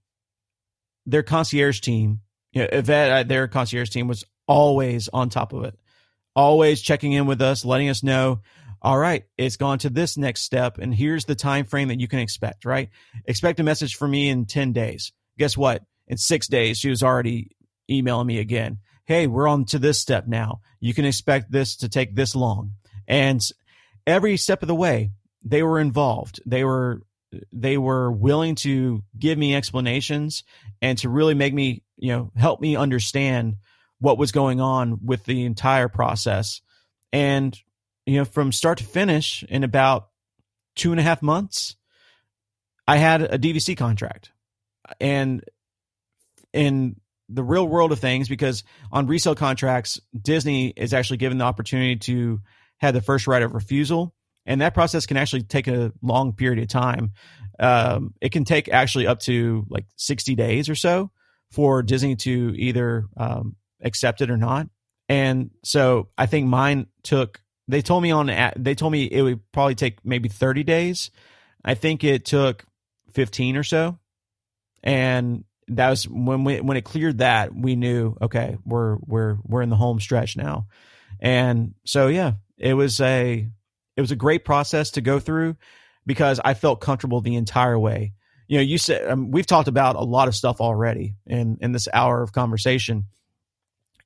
their 1.07 1.23
concierge 1.23 1.81
team, 1.81 2.21
you 2.53 2.63
know, 2.63 2.69
Yvette, 2.71 3.11
uh, 3.11 3.23
their 3.23 3.49
concierge 3.49 3.89
team 3.89 4.07
was 4.07 4.25
always 4.47 5.09
on 5.09 5.29
top 5.29 5.53
of 5.53 5.65
it, 5.65 5.79
always 6.35 6.81
checking 6.81 7.13
in 7.13 7.27
with 7.27 7.41
us, 7.41 7.65
letting 7.65 7.89
us 7.89 8.03
know, 8.03 8.41
all 8.81 8.99
right, 8.99 9.25
it's 9.39 9.57
gone 9.57 9.79
to 9.79 9.91
this 9.91 10.17
next 10.17 10.43
step, 10.43 10.79
and 10.79 10.93
here's 10.95 11.25
the 11.25 11.37
time 11.37 11.65
frame 11.67 11.89
that 11.89 12.01
you 12.01 12.09
can 12.09 12.19
expect. 12.19 12.65
Right, 12.65 12.91
expect 13.27 13.61
a 13.61 13.65
message 13.65 13.95
from 13.95 14.11
me 14.11 14.29
in 14.29 14.45
ten 14.47 14.73
days. 14.73 15.13
Guess 15.39 15.57
what? 15.57 15.85
In 16.09 16.17
six 16.17 16.49
days, 16.49 16.79
she 16.79 16.91
was 16.91 17.03
already 17.03 17.53
emailing 17.89 18.27
me 18.27 18.39
again. 18.39 18.79
Hey, 19.05 19.29
we're 19.29 19.47
on 19.47 19.67
to 19.67 19.79
this 19.79 20.01
step 20.01 20.27
now. 20.27 20.61
You 20.81 20.95
can 20.95 21.05
expect 21.05 21.51
this 21.51 21.77
to 21.77 21.89
take 21.89 22.17
this 22.17 22.35
long, 22.35 22.73
and 23.07 23.41
every 24.05 24.37
step 24.37 24.63
of 24.63 24.69
the 24.69 24.75
way, 24.75 25.13
they 25.45 25.63
were 25.63 25.79
involved. 25.79 26.41
They 26.45 26.65
were 26.65 27.03
they 27.53 27.79
were 27.79 28.11
willing 28.11 28.57
to 28.57 29.03
give 29.17 29.39
me 29.39 29.55
explanations 29.55 30.43
and 30.83 30.99
to 30.99 31.09
really 31.09 31.35
make 31.35 31.55
me, 31.55 31.83
you 31.97 32.09
know, 32.09 32.31
help 32.37 32.61
me 32.61 32.77
understand 32.77 33.57
what 34.03 34.19
was 34.19 34.33
going 34.33 34.61
on 34.61 34.99
with 35.05 35.25
the 35.27 35.45
entire 35.45 35.87
process. 35.87 36.61
And, 37.13 37.57
you 38.05 38.19
know, 38.19 38.25
from 38.25 38.51
start 38.51 38.79
to 38.79 38.85
finish 38.85 39.45
in 39.49 39.63
about 39.63 40.09
two 40.75 40.91
and 40.91 40.99
a 40.99 41.05
half 41.05 41.23
months, 41.23 41.77
I 42.89 42.97
had 42.97 43.23
a 43.23 43.39
DVC 43.39 43.77
contract. 43.77 44.33
And 45.01 45.45
in 46.53 46.97
the 47.29 47.45
real 47.45 47.67
world 47.67 47.93
of 47.93 48.01
things, 48.01 48.29
because 48.29 48.65
on 48.91 49.07
resale 49.07 49.37
contracts, 49.37 50.01
Disney 50.21 50.71
is 50.77 50.93
actually 50.93 51.19
given 51.19 51.39
the 51.39 51.45
opportunity 51.45 51.95
to 51.97 52.41
have 52.79 52.95
the 52.95 53.01
first 53.01 53.29
right 53.29 53.43
of 53.43 53.55
refusal. 53.55 54.17
And 54.47 54.63
that 54.63 54.75
process 54.75 55.07
can 55.07 55.17
actually 55.17 55.45
take 55.45 55.69
a 55.69 55.93
long 56.03 56.33
period 56.33 56.61
of 56.61 56.67
time. 56.67 57.13
Um, 57.61 58.15
it 58.21 58.33
can 58.33 58.45
take 58.45 58.69
actually 58.69 59.07
up 59.07 59.21
to 59.21 59.65
like 59.69 59.87
60 59.95 60.35
days 60.35 60.69
or 60.69 60.75
so 60.75 61.13
for 61.53 61.85
Disney 61.85 62.17
to 62.17 62.53
either 62.57 63.07
um, 63.17 63.55
accept 63.83 64.21
it 64.21 64.31
or 64.31 64.37
not. 64.37 64.69
And 65.09 65.51
so 65.63 66.09
I 66.17 66.27
think 66.27 66.47
mine 66.47 66.87
took. 67.03 67.41
They 67.69 67.83
told 67.83 68.03
me 68.03 68.11
on. 68.11 68.31
They 68.57 68.75
told 68.75 68.93
me 68.93 69.05
it 69.05 69.23
would 69.23 69.41
probably 69.53 69.75
take 69.75 70.05
maybe 70.05 70.29
thirty 70.29 70.65
days. 70.65 71.11
I 71.65 71.75
think 71.75 72.05
it 72.05 72.25
took 72.25 72.65
fifteen 73.13 73.57
or 73.57 73.63
so, 73.63 73.99
and 74.83 75.45
that 75.69 75.91
was 75.91 76.09
when 76.09 76.45
we 76.45 76.61
when 76.61 76.77
it 76.77 76.85
cleared 76.85 77.19
that 77.19 77.55
we 77.55 77.77
knew 77.77 78.17
okay 78.21 78.59
we're 78.67 78.97
we're 79.07 79.39
we're 79.45 79.63
in 79.63 79.71
the 79.71 79.77
home 79.77 80.01
stretch 80.01 80.37
now, 80.37 80.67
And 81.23 81.75
so, 81.85 82.09
yeah, 82.09 82.33
it 82.59 82.75
was 82.75 83.01
a 83.01 83.49
it 83.97 84.01
was 84.01 84.11
a 84.11 84.17
great 84.17 84.45
process 84.45 84.91
to 84.93 85.01
go 85.01 85.21
through 85.21 85.57
because 86.05 86.41
I 86.45 86.55
felt 86.55 86.81
comfortable 86.81 87.21
the 87.21 87.37
entire 87.37 87.79
way. 87.79 88.13
You 88.49 88.59
know, 88.59 88.63
you 88.63 88.77
said 88.77 89.09
um, 89.09 89.31
we've 89.31 89.47
talked 89.47 89.69
about 89.69 89.95
a 89.95 90.03
lot 90.03 90.29
of 90.29 90.35
stuff 90.35 90.61
already 90.61 91.15
in 91.27 91.59
in 91.61 91.71
this 91.73 91.89
hour 91.93 92.23
of 92.23 92.33
conversation, 92.33 93.05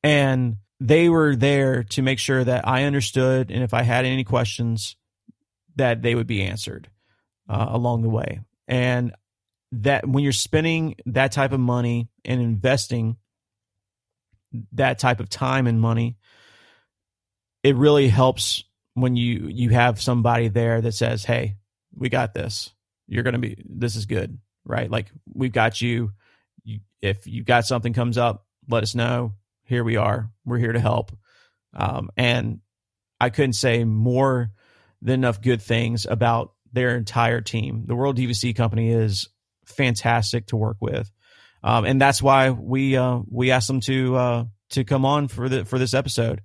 and 0.03 0.57
they 0.81 1.09
were 1.09 1.35
there 1.35 1.85
to 1.85 2.03
make 2.03 2.19
sure 2.19 2.45
that 2.45 2.67
I 2.67 2.85
understood, 2.85 3.51
and 3.51 3.63
if 3.63 3.73
I 3.73 3.83
had 3.83 4.05
any 4.05 4.25
questions, 4.25 4.97
that 5.77 6.03
they 6.03 6.15
would 6.15 6.27
be 6.27 6.43
answered 6.43 6.89
uh, 7.49 7.67
along 7.71 8.03
the 8.03 8.09
way. 8.09 8.41
And 8.69 9.15
that 9.73 10.09
when 10.09 10.23
you're 10.23 10.33
spending 10.33 10.97
that 11.07 11.33
type 11.33 11.53
of 11.53 11.61
money 11.61 12.09
and 12.25 12.41
investing 12.41 13.17
that 14.73 14.99
type 14.99 15.21
of 15.21 15.29
time 15.29 15.67
and 15.67 15.81
money, 15.81 16.17
it 17.63 17.77
really 17.77 18.09
helps 18.09 18.65
when 18.95 19.17
you 19.17 19.49
you 19.49 19.71
have 19.71 20.01
somebody 20.01 20.49
there 20.49 20.81
that 20.81 20.93
says, 20.93 21.25
"Hey, 21.25 21.57
we 21.95 22.09
got 22.09 22.33
this. 22.33 22.73
You're 23.09 23.23
going 23.23 23.35
to 23.35 23.41
be 23.41 23.63
this 23.69 23.97
is 23.97 24.07
good." 24.07 24.39
Right? 24.65 24.91
Like 24.91 25.11
we've 25.33 25.53
got 25.53 25.81
you. 25.81 26.13
you 26.65 26.81
if 27.01 27.27
you 27.27 27.45
got 27.45 27.67
something 27.67 27.93
comes 27.93 28.19
up, 28.19 28.47
let 28.69 28.83
us 28.83 28.95
know. 28.95 29.35
Here 29.67 29.85
we 29.85 29.97
are. 29.97 30.31
We're 30.45 30.59
here 30.59 30.73
to 30.73 30.81
help. 30.81 31.13
Um, 31.75 32.09
and 32.17 32.61
I 33.21 33.31
couldn't 33.31 33.55
say 33.55 33.85
more 33.85 34.51
than 35.03 35.15
enough 35.21 35.43
good 35.43 35.61
things 35.61 36.07
about 36.07 36.53
their 36.73 36.97
entire 36.97 37.41
team. 37.41 37.85
The 37.87 37.95
World 37.95 38.17
DVC 38.17 38.55
Company 38.55 38.91
is 38.91 39.29
fantastic 39.65 40.47
to 40.49 40.57
work 40.57 40.77
with, 40.81 41.11
um, 41.63 41.85
and 41.85 42.01
that's 42.01 42.23
why 42.23 42.51
we 42.51 42.97
uh, 42.97 43.21
we 43.31 43.51
asked 43.51 43.67
them 43.67 43.81
to 43.81 44.17
uh, 44.17 44.45
to 44.71 44.85
come 44.85 45.05
on 45.05 45.29
for 45.29 45.49
the 45.49 45.65
for 45.65 45.79
this 45.79 45.95
episode. 45.95 46.43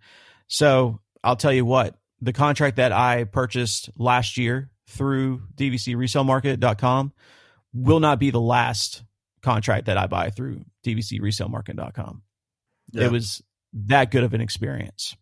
So 0.47 0.99
I'll 1.23 1.35
tell 1.35 1.53
you 1.53 1.65
what 1.65 1.95
the 2.21 2.33
contract 2.33 2.77
that 2.77 2.91
I 2.91 3.25
purchased 3.25 3.89
last 3.97 4.37
year 4.37 4.71
through 4.87 5.43
DVCResaleMarket.com 5.55 7.13
will 7.73 7.99
not 7.99 8.19
be 8.19 8.31
the 8.31 8.41
last 8.41 9.03
contract 9.41 9.85
that 9.85 9.97
I 9.97 10.07
buy 10.07 10.29
through 10.29 10.65
DVCResaleMarket.com. 10.85 12.23
Yeah. 12.91 13.05
It 13.05 13.11
was 13.11 13.41
that 13.73 14.11
good 14.11 14.23
of 14.23 14.33
an 14.33 14.41
experience. 14.41 15.15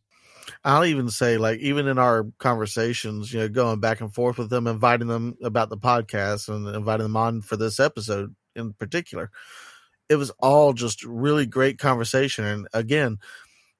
I'll 0.63 0.85
even 0.85 1.09
say, 1.09 1.37
like, 1.37 1.59
even 1.59 1.87
in 1.87 1.99
our 1.99 2.25
conversations, 2.39 3.31
you 3.31 3.39
know, 3.39 3.49
going 3.49 3.79
back 3.79 4.01
and 4.01 4.13
forth 4.13 4.37
with 4.37 4.49
them, 4.49 4.67
inviting 4.67 5.07
them 5.07 5.37
about 5.43 5.69
the 5.69 5.77
podcast 5.77 6.49
and 6.49 6.67
inviting 6.75 7.03
them 7.03 7.17
on 7.17 7.41
for 7.41 7.55
this 7.55 7.79
episode 7.79 8.35
in 8.55 8.73
particular, 8.73 9.29
it 10.09 10.15
was 10.15 10.31
all 10.39 10.73
just 10.73 11.03
really 11.03 11.45
great 11.45 11.77
conversation. 11.77 12.43
And 12.45 12.67
again, 12.73 13.19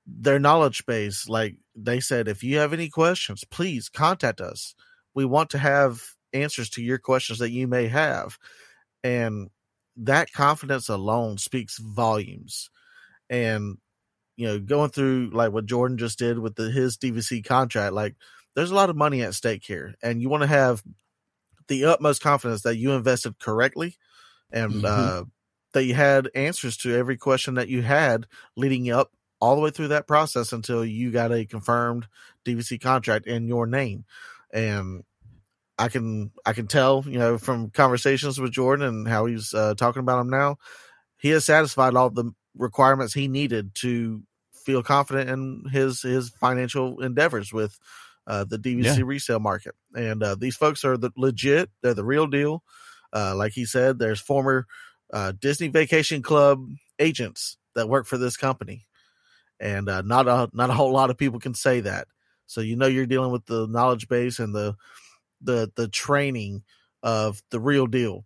their 0.06 0.40
knowledge 0.40 0.86
base, 0.86 1.28
like 1.28 1.58
they 1.76 2.00
said, 2.00 2.28
if 2.28 2.44
you 2.44 2.58
have 2.58 2.72
any 2.72 2.90
questions, 2.90 3.44
please 3.44 3.90
contact 3.90 4.40
us. 4.40 4.76
We 5.16 5.26
want 5.26 5.50
to 5.52 5.58
have 5.58 6.02
answers 6.34 6.70
to 6.72 6.84
your 6.84 7.00
questions 7.00 7.40
that 7.40 7.52
you 7.52 7.68
may 7.68 7.88
have. 7.88 8.38
And 9.04 9.50
that 9.98 10.32
confidence 10.32 10.88
alone 10.88 11.40
speaks 11.40 11.78
volumes. 11.78 12.70
And 13.30 13.77
you 14.39 14.47
know, 14.47 14.59
going 14.59 14.89
through 14.89 15.32
like 15.34 15.51
what 15.51 15.65
Jordan 15.65 15.97
just 15.97 16.17
did 16.17 16.39
with 16.39 16.55
the, 16.55 16.71
his 16.71 16.97
DVC 16.97 17.43
contract, 17.43 17.93
like 17.93 18.15
there's 18.55 18.71
a 18.71 18.75
lot 18.75 18.89
of 18.89 18.95
money 18.95 19.21
at 19.21 19.36
stake 19.36 19.63
here, 19.65 19.95
and 20.01 20.21
you 20.21 20.30
want 20.30 20.43
to 20.43 20.47
have 20.47 20.82
the 21.67 21.86
utmost 21.86 22.21
confidence 22.21 22.61
that 22.61 22.77
you 22.77 22.91
invested 22.91 23.38
correctly, 23.39 23.97
and 24.51 24.71
mm-hmm. 24.75 24.86
uh, 24.86 25.23
that 25.73 25.84
you 25.84 25.93
had 25.93 26.30
answers 26.36 26.77
to 26.77 26.95
every 26.95 27.17
question 27.17 27.55
that 27.55 27.67
you 27.67 27.82
had 27.82 28.27
leading 28.55 28.89
up 28.89 29.11
all 29.41 29.55
the 29.55 29.61
way 29.61 29.71
through 29.71 29.89
that 29.89 30.07
process 30.07 30.51
until 30.51 30.84
you 30.84 31.11
got 31.11 31.32
a 31.32 31.45
confirmed 31.45 32.07
DVC 32.45 32.80
contract 32.82 33.27
in 33.27 33.47
your 33.47 33.67
name, 33.67 34.05
and 34.51 35.03
I 35.77 35.89
can 35.89 36.32
I 36.45 36.53
can 36.53 36.67
tell 36.67 37.03
you 37.05 37.19
know 37.19 37.38
from 37.38 37.71
conversations 37.71 38.39
with 38.39 38.51
Jordan 38.51 38.88
and 38.88 39.07
how 39.07 39.25
he's 39.25 39.53
uh, 39.53 39.75
talking 39.75 39.99
about 39.99 40.21
him 40.21 40.30
now, 40.30 40.57
he 41.17 41.30
has 41.30 41.45
satisfied 41.45 41.95
all 41.95 42.09
the 42.09 42.32
requirements 42.60 43.14
he 43.14 43.28
needed 43.28 43.74
to 43.74 44.22
feel 44.53 44.84
confident 44.84 45.30
in 45.30 45.64
his 45.72 46.03
his 46.03 46.30
financial 46.30 47.01
endeavors 47.01 47.51
with 47.51 47.80
uh, 48.28 48.43
the 48.43 48.60
DVC 48.60 48.97
yeah. 48.97 49.03
resale 49.03 49.39
market. 49.39 49.74
And 49.95 50.22
uh, 50.22 50.36
these 50.36 50.55
folks 50.55 50.86
are 50.86 50.97
the 50.97 51.12
legit; 51.18 51.72
they're 51.82 51.95
the 51.95 52.05
real 52.05 52.28
deal. 52.28 52.64
Uh, 53.12 53.36
like 53.36 53.53
he 53.53 53.66
said, 53.66 53.97
there's 53.97 54.22
former 54.22 54.68
uh, 55.12 55.34
Disney 55.39 55.70
Vacation 55.70 56.22
Club 56.22 56.64
agents 56.99 57.57
that 57.74 57.89
work 57.89 58.05
for 58.05 58.18
this 58.18 58.38
company, 58.38 58.86
and 59.60 59.89
uh, 59.89 60.03
not 60.03 60.28
a 60.28 60.49
not 60.53 60.70
a 60.70 60.74
whole 60.74 60.93
lot 60.93 61.10
of 61.10 61.18
people 61.18 61.39
can 61.39 61.55
say 61.55 61.80
that. 61.80 62.07
So 62.45 62.62
you 62.62 62.76
know 62.76 62.88
you're 62.88 63.07
dealing 63.07 63.32
with 63.32 63.45
the 63.45 63.68
knowledge 63.68 64.07
base 64.07 64.38
and 64.38 64.53
the 64.53 64.76
the 65.41 65.72
the 65.76 65.88
training 65.88 66.64
of 67.01 67.41
the 67.49 67.60
real 67.60 67.88
deal, 67.88 68.26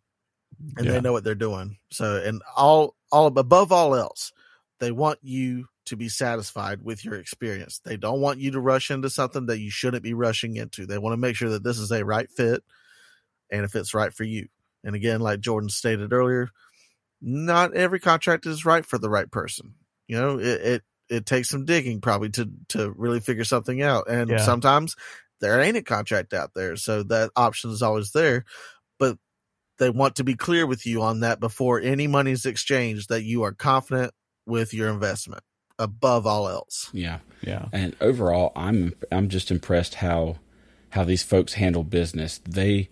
and 0.78 0.86
yeah. 0.86 0.94
they 0.94 1.02
know 1.02 1.12
what 1.12 1.24
they're 1.24 1.36
doing. 1.36 1.78
So 1.92 2.18
and 2.18 2.42
all 2.56 2.96
all 3.12 3.28
above 3.28 3.72
all 3.72 3.96
else, 3.96 4.32
they 4.80 4.92
want 4.92 5.20
you 5.22 5.68
to 5.86 5.98
be 5.98 6.10
satisfied 6.10 6.82
with 6.82 7.04
your 7.04 7.16
experience. 7.16 7.82
They 7.84 7.98
don't 7.98 8.22
want 8.22 8.40
you 8.40 8.52
to 8.52 8.60
rush 8.60 8.90
into 8.90 9.10
something 9.10 9.48
that 9.48 9.60
you 9.60 9.70
shouldn't 9.70 10.04
be 10.04 10.14
rushing 10.14 10.56
into. 10.56 10.86
They 10.86 10.98
want 10.98 11.14
to 11.14 11.18
make 11.18 11.36
sure 11.36 11.50
that 11.50 11.64
this 11.64 11.78
is 11.78 11.92
a 11.92 12.06
right 12.06 12.30
fit 12.30 12.64
and 13.52 13.66
if 13.66 13.76
it's 13.76 13.94
right 13.94 14.14
for 14.14 14.24
you. 14.24 14.48
And 14.84 14.96
again, 14.96 15.22
like 15.22 15.40
Jordan 15.40 15.70
stated 15.70 16.14
earlier, 16.14 16.50
not 17.22 17.74
every 17.74 18.00
contract 18.00 18.46
is 18.46 18.66
right 18.66 18.86
for 18.86 18.98
the 18.98 19.10
right 19.10 19.30
person. 19.30 19.76
You 20.08 20.20
know, 20.20 20.40
it 20.40 20.62
it, 20.62 20.84
it 21.10 21.26
takes 21.26 21.50
some 21.50 21.66
digging 21.66 22.02
probably 22.02 22.30
to 22.32 22.50
to 22.70 22.92
really 22.92 23.20
figure 23.20 23.46
something 23.46 23.82
out. 23.82 24.10
And 24.10 24.30
yeah. 24.30 24.38
sometimes 24.38 24.96
there 25.40 25.62
ain't 25.62 25.78
a 25.78 25.82
contract 25.82 26.34
out 26.34 26.52
there. 26.56 26.76
So 26.76 27.04
that 27.04 27.32
option 27.36 27.72
is 27.72 27.82
always 27.82 28.12
there. 28.12 28.46
But 29.00 29.18
they 29.80 29.90
want 29.90 30.16
to 30.16 30.24
be 30.24 30.36
clear 30.36 30.66
with 30.66 30.86
you 30.86 31.02
on 31.02 31.22
that 31.22 31.40
before 31.40 31.80
any 31.80 32.08
money 32.08 32.32
is 32.32 32.46
exchanged 32.46 33.10
that 33.10 33.24
you 33.24 33.44
are 33.44 33.52
confident 33.52 34.14
with 34.46 34.74
your 34.74 34.90
investment 34.90 35.44
above 35.80 36.28
all 36.28 36.48
else. 36.48 36.90
Yeah, 36.94 37.20
yeah. 37.42 37.68
And 37.72 37.96
overall, 38.00 38.52
I'm 38.56 38.94
I'm 39.12 39.30
just 39.30 39.52
impressed 39.52 39.96
how 39.96 40.38
how 40.90 41.04
these 41.04 41.24
folks 41.24 41.54
handle 41.54 41.84
business. 41.84 42.40
They 42.48 42.90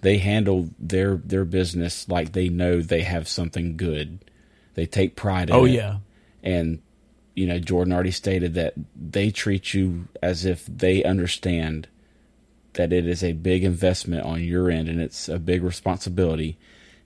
they 0.00 0.18
handle 0.18 0.70
their 0.78 1.16
their 1.16 1.44
business 1.44 2.08
like 2.08 2.32
they 2.32 2.48
know 2.48 2.80
they 2.80 3.02
have 3.02 3.28
something 3.28 3.76
good. 3.76 4.18
They 4.74 4.86
take 4.86 5.16
pride 5.16 5.50
in 5.50 5.56
oh, 5.56 5.64
it. 5.64 5.72
yeah. 5.72 5.98
And 6.42 6.82
you 7.34 7.46
know, 7.46 7.58
Jordan 7.58 7.92
already 7.92 8.10
stated 8.10 8.54
that 8.54 8.74
they 8.94 9.30
treat 9.30 9.74
you 9.74 10.08
as 10.22 10.44
if 10.44 10.66
they 10.66 11.02
understand 11.02 11.88
that 12.74 12.92
it 12.92 13.06
is 13.06 13.22
a 13.22 13.32
big 13.32 13.64
investment 13.64 14.24
on 14.24 14.42
your 14.42 14.70
end 14.70 14.88
and 14.88 15.00
it's 15.00 15.28
a 15.28 15.38
big 15.38 15.62
responsibility 15.62 16.56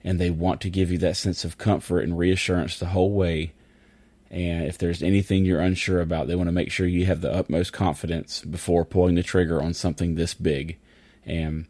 and 0.03 0.19
they 0.19 0.29
want 0.29 0.61
to 0.61 0.69
give 0.69 0.91
you 0.91 0.97
that 0.97 1.17
sense 1.17 1.43
of 1.43 1.57
comfort 1.57 2.01
and 2.01 2.17
reassurance 2.17 2.79
the 2.79 2.87
whole 2.87 3.11
way 3.11 3.53
and 4.31 4.65
if 4.65 4.77
there's 4.77 5.01
anything 5.01 5.45
you're 5.45 5.59
unsure 5.59 6.01
about, 6.01 6.27
they 6.27 6.35
want 6.35 6.47
to 6.47 6.53
make 6.53 6.71
sure 6.71 6.85
you 6.85 7.05
have 7.05 7.21
the 7.21 7.33
utmost 7.33 7.73
confidence 7.73 8.41
before 8.41 8.85
pulling 8.85 9.15
the 9.15 9.23
trigger 9.23 9.61
on 9.61 9.73
something 9.73 10.15
this 10.15 10.35
big. 10.35 10.77
And 11.25 11.65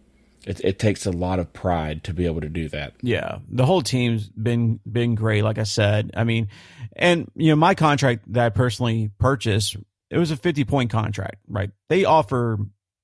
it, 0.45 0.59
it 0.63 0.79
takes 0.79 1.05
a 1.05 1.11
lot 1.11 1.39
of 1.39 1.53
pride 1.53 2.03
to 2.05 2.13
be 2.13 2.25
able 2.25 2.41
to 2.41 2.49
do 2.49 2.67
that. 2.69 2.93
Yeah, 3.01 3.39
the 3.49 3.65
whole 3.65 3.81
team's 3.81 4.27
been 4.29 4.79
been 4.89 5.15
great. 5.15 5.43
Like 5.43 5.57
I 5.57 5.63
said, 5.63 6.11
I 6.15 6.25
mean, 6.25 6.49
and 6.93 7.31
you 7.35 7.49
know, 7.49 7.55
my 7.55 7.75
contract 7.75 8.31
that 8.33 8.45
I 8.45 8.49
personally 8.49 9.09
purchased, 9.19 9.77
it 10.09 10.17
was 10.17 10.31
a 10.31 10.37
50 10.37 10.65
point 10.65 10.89
contract, 10.89 11.37
right? 11.47 11.71
They 11.87 12.03
offer 12.03 12.57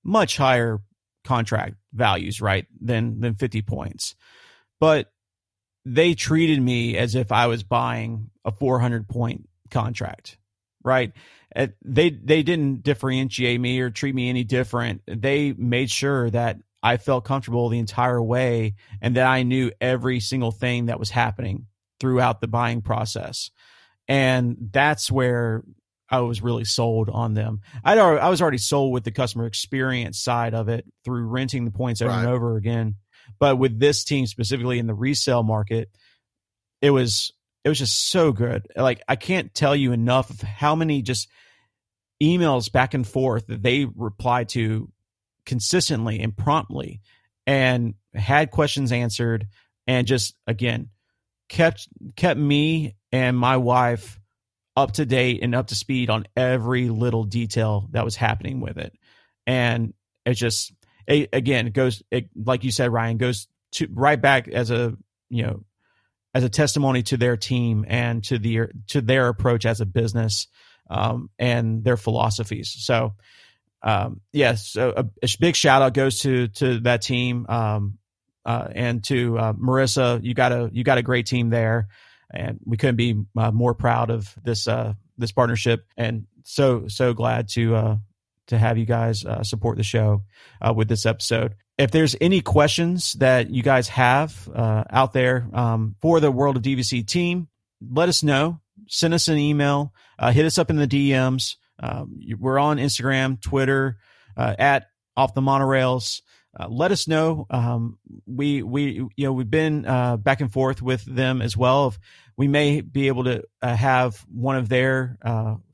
much 0.05 0.37
higher 0.37 0.79
contract 1.25 1.75
values, 1.93 2.39
right, 2.39 2.65
than 2.79 3.19
than 3.19 3.35
50 3.35 3.61
points, 3.63 4.15
but 4.79 5.11
they 5.85 6.13
treated 6.13 6.61
me 6.61 6.97
as 6.97 7.15
if 7.15 7.31
I 7.31 7.47
was 7.47 7.63
buying 7.63 8.29
a 8.45 8.51
400 8.51 9.07
point 9.07 9.49
contract, 9.69 10.37
right? 10.83 11.11
Uh, 11.55 11.67
they 11.83 12.09
they 12.09 12.43
didn't 12.43 12.83
differentiate 12.83 13.59
me 13.59 13.79
or 13.79 13.89
treat 13.89 14.15
me 14.15 14.29
any 14.29 14.43
different. 14.43 15.01
They 15.07 15.53
made 15.53 15.89
sure 15.91 16.29
that 16.29 16.57
I 16.81 16.97
felt 16.97 17.25
comfortable 17.25 17.69
the 17.69 17.79
entire 17.79 18.21
way 18.21 18.75
and 19.01 19.15
that 19.15 19.25
I 19.25 19.43
knew 19.43 19.71
every 19.81 20.19
single 20.19 20.51
thing 20.51 20.85
that 20.85 20.99
was 20.99 21.09
happening 21.09 21.65
throughout 21.99 22.41
the 22.41 22.47
buying 22.47 22.81
process. 22.81 23.49
And 24.07 24.55
that's 24.71 25.11
where 25.11 25.63
I 26.09 26.19
was 26.19 26.41
really 26.41 26.65
sold 26.65 27.09
on 27.09 27.33
them. 27.33 27.61
I'd 27.83 27.97
I 27.97 28.29
was 28.29 28.41
already 28.41 28.59
sold 28.59 28.93
with 28.93 29.03
the 29.03 29.11
customer 29.11 29.45
experience 29.45 30.19
side 30.19 30.53
of 30.53 30.69
it 30.69 30.85
through 31.03 31.25
renting 31.25 31.65
the 31.65 31.71
points 31.71 32.01
over 32.01 32.11
right. 32.11 32.19
and 32.19 32.29
over 32.29 32.57
again. 32.57 32.95
But 33.39 33.57
with 33.57 33.79
this 33.79 34.03
team 34.03 34.27
specifically 34.27 34.77
in 34.77 34.87
the 34.87 34.93
resale 34.93 35.43
market, 35.43 35.89
it 36.81 36.91
was 36.91 37.33
it 37.63 37.69
was 37.69 37.79
just 37.79 38.09
so 38.09 38.31
good. 38.31 38.67
Like 38.75 39.01
I 39.07 39.15
can't 39.15 39.53
tell 39.53 39.75
you 39.75 39.91
enough 39.91 40.29
of 40.29 40.41
how 40.41 40.75
many 40.75 41.01
just 41.01 41.27
emails 42.21 42.71
back 42.71 42.93
and 42.93 43.05
forth 43.05 43.47
that 43.47 43.63
they 43.63 43.85
replied 43.85 44.49
to 44.49 44.91
consistently 45.45 46.21
and 46.21 46.35
promptly 46.35 47.01
and 47.45 47.95
had 48.13 48.51
questions 48.51 48.91
answered 48.91 49.47
and 49.85 50.07
just 50.07 50.35
again 50.47 50.89
kept 51.49 51.87
kept 52.15 52.39
me 52.39 52.95
and 53.11 53.37
my 53.37 53.57
wife 53.57 54.19
up 54.75 54.93
to 54.93 55.05
date 55.05 55.39
and 55.41 55.55
up 55.55 55.67
to 55.67 55.75
speed 55.75 56.09
on 56.09 56.25
every 56.35 56.89
little 56.89 57.23
detail 57.23 57.87
that 57.91 58.03
was 58.03 58.15
happening 58.15 58.59
with 58.59 58.77
it. 58.77 58.93
And 59.47 59.93
it 60.25 60.33
just, 60.33 60.73
it, 61.07 61.29
again, 61.33 61.67
it 61.67 61.73
goes, 61.73 62.03
it, 62.11 62.29
like 62.35 62.63
you 62.63 62.71
said, 62.71 62.91
Ryan, 62.91 63.17
goes 63.17 63.47
to 63.73 63.87
right 63.91 64.21
back 64.21 64.47
as 64.47 64.71
a, 64.71 64.95
you 65.29 65.43
know, 65.43 65.63
as 66.35 66.43
a 66.43 66.49
testimony 66.49 67.01
to 67.01 67.17
their 67.17 67.37
team 67.37 67.85
and 67.87 68.23
to 68.25 68.37
the 68.37 68.67
to 68.87 68.99
their 69.01 69.29
approach 69.29 69.65
as 69.65 69.79
a 69.79 69.85
business 69.85 70.47
um, 70.89 71.29
and 71.39 71.83
their 71.83 71.95
philosophies. 71.95 72.75
So, 72.77 73.13
um, 73.81 74.19
yes, 74.33 74.67
so 74.67 74.93
a, 74.95 75.05
a, 75.23 75.27
big 75.39 75.55
shout 75.55 75.81
out 75.81 75.93
goes 75.93 76.19
to 76.19 76.49
to 76.49 76.79
that 76.81 77.01
team 77.01 77.45
um, 77.47 77.97
uh, 78.45 78.67
and 78.75 79.03
to 79.05 79.39
uh, 79.39 79.53
Marissa. 79.53 80.21
You 80.23 80.33
got 80.33 80.51
a 80.51 80.69
you 80.73 80.83
got 80.83 80.97
a 80.97 81.03
great 81.03 81.25
team 81.25 81.49
there, 81.49 81.87
and 82.31 82.59
we 82.65 82.77
couldn't 82.77 82.95
be 82.95 83.23
uh, 83.37 83.51
more 83.51 83.73
proud 83.73 84.09
of 84.09 84.33
this 84.43 84.67
uh, 84.67 84.93
this 85.17 85.31
partnership. 85.31 85.85
And 85.97 86.25
so 86.43 86.87
so 86.87 87.13
glad 87.13 87.49
to 87.49 87.75
uh, 87.75 87.97
to 88.47 88.57
have 88.57 88.77
you 88.77 88.85
guys 88.85 89.25
uh, 89.25 89.43
support 89.43 89.77
the 89.77 89.83
show 89.83 90.23
uh, 90.61 90.73
with 90.73 90.87
this 90.87 91.05
episode 91.05 91.55
if 91.77 91.91
there's 91.91 92.15
any 92.21 92.41
questions 92.41 93.13
that 93.13 93.49
you 93.49 93.61
guys 93.61 93.89
have 93.89 94.49
uh, 94.53 94.85
out 94.89 95.13
there 95.13 95.47
um, 95.53 95.95
for 96.01 96.19
the 96.19 96.31
World 96.31 96.57
of 96.57 96.63
DVC 96.63 97.05
team, 97.05 97.47
let 97.81 98.09
us 98.09 98.23
know. 98.23 98.61
Send 98.87 99.13
us 99.13 99.27
an 99.27 99.37
email. 99.37 99.93
Uh, 100.17 100.31
hit 100.31 100.45
us 100.45 100.57
up 100.57 100.69
in 100.69 100.77
the 100.77 100.87
DMs. 100.87 101.55
Um, 101.79 102.19
we're 102.39 102.59
on 102.59 102.77
Instagram, 102.77 103.41
Twitter, 103.41 103.97
uh, 104.37 104.55
at 104.57 104.87
Off 105.17 105.33
the 105.33 105.41
Monorails. 105.41 106.21
Uh, 106.57 106.67
let 106.69 106.91
us 106.91 107.07
know. 107.07 107.45
Um, 107.49 107.97
we 108.25 108.63
we 108.63 109.01
you 109.15 109.25
know 109.25 109.33
we've 109.33 109.49
been 109.49 109.85
uh, 109.85 110.17
back 110.17 110.41
and 110.41 110.51
forth 110.51 110.81
with 110.81 111.03
them 111.03 111.41
as 111.41 111.57
well. 111.57 111.87
If 111.87 111.99
we 112.37 112.47
may 112.47 112.81
be 112.81 113.07
able 113.07 113.25
to 113.25 113.43
uh, 113.61 113.75
have 113.75 114.25
one 114.33 114.55
of 114.55 114.69
their 114.69 115.17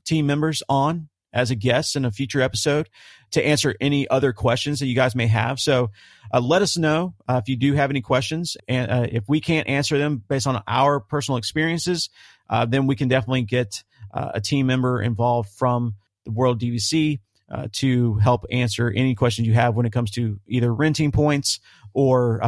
team 0.04 0.26
members 0.26 0.62
on 0.68 1.08
as 1.32 1.50
a 1.50 1.54
guest 1.54 1.96
in 1.96 2.04
a 2.04 2.10
future 2.10 2.42
episode 2.42 2.88
to 3.30 3.44
answer 3.44 3.74
any 3.80 4.08
other 4.08 4.32
questions 4.32 4.80
that 4.80 4.86
you 4.86 4.94
guys 4.94 5.14
may 5.14 5.26
have. 5.26 5.58
So 5.58 5.90
uh, 6.32 6.40
let 6.40 6.62
us 6.62 6.76
know 6.76 7.14
uh, 7.26 7.40
if 7.42 7.48
you 7.48 7.56
do 7.56 7.72
have 7.74 7.90
any 7.90 8.02
questions. 8.02 8.56
And 8.68 8.90
uh, 8.90 9.06
if 9.10 9.24
we 9.28 9.40
can't 9.40 9.68
answer 9.68 9.98
them 9.98 10.22
based 10.28 10.46
on 10.46 10.62
our 10.66 11.00
personal 11.00 11.38
experiences, 11.38 12.10
uh, 12.50 12.66
then 12.66 12.86
we 12.86 12.96
can 12.96 13.08
definitely 13.08 13.42
get 13.42 13.82
uh, 14.12 14.32
a 14.34 14.40
team 14.40 14.66
member 14.66 15.00
involved 15.00 15.48
from 15.50 15.94
the 16.24 16.32
World 16.32 16.60
DVC 16.60 17.20
uh, 17.52 17.68
to 17.72 18.14
help 18.14 18.44
answer 18.50 18.90
any 18.90 19.14
questions 19.14 19.46
you 19.46 19.54
have 19.54 19.74
when 19.74 19.86
it 19.86 19.92
comes 19.92 20.10
to 20.12 20.40
either 20.48 20.74
renting 20.74 21.12
points 21.12 21.60
or 21.92 22.40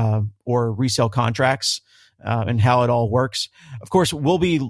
or 0.45 0.73
resale 0.73 1.11
contracts 1.11 1.83
and 2.19 2.61
how 2.61 2.83
it 2.83 2.91
all 2.91 3.11
works. 3.11 3.51
Of 3.83 3.91
course, 3.91 4.13
we'll 4.13 4.39
be 4.39 4.61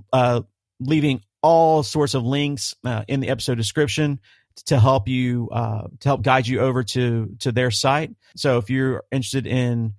leaving 0.80 1.22
all 1.44 1.82
sorts 1.82 2.14
of 2.14 2.24
links 2.24 2.74
uh, 2.84 3.04
in 3.06 3.20
the 3.20 3.28
episode 3.28 3.56
description 3.56 4.18
to 4.66 4.80
help 4.80 5.08
you 5.08 5.50
uh, 5.52 5.88
to 6.00 6.08
help 6.08 6.22
guide 6.22 6.46
you 6.46 6.60
over 6.60 6.82
to 6.82 7.36
to 7.40 7.52
their 7.52 7.70
site. 7.70 8.14
So 8.36 8.58
if 8.58 8.70
you're 8.70 9.02
interested 9.12 9.46
in 9.46 9.94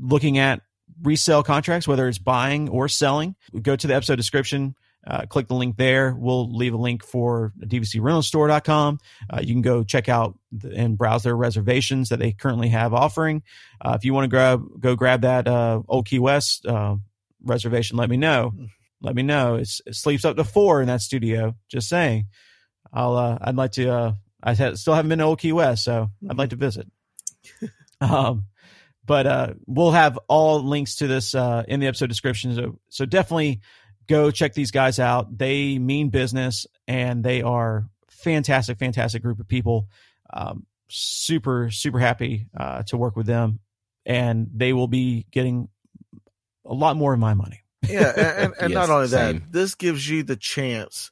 looking 0.00 0.38
at 0.38 0.62
resale 1.02 1.42
contracts, 1.42 1.86
whether 1.86 2.08
it's 2.08 2.18
buying 2.18 2.70
or 2.70 2.88
selling, 2.88 3.36
go 3.60 3.76
to 3.76 3.86
the 3.86 3.94
episode 3.94 4.16
description. 4.16 4.74
Uh, 5.08 5.24
click 5.26 5.48
the 5.48 5.54
link 5.54 5.78
there. 5.78 6.14
We'll 6.14 6.54
leave 6.54 6.74
a 6.74 6.76
link 6.76 7.02
for 7.02 7.54
dvcrentalstore.com. 7.58 8.98
Uh, 9.32 9.40
you 9.40 9.54
can 9.54 9.62
go 9.62 9.82
check 9.82 10.08
out 10.08 10.38
and 10.62 10.98
browse 10.98 11.22
their 11.22 11.36
reservations 11.36 12.10
that 12.10 12.18
they 12.18 12.32
currently 12.32 12.68
have 12.68 12.92
offering. 12.92 13.42
Uh, 13.80 13.96
if 13.98 14.04
you 14.04 14.12
want 14.12 14.24
to 14.24 14.28
grab, 14.28 14.62
go 14.78 14.94
grab 14.96 15.22
that 15.22 15.48
uh, 15.48 15.80
Old 15.88 16.06
Key 16.06 16.18
West 16.18 16.66
uh, 16.66 16.96
reservation, 17.42 17.96
let 17.96 18.10
me 18.10 18.18
know 18.18 18.52
let 19.00 19.14
me 19.14 19.22
know. 19.22 19.56
It's, 19.56 19.80
it 19.86 19.94
sleeps 19.94 20.24
up 20.24 20.36
to 20.36 20.44
four 20.44 20.80
in 20.80 20.88
that 20.88 21.00
studio. 21.00 21.54
Just 21.68 21.88
saying. 21.88 22.26
I'll. 22.92 23.16
Uh, 23.16 23.38
I'd 23.40 23.56
like 23.56 23.72
to. 23.72 23.90
Uh, 23.90 24.12
I 24.42 24.54
still 24.54 24.94
haven't 24.94 25.08
been 25.08 25.18
to 25.18 25.24
Old 25.24 25.40
Key 25.40 25.52
West, 25.52 25.84
so 25.84 26.10
I'd 26.28 26.38
like 26.38 26.50
to 26.50 26.56
visit. 26.56 26.86
um, 28.00 28.44
but 29.04 29.26
uh, 29.26 29.54
we'll 29.66 29.90
have 29.90 30.18
all 30.28 30.62
links 30.62 30.96
to 30.96 31.06
this 31.06 31.34
uh, 31.34 31.64
in 31.66 31.80
the 31.80 31.86
episode 31.86 32.08
description. 32.08 32.54
So, 32.54 32.78
so 32.88 33.04
definitely 33.04 33.60
go 34.08 34.30
check 34.30 34.54
these 34.54 34.70
guys 34.70 34.98
out. 34.98 35.36
They 35.36 35.78
mean 35.78 36.08
business, 36.10 36.66
and 36.86 37.22
they 37.22 37.42
are 37.42 37.88
fantastic, 38.08 38.78
fantastic 38.78 39.22
group 39.22 39.40
of 39.40 39.48
people. 39.48 39.88
Um, 40.32 40.66
super, 40.88 41.70
super 41.70 41.98
happy 41.98 42.48
uh, 42.56 42.82
to 42.84 42.96
work 42.96 43.16
with 43.16 43.26
them, 43.26 43.60
and 44.04 44.48
they 44.54 44.72
will 44.72 44.88
be 44.88 45.26
getting 45.30 45.68
a 46.64 46.74
lot 46.74 46.96
more 46.96 47.14
of 47.14 47.18
my 47.18 47.34
money 47.34 47.62
yeah, 47.88 48.12
and, 48.16 48.54
and 48.60 48.70
yes, 48.70 48.74
not 48.74 48.90
only 48.90 49.06
that, 49.08 49.30
same. 49.30 49.44
this 49.50 49.74
gives 49.74 50.08
you 50.08 50.22
the 50.22 50.36
chance 50.36 51.10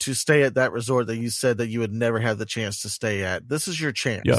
to 0.00 0.14
stay 0.14 0.42
at 0.42 0.54
that 0.54 0.72
resort 0.72 1.08
that 1.08 1.16
you 1.16 1.30
said 1.30 1.58
that 1.58 1.68
you 1.68 1.80
would 1.80 1.92
never 1.92 2.20
have 2.20 2.38
the 2.38 2.46
chance 2.46 2.82
to 2.82 2.88
stay 2.88 3.22
at. 3.22 3.48
This 3.48 3.68
is 3.68 3.80
your 3.80 3.92
chance. 3.92 4.22
Yep. 4.24 4.38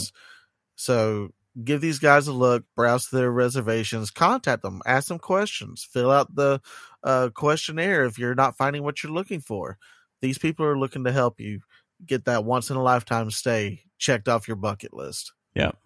So 0.75 1.29
give 1.61 1.81
these 1.81 1.99
guys 1.99 2.27
a 2.27 2.33
look, 2.33 2.63
browse 2.75 3.09
their 3.09 3.29
reservations, 3.29 4.11
contact 4.11 4.63
them, 4.63 4.81
ask 4.85 5.09
them 5.09 5.19
questions, 5.19 5.83
fill 5.83 6.09
out 6.09 6.33
the 6.33 6.61
uh, 7.03 7.29
questionnaire 7.33 8.05
if 8.05 8.17
you're 8.17 8.35
not 8.35 8.57
finding 8.57 8.83
what 8.83 9.03
you're 9.03 9.11
looking 9.11 9.39
for. 9.39 9.77
These 10.21 10.37
people 10.37 10.65
are 10.65 10.77
looking 10.77 11.03
to 11.05 11.11
help 11.11 11.39
you 11.39 11.61
get 12.05 12.25
that 12.25 12.45
once 12.45 12.69
in 12.69 12.77
a 12.77 12.83
lifetime 12.83 13.31
stay 13.31 13.83
checked 13.97 14.27
off 14.27 14.47
your 14.47 14.57
bucket 14.57 14.93
list. 14.93 15.33
Yep. 15.55 15.77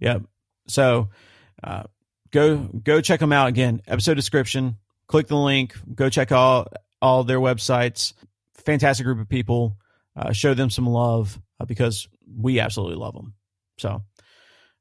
Yep. 0.00 0.22
So 0.68 1.08
uh, 1.62 1.84
go 2.30 2.56
go 2.58 3.00
check 3.00 3.20
them 3.20 3.32
out 3.32 3.48
again. 3.48 3.82
Episode 3.86 4.14
description, 4.14 4.76
click 5.06 5.28
the 5.28 5.36
link, 5.36 5.74
go 5.94 6.08
check 6.08 6.32
all 6.32 6.68
all 7.02 7.24
their 7.24 7.40
websites. 7.40 8.12
Fantastic 8.54 9.04
group 9.04 9.20
of 9.20 9.28
people. 9.28 9.76
Uh, 10.16 10.32
show 10.32 10.54
them 10.54 10.70
some 10.70 10.86
love 10.86 11.40
uh, 11.58 11.64
because 11.64 12.08
we 12.36 12.60
absolutely 12.60 12.96
love 12.96 13.14
them. 13.14 13.34
So 13.78 14.02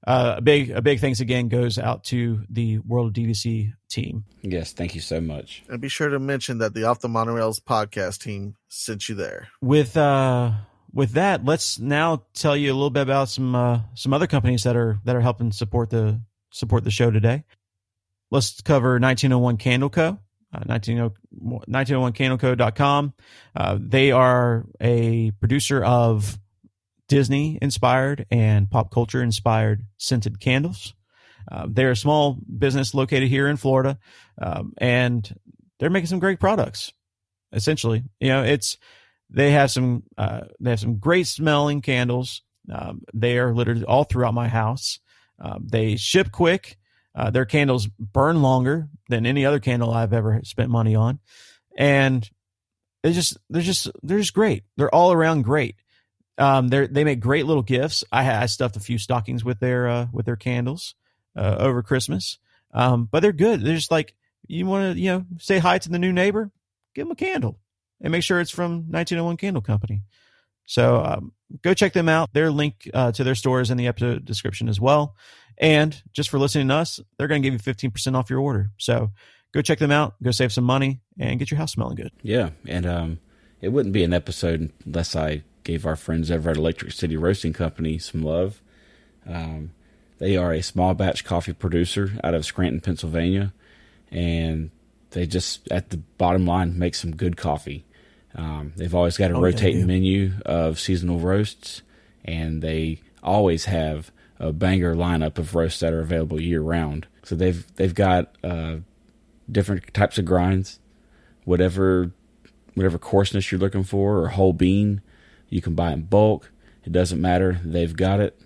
uh, 0.07 0.35
a 0.37 0.41
big 0.41 0.71
a 0.71 0.81
big 0.81 0.99
thanks 0.99 1.19
again 1.19 1.49
goes 1.49 1.77
out 1.77 2.03
to 2.05 2.43
the 2.49 2.79
World 2.79 3.07
of 3.07 3.13
DVC 3.13 3.73
team. 3.89 4.23
Yes, 4.41 4.71
thank 4.71 4.95
you 4.95 5.01
so 5.01 5.19
much. 5.19 5.63
And 5.69 5.81
be 5.81 5.89
sure 5.89 6.09
to 6.09 6.19
mention 6.19 6.59
that 6.59 6.73
the 6.73 6.85
Off 6.85 6.99
the 6.99 7.07
Monorails 7.07 7.59
podcast 7.59 8.21
team 8.21 8.55
sent 8.69 9.09
you 9.09 9.15
there. 9.15 9.49
With 9.61 9.97
uh 9.97 10.51
with 10.93 11.11
that, 11.11 11.45
let's 11.45 11.79
now 11.79 12.23
tell 12.33 12.57
you 12.57 12.71
a 12.71 12.75
little 12.75 12.89
bit 12.89 13.03
about 13.03 13.29
some 13.29 13.55
uh, 13.55 13.81
some 13.93 14.13
other 14.13 14.27
companies 14.27 14.63
that 14.63 14.75
are 14.75 14.99
that 15.05 15.15
are 15.15 15.21
helping 15.21 15.51
support 15.51 15.89
the 15.89 16.19
support 16.51 16.83
the 16.83 16.91
show 16.91 17.09
today. 17.11 17.45
Let's 18.31 18.61
cover 18.61 18.99
1901 18.99 19.57
Candle 19.57 19.89
Co. 19.89 20.19
Uh, 20.51 20.61
1901candleco.com. 20.61 23.13
Uh, 23.55 23.77
they 23.79 24.11
are 24.11 24.65
a 24.81 25.29
producer 25.31 25.83
of 25.83 26.39
Disney 27.09 27.59
inspired 27.61 28.25
and 28.31 28.69
pop 28.71 28.91
culture 28.91 29.21
inspired 29.21 29.83
scented 29.97 30.39
candles. 30.39 30.93
Uh, 31.51 31.65
they're 31.67 31.91
a 31.91 31.95
small 31.95 32.37
business 32.57 32.93
located 32.93 33.27
here 33.27 33.47
in 33.47 33.57
Florida, 33.57 33.97
um, 34.41 34.71
and 34.77 35.35
they're 35.79 35.89
making 35.89 36.07
some 36.07 36.19
great 36.19 36.39
products. 36.39 36.93
Essentially, 37.51 38.03
you 38.19 38.29
know, 38.29 38.43
it's 38.43 38.77
they 39.29 39.51
have 39.51 39.71
some 39.71 40.03
uh, 40.17 40.41
they 40.59 40.69
have 40.69 40.79
some 40.79 40.97
great 40.97 41.27
smelling 41.27 41.81
candles. 41.81 42.43
Um, 42.71 43.01
they 43.13 43.39
are 43.39 43.53
littered 43.53 43.83
all 43.83 44.03
throughout 44.03 44.35
my 44.35 44.47
house. 44.47 44.99
Um, 45.39 45.67
they 45.69 45.95
ship 45.95 46.31
quick. 46.31 46.77
Uh, 47.15 47.31
their 47.31 47.45
candles 47.45 47.87
burn 47.87 48.41
longer 48.43 48.87
than 49.09 49.25
any 49.25 49.45
other 49.45 49.59
candle 49.59 49.91
I've 49.91 50.13
ever 50.13 50.39
spent 50.43 50.69
money 50.69 50.95
on, 50.95 51.19
and 51.75 52.29
they 53.01 53.13
just 53.13 53.37
they're 53.49 53.63
just 53.63 53.89
they're 54.03 54.19
just 54.19 54.35
great. 54.35 54.63
They're 54.77 54.93
all 54.93 55.11
around 55.11 55.41
great. 55.41 55.75
Um, 56.39 56.69
they 56.69 56.87
they 56.87 57.03
make 57.03 57.19
great 57.19 57.45
little 57.45 57.63
gifts. 57.63 58.03
I, 58.11 58.43
I 58.43 58.45
stuffed 58.45 58.77
a 58.77 58.81
few 58.81 58.97
stockings 58.97 59.43
with 59.43 59.59
their 59.59 59.87
uh, 59.87 60.07
with 60.11 60.25
their 60.25 60.35
candles 60.35 60.95
uh, 61.35 61.57
over 61.59 61.83
Christmas, 61.83 62.37
um, 62.73 63.07
but 63.11 63.19
they're 63.19 63.33
good. 63.33 63.61
They're 63.61 63.75
just 63.75 63.91
like 63.91 64.15
you 64.47 64.65
want 64.65 64.93
to 64.93 64.99
you 64.99 65.11
know 65.11 65.25
say 65.39 65.59
hi 65.59 65.77
to 65.77 65.89
the 65.89 65.99
new 65.99 66.13
neighbor, 66.13 66.51
give 66.95 67.05
them 67.05 67.11
a 67.11 67.15
candle, 67.15 67.59
and 68.01 68.11
make 68.11 68.23
sure 68.23 68.39
it's 68.39 68.51
from 68.51 68.89
1901 68.89 69.37
Candle 69.37 69.61
Company. 69.61 70.03
So 70.65 71.03
um, 71.03 71.31
go 71.63 71.73
check 71.73 71.93
them 71.93 72.07
out. 72.07 72.31
Their 72.31 72.51
link 72.51 72.89
uh, 72.93 73.11
to 73.13 73.23
their 73.23 73.33
store 73.33 73.59
is 73.59 73.71
in 73.71 73.77
the 73.77 73.87
episode 73.87 74.23
description 74.23 74.69
as 74.69 74.79
well. 74.79 75.15
And 75.57 75.99
just 76.13 76.29
for 76.29 76.37
listening 76.37 76.67
to 76.67 76.75
us, 76.75 76.99
they're 77.17 77.27
going 77.27 77.41
to 77.41 77.49
give 77.49 77.65
you 77.65 77.73
15% 77.73 78.15
off 78.15 78.29
your 78.29 78.39
order. 78.39 78.69
So 78.77 79.09
go 79.51 79.63
check 79.63 79.79
them 79.79 79.91
out, 79.91 80.13
go 80.21 80.29
save 80.29 80.53
some 80.53 80.63
money, 80.63 81.01
and 81.17 81.39
get 81.39 81.49
your 81.49 81.57
house 81.57 81.71
smelling 81.71 81.95
good. 81.95 82.11
Yeah. 82.21 82.51
And 82.67 82.85
um, 82.85 83.19
it 83.61 83.69
wouldn't 83.69 83.93
be 83.93 84.03
an 84.03 84.13
episode 84.13 84.71
unless 84.85 85.15
I 85.15 85.43
gave 85.69 85.85
our 85.85 85.95
friends 85.95 86.31
over 86.31 86.49
at 86.49 86.57
Electric 86.57 86.91
City 86.91 87.15
Roasting 87.15 87.53
Company 87.53 87.99
some 87.99 88.23
love. 88.23 88.59
Um, 89.27 89.71
they 90.17 90.35
are 90.35 90.51
a 90.51 90.63
small 90.63 90.95
batch 90.95 91.23
coffee 91.23 91.53
producer 91.53 92.13
out 92.23 92.33
of 92.33 92.43
Scranton, 92.43 92.81
Pennsylvania. 92.81 93.53
And 94.11 94.71
they 95.11 95.27
just, 95.27 95.71
at 95.71 95.91
the 95.91 95.97
bottom 95.97 96.47
line, 96.47 96.79
make 96.79 96.95
some 96.95 97.15
good 97.15 97.37
coffee. 97.37 97.85
Um, 98.33 98.73
they've 98.77 98.95
always 98.95 99.15
got 99.15 99.29
a 99.29 99.35
oh, 99.35 99.41
rotating 99.41 99.81
yeah, 99.81 99.85
menu 99.85 100.31
of 100.43 100.79
seasonal 100.79 101.19
roasts, 101.19 101.83
and 102.25 102.63
they 102.63 103.01
always 103.21 103.65
have 103.65 104.11
a 104.39 104.51
banger 104.51 104.95
lineup 104.95 105.37
of 105.37 105.53
roasts 105.53 105.81
that 105.81 105.93
are 105.93 106.01
available 106.01 106.41
year 106.41 106.61
round. 106.61 107.07
So 107.23 107.35
they've 107.35 107.65
they've 107.75 107.93
got 107.93 108.35
uh, 108.43 108.77
different 109.51 109.93
types 109.93 110.17
of 110.17 110.25
grinds, 110.25 110.79
whatever 111.43 112.11
whatever 112.75 112.97
coarseness 112.99 113.51
you're 113.51 113.59
looking 113.59 113.83
for 113.83 114.19
or 114.19 114.27
whole 114.29 114.53
bean. 114.53 115.01
You 115.49 115.61
can 115.61 115.75
buy 115.75 115.91
in 115.91 116.03
bulk. 116.03 116.51
It 116.85 116.91
doesn't 116.91 117.21
matter. 117.21 117.59
They've 117.63 117.95
got 117.95 118.19
it. 118.19 118.39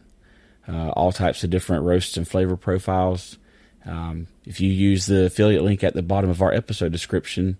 Uh, 0.68 0.89
all 0.89 1.12
types 1.12 1.43
of 1.43 1.49
different 1.49 1.84
roasts 1.84 2.16
and 2.18 2.28
flavor 2.28 2.56
profiles. 2.56 3.38
Um, 3.86 4.28
if 4.45 4.62
you 4.62 4.72
use 4.72 5.06
the 5.06 5.26
affiliate 5.26 5.64
link 5.64 5.84
at 5.84 5.93
the 5.93 6.01
bottom 6.01 6.30
of 6.30 6.41
our 6.41 6.54
episode 6.54 6.91
description, 6.91 7.58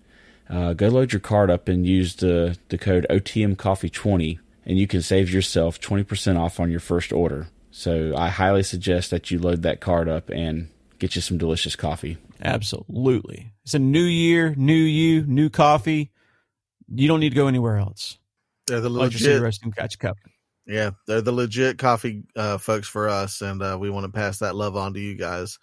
uh, 0.48 0.72
go 0.72 0.88
load 0.88 1.12
your 1.12 1.20
card 1.20 1.50
up 1.50 1.68
and 1.68 1.86
use 1.86 2.16
the, 2.16 2.58
the 2.68 2.78
code 2.78 3.06
OTM 3.10 3.58
Coffee 3.58 3.90
20 3.90 4.38
and 4.66 4.78
you 4.78 4.86
can 4.86 5.02
save 5.02 5.30
yourself 5.30 5.80
20% 5.80 6.38
off 6.38 6.58
on 6.58 6.70
your 6.70 6.80
first 6.80 7.12
order. 7.12 7.48
So 7.70 8.14
I 8.16 8.28
highly 8.28 8.62
suggest 8.62 9.10
that 9.10 9.30
you 9.30 9.38
load 9.38 9.62
that 9.62 9.80
card 9.80 10.08
up 10.08 10.30
and 10.30 10.68
get 10.98 11.16
you 11.16 11.20
some 11.20 11.38
delicious 11.38 11.76
coffee. 11.76 12.18
Absolutely. 12.42 13.52
It's 13.64 13.74
a 13.74 13.78
new 13.78 14.04
year, 14.04 14.54
new 14.56 14.72
you, 14.74 15.22
new 15.26 15.50
coffee. 15.50 16.12
You 16.88 17.08
don't 17.08 17.20
need 17.20 17.30
to 17.30 17.36
go 17.36 17.48
anywhere 17.48 17.76
else. 17.76 18.18
They're 18.66 18.80
the 18.80 18.88
legit. 18.88 19.42
catch 19.76 19.98
cup. 19.98 20.16
Yeah, 20.66 20.92
they're 21.06 21.20
the 21.20 21.32
legit 21.32 21.76
coffee 21.76 22.22
uh, 22.34 22.56
folks 22.56 22.88
for 22.88 23.08
us, 23.08 23.42
and 23.42 23.62
uh, 23.62 23.76
we 23.78 23.90
want 23.90 24.06
to 24.06 24.12
pass 24.12 24.38
that 24.38 24.56
love 24.56 24.76
on 24.76 24.94
to 24.94 25.00
you 25.00 25.14
guys. 25.14 25.58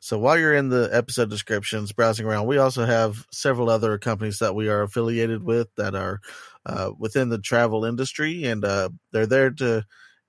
So 0.00 0.18
while 0.18 0.38
you're 0.38 0.54
in 0.54 0.68
the 0.68 0.90
episode 0.92 1.30
descriptions, 1.30 1.92
browsing 1.92 2.26
around, 2.26 2.46
we 2.46 2.58
also 2.58 2.84
have 2.84 3.26
several 3.32 3.70
other 3.70 3.96
companies 3.96 4.40
that 4.40 4.54
we 4.54 4.68
are 4.68 4.82
affiliated 4.82 5.42
with 5.42 5.74
that 5.76 5.94
are 5.94 6.20
uh, 6.66 6.90
within 6.98 7.30
the 7.30 7.38
travel 7.38 7.86
industry, 7.86 8.44
and 8.44 8.62
uh, 8.62 8.90
they're 9.10 9.26
there 9.26 9.50
to 9.52 9.84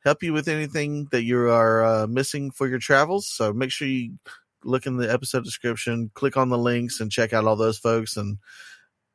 help 0.06 0.24
you 0.24 0.32
with 0.32 0.48
anything 0.48 1.08
that 1.12 1.24
you 1.24 1.50
are 1.50 1.84
uh, 1.84 2.08
missing 2.08 2.50
for 2.50 2.68
your 2.68 2.80
travels. 2.80 3.28
So 3.28 3.52
make 3.52 3.72
sure 3.72 3.90
you 3.90 4.18
look 4.64 4.86
in 4.86 4.96
the 4.96 5.12
episode 5.12 5.44
description, 5.44 6.12
click 6.14 6.38
on 6.38 6.48
the 6.48 6.58
links, 6.58 7.02
and 7.02 7.12
check 7.12 7.34
out 7.34 7.44
all 7.44 7.58
those 7.58 7.78
folks, 7.78 8.16
and 8.16 8.38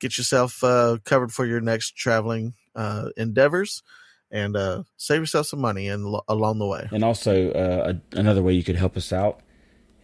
get 0.01 0.19
yourself 0.19 0.63
uh, 0.63 0.99
covered 1.07 1.33
for 1.33 1.47
your 1.47 1.63
next 1.63 1.97
traveling 1.97 2.53
uh, 2.79 3.11
endeavors 3.17 3.83
and 4.31 4.57
uh, 4.57 4.83
save 4.97 5.21
yourself 5.21 5.47
some 5.47 5.61
money 5.61 5.89
and 5.89 6.17
along 6.29 6.59
the 6.59 6.67
way. 6.67 6.89
And 6.93 7.03
also, 7.03 7.51
uh, 7.51 7.93
a, 7.93 8.19
another 8.19 8.43
way 8.43 8.53
you 8.53 8.63
could 8.63 8.77
help 8.77 8.97
us 8.97 9.13
out, 9.13 9.41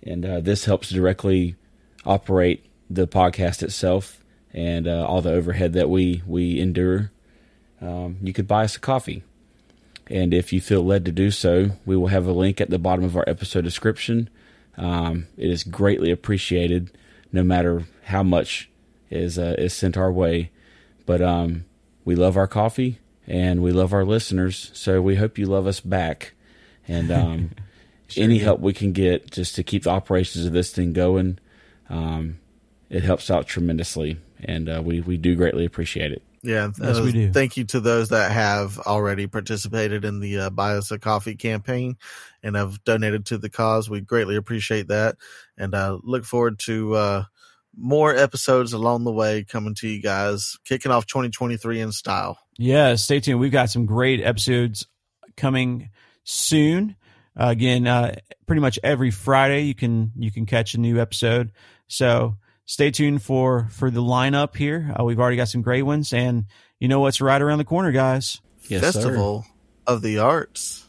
and 0.02 0.26
uh, 0.26 0.40
this 0.40 0.64
helps 0.64 0.90
directly 0.90 1.56
operate 2.04 2.66
the 2.90 3.06
podcast 3.06 3.62
itself 3.62 4.22
and 4.52 4.86
uh, 4.86 5.06
all 5.06 5.22
the 5.22 5.32
overhead 5.32 5.72
that 5.74 5.88
we 5.88 6.22
we 6.26 6.60
endure. 6.60 7.10
Um, 7.80 8.18
you 8.22 8.32
could 8.32 8.48
buy 8.48 8.64
us 8.64 8.76
a 8.76 8.80
coffee, 8.80 9.22
and 10.08 10.34
if 10.34 10.52
you 10.52 10.60
feel 10.60 10.82
led 10.84 11.04
to 11.04 11.12
do 11.12 11.30
so, 11.30 11.70
we 11.86 11.96
will 11.96 12.08
have 12.08 12.26
a 12.26 12.32
link 12.32 12.60
at 12.60 12.70
the 12.70 12.78
bottom 12.78 13.04
of 13.04 13.16
our 13.16 13.24
episode 13.26 13.64
description. 13.64 14.28
Um, 14.76 15.28
it 15.36 15.50
is 15.50 15.62
greatly 15.64 16.10
appreciated, 16.10 16.90
no 17.30 17.44
matter 17.44 17.84
how 18.04 18.22
much 18.22 18.70
is 19.10 19.38
uh, 19.38 19.54
is 19.58 19.74
sent 19.74 19.96
our 19.96 20.10
way. 20.10 20.50
But 21.06 21.20
um, 21.20 21.66
we 22.04 22.14
love 22.14 22.36
our 22.36 22.46
coffee 22.46 22.98
and 23.26 23.62
we 23.62 23.72
love 23.72 23.92
our 23.92 24.04
listeners, 24.04 24.70
so 24.74 25.00
we 25.00 25.16
hope 25.16 25.38
you 25.38 25.46
love 25.46 25.66
us 25.66 25.80
back. 25.80 26.34
And 26.86 27.10
um, 27.12 27.50
Sure 28.08 28.24
any 28.24 28.38
do. 28.38 28.44
help 28.44 28.60
we 28.60 28.72
can 28.74 28.92
get 28.92 29.30
just 29.30 29.54
to 29.54 29.62
keep 29.62 29.84
the 29.84 29.90
operations 29.90 30.44
of 30.44 30.52
this 30.52 30.70
thing 30.70 30.92
going, 30.92 31.38
um, 31.88 32.38
it 32.90 33.02
helps 33.02 33.30
out 33.30 33.46
tremendously, 33.46 34.18
and 34.44 34.68
uh, 34.68 34.82
we 34.84 35.00
we 35.00 35.16
do 35.16 35.34
greatly 35.34 35.64
appreciate 35.64 36.12
it. 36.12 36.22
Yeah, 36.42 36.70
Yes, 36.78 36.98
uh, 36.98 37.02
we 37.02 37.12
do. 37.12 37.32
Thank 37.32 37.56
you 37.56 37.64
to 37.64 37.80
those 37.80 38.10
that 38.10 38.30
have 38.30 38.78
already 38.80 39.26
participated 39.26 40.04
in 40.04 40.20
the 40.20 40.38
uh, 40.38 40.50
Buy 40.50 40.76
Us 40.76 40.90
a 40.90 40.98
Coffee 40.98 41.36
campaign 41.36 41.96
and 42.42 42.54
have 42.54 42.84
donated 42.84 43.24
to 43.26 43.38
the 43.38 43.48
cause. 43.48 43.88
We 43.88 44.02
greatly 44.02 44.36
appreciate 44.36 44.88
that, 44.88 45.16
and 45.56 45.74
uh, 45.74 45.98
look 46.02 46.26
forward 46.26 46.58
to 46.60 46.94
uh, 46.94 47.24
more 47.76 48.14
episodes 48.14 48.72
along 48.72 49.04
the 49.04 49.12
way 49.12 49.44
coming 49.44 49.74
to 49.76 49.88
you 49.88 50.00
guys, 50.02 50.56
kicking 50.64 50.92
off 50.92 51.06
2023 51.06 51.80
in 51.80 51.92
style. 51.92 52.38
Yeah, 52.58 52.94
stay 52.96 53.20
tuned. 53.20 53.40
We've 53.40 53.52
got 53.52 53.70
some 53.70 53.86
great 53.86 54.20
episodes 54.20 54.86
coming 55.36 55.90
soon. 56.24 56.96
Uh, 57.38 57.48
again, 57.48 57.86
uh, 57.86 58.14
pretty 58.46 58.60
much 58.60 58.78
every 58.82 59.10
Friday 59.10 59.62
you 59.62 59.74
can 59.74 60.12
you 60.16 60.30
can 60.30 60.46
catch 60.46 60.74
a 60.74 60.78
new 60.78 61.00
episode. 61.00 61.50
So 61.88 62.36
stay 62.64 62.90
tuned 62.90 63.22
for 63.22 63.68
for 63.70 63.90
the 63.90 64.02
lineup 64.02 64.54
here. 64.56 64.94
Uh, 64.98 65.04
we've 65.04 65.18
already 65.18 65.36
got 65.36 65.48
some 65.48 65.62
great 65.62 65.82
ones, 65.82 66.12
and 66.12 66.46
you 66.78 66.88
know 66.88 67.00
what's 67.00 67.20
right 67.20 67.40
around 67.40 67.58
the 67.58 67.64
corner, 67.64 67.90
guys? 67.90 68.40
Yes, 68.68 68.82
sir. 68.82 68.92
Festival 68.92 69.46
of 69.86 70.02
the 70.02 70.18
Arts. 70.18 70.86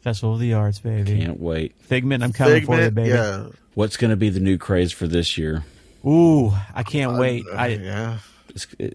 Festival 0.00 0.34
of 0.34 0.40
the 0.40 0.54
Arts, 0.54 0.78
baby. 0.78 1.18
Can't 1.18 1.40
wait. 1.40 1.80
Figment, 1.82 2.22
I'm 2.22 2.32
coming 2.32 2.64
for 2.64 2.80
you, 2.80 2.90
baby. 2.90 3.10
Yeah, 3.10 3.48
What's 3.74 3.96
going 3.96 4.10
to 4.10 4.16
be 4.16 4.30
the 4.30 4.40
new 4.40 4.56
craze 4.56 4.92
for 4.92 5.06
this 5.06 5.36
year? 5.36 5.64
Ooh, 6.06 6.52
I 6.74 6.82
can't 6.82 7.18
wait. 7.18 7.44
Uh, 7.50 7.56
I 7.56 7.66
yeah. 7.68 8.18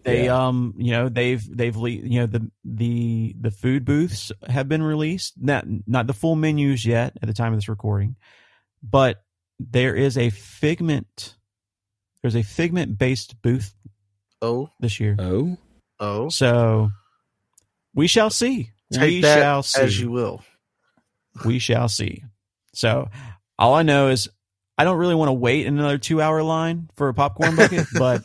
They 0.03 0.25
yeah. 0.25 0.47
um 0.47 0.73
you 0.77 0.91
know 0.91 1.07
they've 1.07 1.43
they've 1.55 1.75
le- 1.75 1.89
you 1.89 2.21
know 2.21 2.25
the 2.25 2.49
the 2.65 3.35
the 3.39 3.51
food 3.51 3.85
booths 3.85 4.31
have 4.47 4.67
been 4.67 4.81
released 4.81 5.35
not 5.39 5.65
not 5.85 6.07
the 6.07 6.13
full 6.13 6.35
menus 6.35 6.83
yet 6.83 7.13
at 7.21 7.27
the 7.27 7.33
time 7.33 7.53
of 7.53 7.57
this 7.57 7.69
recording 7.69 8.15
but 8.81 9.21
there 9.59 9.93
is 9.95 10.17
a 10.17 10.31
figment 10.31 11.35
there's 12.23 12.35
a 12.35 12.41
figment 12.41 12.97
based 12.97 13.39
booth 13.43 13.75
Oh, 14.41 14.71
this 14.79 14.99
year 14.99 15.15
oh, 15.19 15.55
oh. 15.99 16.29
so 16.29 16.89
we 17.93 18.07
shall 18.07 18.31
see 18.31 18.71
Take 18.91 19.01
we 19.03 19.21
that 19.21 19.37
shall 19.37 19.61
see 19.61 19.81
as 19.81 19.99
you 20.01 20.09
will. 20.09 20.41
we 21.45 21.59
shall 21.59 21.87
see 21.87 22.23
so 22.73 23.09
all 23.59 23.75
i 23.75 23.83
know 23.83 24.07
is 24.07 24.27
i 24.77 24.83
don't 24.83 24.97
really 24.97 25.15
want 25.15 25.29
to 25.29 25.33
wait 25.33 25.65
in 25.65 25.77
another 25.77 25.97
two 25.97 26.21
hour 26.21 26.41
line 26.43 26.89
for 26.95 27.07
a 27.09 27.13
popcorn 27.13 27.55
bucket 27.55 27.85
but 27.97 28.23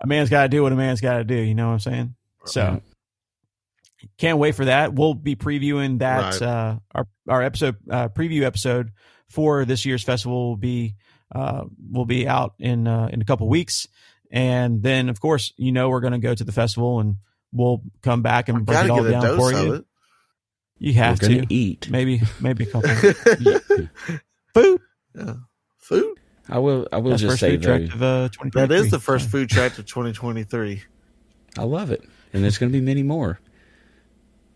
a 0.00 0.06
man's 0.06 0.30
got 0.30 0.42
to 0.42 0.48
do 0.48 0.62
what 0.62 0.72
a 0.72 0.76
man's 0.76 1.00
got 1.00 1.18
to 1.18 1.24
do 1.24 1.34
you 1.36 1.54
know 1.54 1.66
what 1.68 1.72
i'm 1.74 1.80
saying 1.80 2.14
so 2.46 2.80
can't 4.18 4.38
wait 4.38 4.54
for 4.54 4.66
that. 4.66 4.92
We'll 4.92 5.14
be 5.14 5.34
previewing 5.34 6.00
that 6.00 6.40
Right. 6.40 6.42
uh, 6.42 6.76
our 6.94 7.08
our 7.26 7.42
episode 7.42 7.76
uh, 7.90 8.08
preview 8.10 8.42
episode 8.42 8.92
for 9.30 9.64
this 9.64 9.86
year's 9.86 10.02
festival 10.02 10.48
will 10.50 10.56
be 10.56 10.94
uh, 11.34 11.64
will 11.90 12.04
be 12.04 12.28
out 12.28 12.52
in 12.58 12.86
uh, 12.86 13.08
in 13.10 13.22
a 13.22 13.24
couple 13.24 13.48
weeks, 13.48 13.88
and 14.30 14.82
then 14.82 15.08
of 15.08 15.20
course 15.20 15.54
you 15.56 15.72
know 15.72 15.88
we're 15.88 16.00
going 16.00 16.12
to 16.12 16.18
go 16.18 16.34
to 16.34 16.44
the 16.44 16.52
festival 16.52 17.00
and 17.00 17.16
we'll 17.50 17.82
come 18.02 18.20
back 18.20 18.50
and 18.50 18.66
break 18.66 18.84
it 18.84 18.90
all 18.90 19.02
down 19.02 19.38
for 19.38 19.52
you. 19.52 19.72
it. 19.74 19.84
You 20.78 20.92
have 20.94 21.22
we're 21.22 21.28
to 21.28 21.40
to 21.46 21.54
eat. 21.54 21.88
maybe 21.90 22.20
maybe 22.40 22.64
a 22.64 22.66
couple 22.66 22.90
food. 24.54 24.80
Yeah. 25.14 25.34
Food. 25.78 26.18
I 26.48 26.58
will. 26.58 26.86
I 26.92 26.98
will 26.98 27.10
That's 27.10 27.22
just 27.22 27.38
say 27.38 27.56
though, 27.56 27.76
of 27.76 28.02
uh, 28.02 28.28
That 28.52 28.70
is 28.70 28.90
the 28.90 28.98
first 28.98 29.30
food 29.30 29.48
track 29.48 29.78
of 29.78 29.86
2023. 29.86 30.82
I 31.58 31.62
love 31.62 31.90
it, 31.90 32.02
and 32.32 32.42
there's 32.42 32.58
going 32.58 32.70
to 32.72 32.78
be 32.78 32.84
many 32.84 33.02
more. 33.02 33.38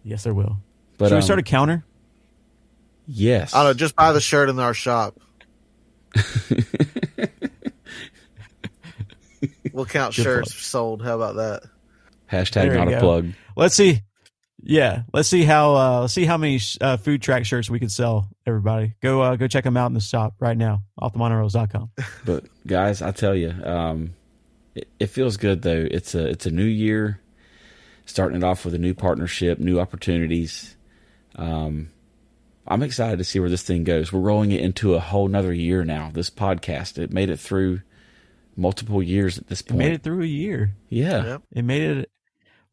Yes, 0.02 0.24
there 0.24 0.34
will. 0.34 0.58
But 0.98 1.08
Should 1.08 1.14
we 1.14 1.18
um, 1.18 1.22
start 1.22 1.38
a 1.38 1.42
counter? 1.42 1.84
yes, 3.06 3.54
I 3.54 3.62
don't 3.62 3.70
know. 3.70 3.74
Just 3.74 3.94
buy 3.96 4.12
the 4.12 4.20
shirt 4.20 4.48
in 4.48 4.58
our 4.58 4.74
shop. 4.74 5.18
we'll 9.72 9.84
count 9.86 10.14
Good 10.14 10.22
shirts 10.22 10.52
plug. 10.52 10.60
sold. 10.62 11.02
How 11.02 11.14
about 11.14 11.36
that? 11.36 11.62
Hashtag 12.30 12.52
There 12.68 12.74
not 12.74 12.88
a 12.88 12.92
go. 12.92 13.00
plug. 13.00 13.28
Let's 13.56 13.74
see. 13.74 14.02
Yeah, 14.62 15.02
let's 15.12 15.28
see 15.28 15.44
how 15.44 15.74
uh, 15.76 16.00
let's 16.02 16.12
see 16.12 16.24
how 16.24 16.36
many 16.36 16.60
uh, 16.80 16.96
food 16.96 17.22
track 17.22 17.44
shirts 17.46 17.70
we 17.70 17.78
can 17.78 17.88
sell. 17.88 18.28
Everybody, 18.46 18.94
go 19.00 19.22
uh, 19.22 19.36
go 19.36 19.46
check 19.46 19.64
them 19.64 19.76
out 19.76 19.86
in 19.86 19.94
the 19.94 20.00
shop 20.00 20.34
right 20.40 20.56
now. 20.56 20.82
Offthemonorails.com. 21.00 21.90
But 22.24 22.44
guys, 22.66 23.00
I 23.00 23.12
tell 23.12 23.34
you, 23.36 23.50
um, 23.64 24.14
it, 24.74 24.88
it 24.98 25.06
feels 25.06 25.36
good 25.36 25.62
though. 25.62 25.86
It's 25.90 26.14
a 26.14 26.26
it's 26.26 26.44
a 26.46 26.50
new 26.50 26.64
year, 26.64 27.20
starting 28.04 28.36
it 28.38 28.44
off 28.44 28.64
with 28.64 28.74
a 28.74 28.78
new 28.78 28.94
partnership, 28.94 29.58
new 29.60 29.78
opportunities. 29.78 30.76
Um, 31.36 31.90
I'm 32.66 32.82
excited 32.82 33.18
to 33.18 33.24
see 33.24 33.38
where 33.40 33.48
this 33.48 33.62
thing 33.62 33.84
goes. 33.84 34.12
We're 34.12 34.20
rolling 34.20 34.50
it 34.52 34.60
into 34.60 34.94
a 34.94 35.00
whole 35.00 35.28
nother 35.28 35.52
year 35.52 35.84
now. 35.84 36.10
This 36.12 36.30
podcast, 36.30 36.98
it 36.98 37.12
made 37.12 37.30
it 37.30 37.38
through 37.38 37.80
multiple 38.56 39.02
years 39.02 39.38
at 39.38 39.46
this 39.46 39.60
It 39.60 39.68
point. 39.68 39.78
made 39.78 39.92
it 39.92 40.02
through 40.02 40.22
a 40.24 40.26
year. 40.26 40.74
yeah, 40.88 41.24
Yep. 41.24 41.42
It 41.54 41.62
made 41.64 41.82
it. 41.98 42.10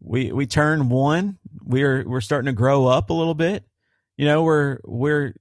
We 0.02 0.32
we 0.32 0.46
turned 0.46 0.90
one. 0.92 1.38
We're 1.66 2.08
we're 2.08 2.22
starting 2.22 2.46
to 2.46 2.54
grow 2.54 2.86
up 2.86 3.10
a 3.10 3.14
little 3.14 3.34
bit. 3.34 3.66
You 4.18 4.26
know, 4.26 4.44
we're 4.44 4.80
we're 4.86 5.34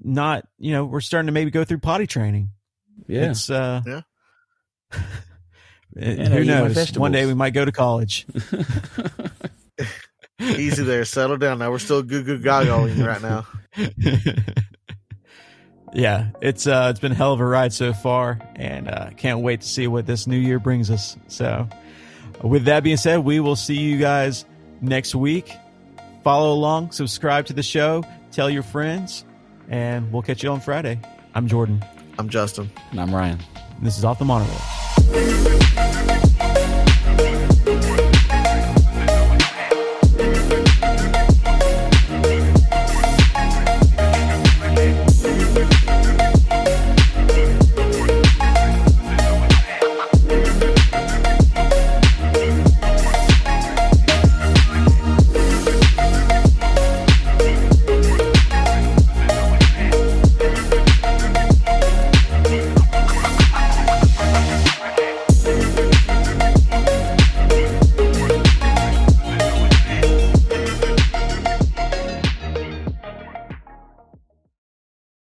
not. 0.00 0.46
You 0.58 0.72
know, 0.72 0.84
we're 0.84 1.00
starting 1.00 1.26
to 1.26 1.32
maybe 1.32 1.50
go 1.50 1.64
through 1.64 1.78
potty 1.78 2.06
training. 2.06 2.50
yeah. 3.06 3.30
It's 3.30 3.48
uh. 3.48 3.82
Yeah. 3.86 4.00
and 5.96 5.96
And 6.20 6.34
who 6.34 6.44
knows? 6.44 6.96
One 6.96 7.12
day 7.12 7.26
we 7.26 7.34
might 7.34 7.50
go 7.50 7.64
to 7.64 7.72
college. 7.72 8.26
Easy 10.40 10.84
there. 10.84 11.04
Settle 11.04 11.36
down. 11.36 11.58
Now 11.58 11.70
we're 11.70 11.78
still 11.78 12.02
goo 12.02 12.22
goo 12.22 12.38
goggling 12.38 12.98
right 13.00 13.20
now. 13.20 13.46
yeah, 15.92 16.30
it's 16.40 16.66
uh, 16.66 16.88
it's 16.90 17.00
been 17.00 17.12
a 17.12 17.14
hell 17.14 17.32
of 17.32 17.40
a 17.40 17.46
ride 17.46 17.72
so 17.72 17.92
far, 17.92 18.38
and 18.56 18.88
uh, 18.88 19.10
can't 19.16 19.40
wait 19.40 19.60
to 19.60 19.66
see 19.66 19.86
what 19.86 20.06
this 20.06 20.26
new 20.26 20.38
year 20.38 20.58
brings 20.58 20.90
us. 20.90 21.16
So, 21.28 21.68
with 22.42 22.64
that 22.64 22.82
being 22.82 22.96
said, 22.96 23.18
we 23.18 23.40
will 23.40 23.56
see 23.56 23.78
you 23.78 23.98
guys 23.98 24.44
next 24.80 25.14
week. 25.14 25.52
Follow 26.22 26.52
along, 26.52 26.92
subscribe 26.92 27.46
to 27.46 27.52
the 27.52 27.62
show, 27.62 28.04
tell 28.30 28.50
your 28.50 28.62
friends, 28.62 29.24
and 29.68 30.12
we'll 30.12 30.22
catch 30.22 30.42
you 30.42 30.50
on 30.50 30.60
Friday. 30.60 31.00
I'm 31.34 31.48
Jordan. 31.48 31.82
I'm 32.18 32.28
Justin. 32.28 32.70
And 32.90 33.00
I'm 33.00 33.14
Ryan. 33.14 33.38
and 33.76 33.86
This 33.86 33.96
is 33.96 34.04
off 34.04 34.18
the 34.18 34.24
monorail. 34.26 35.59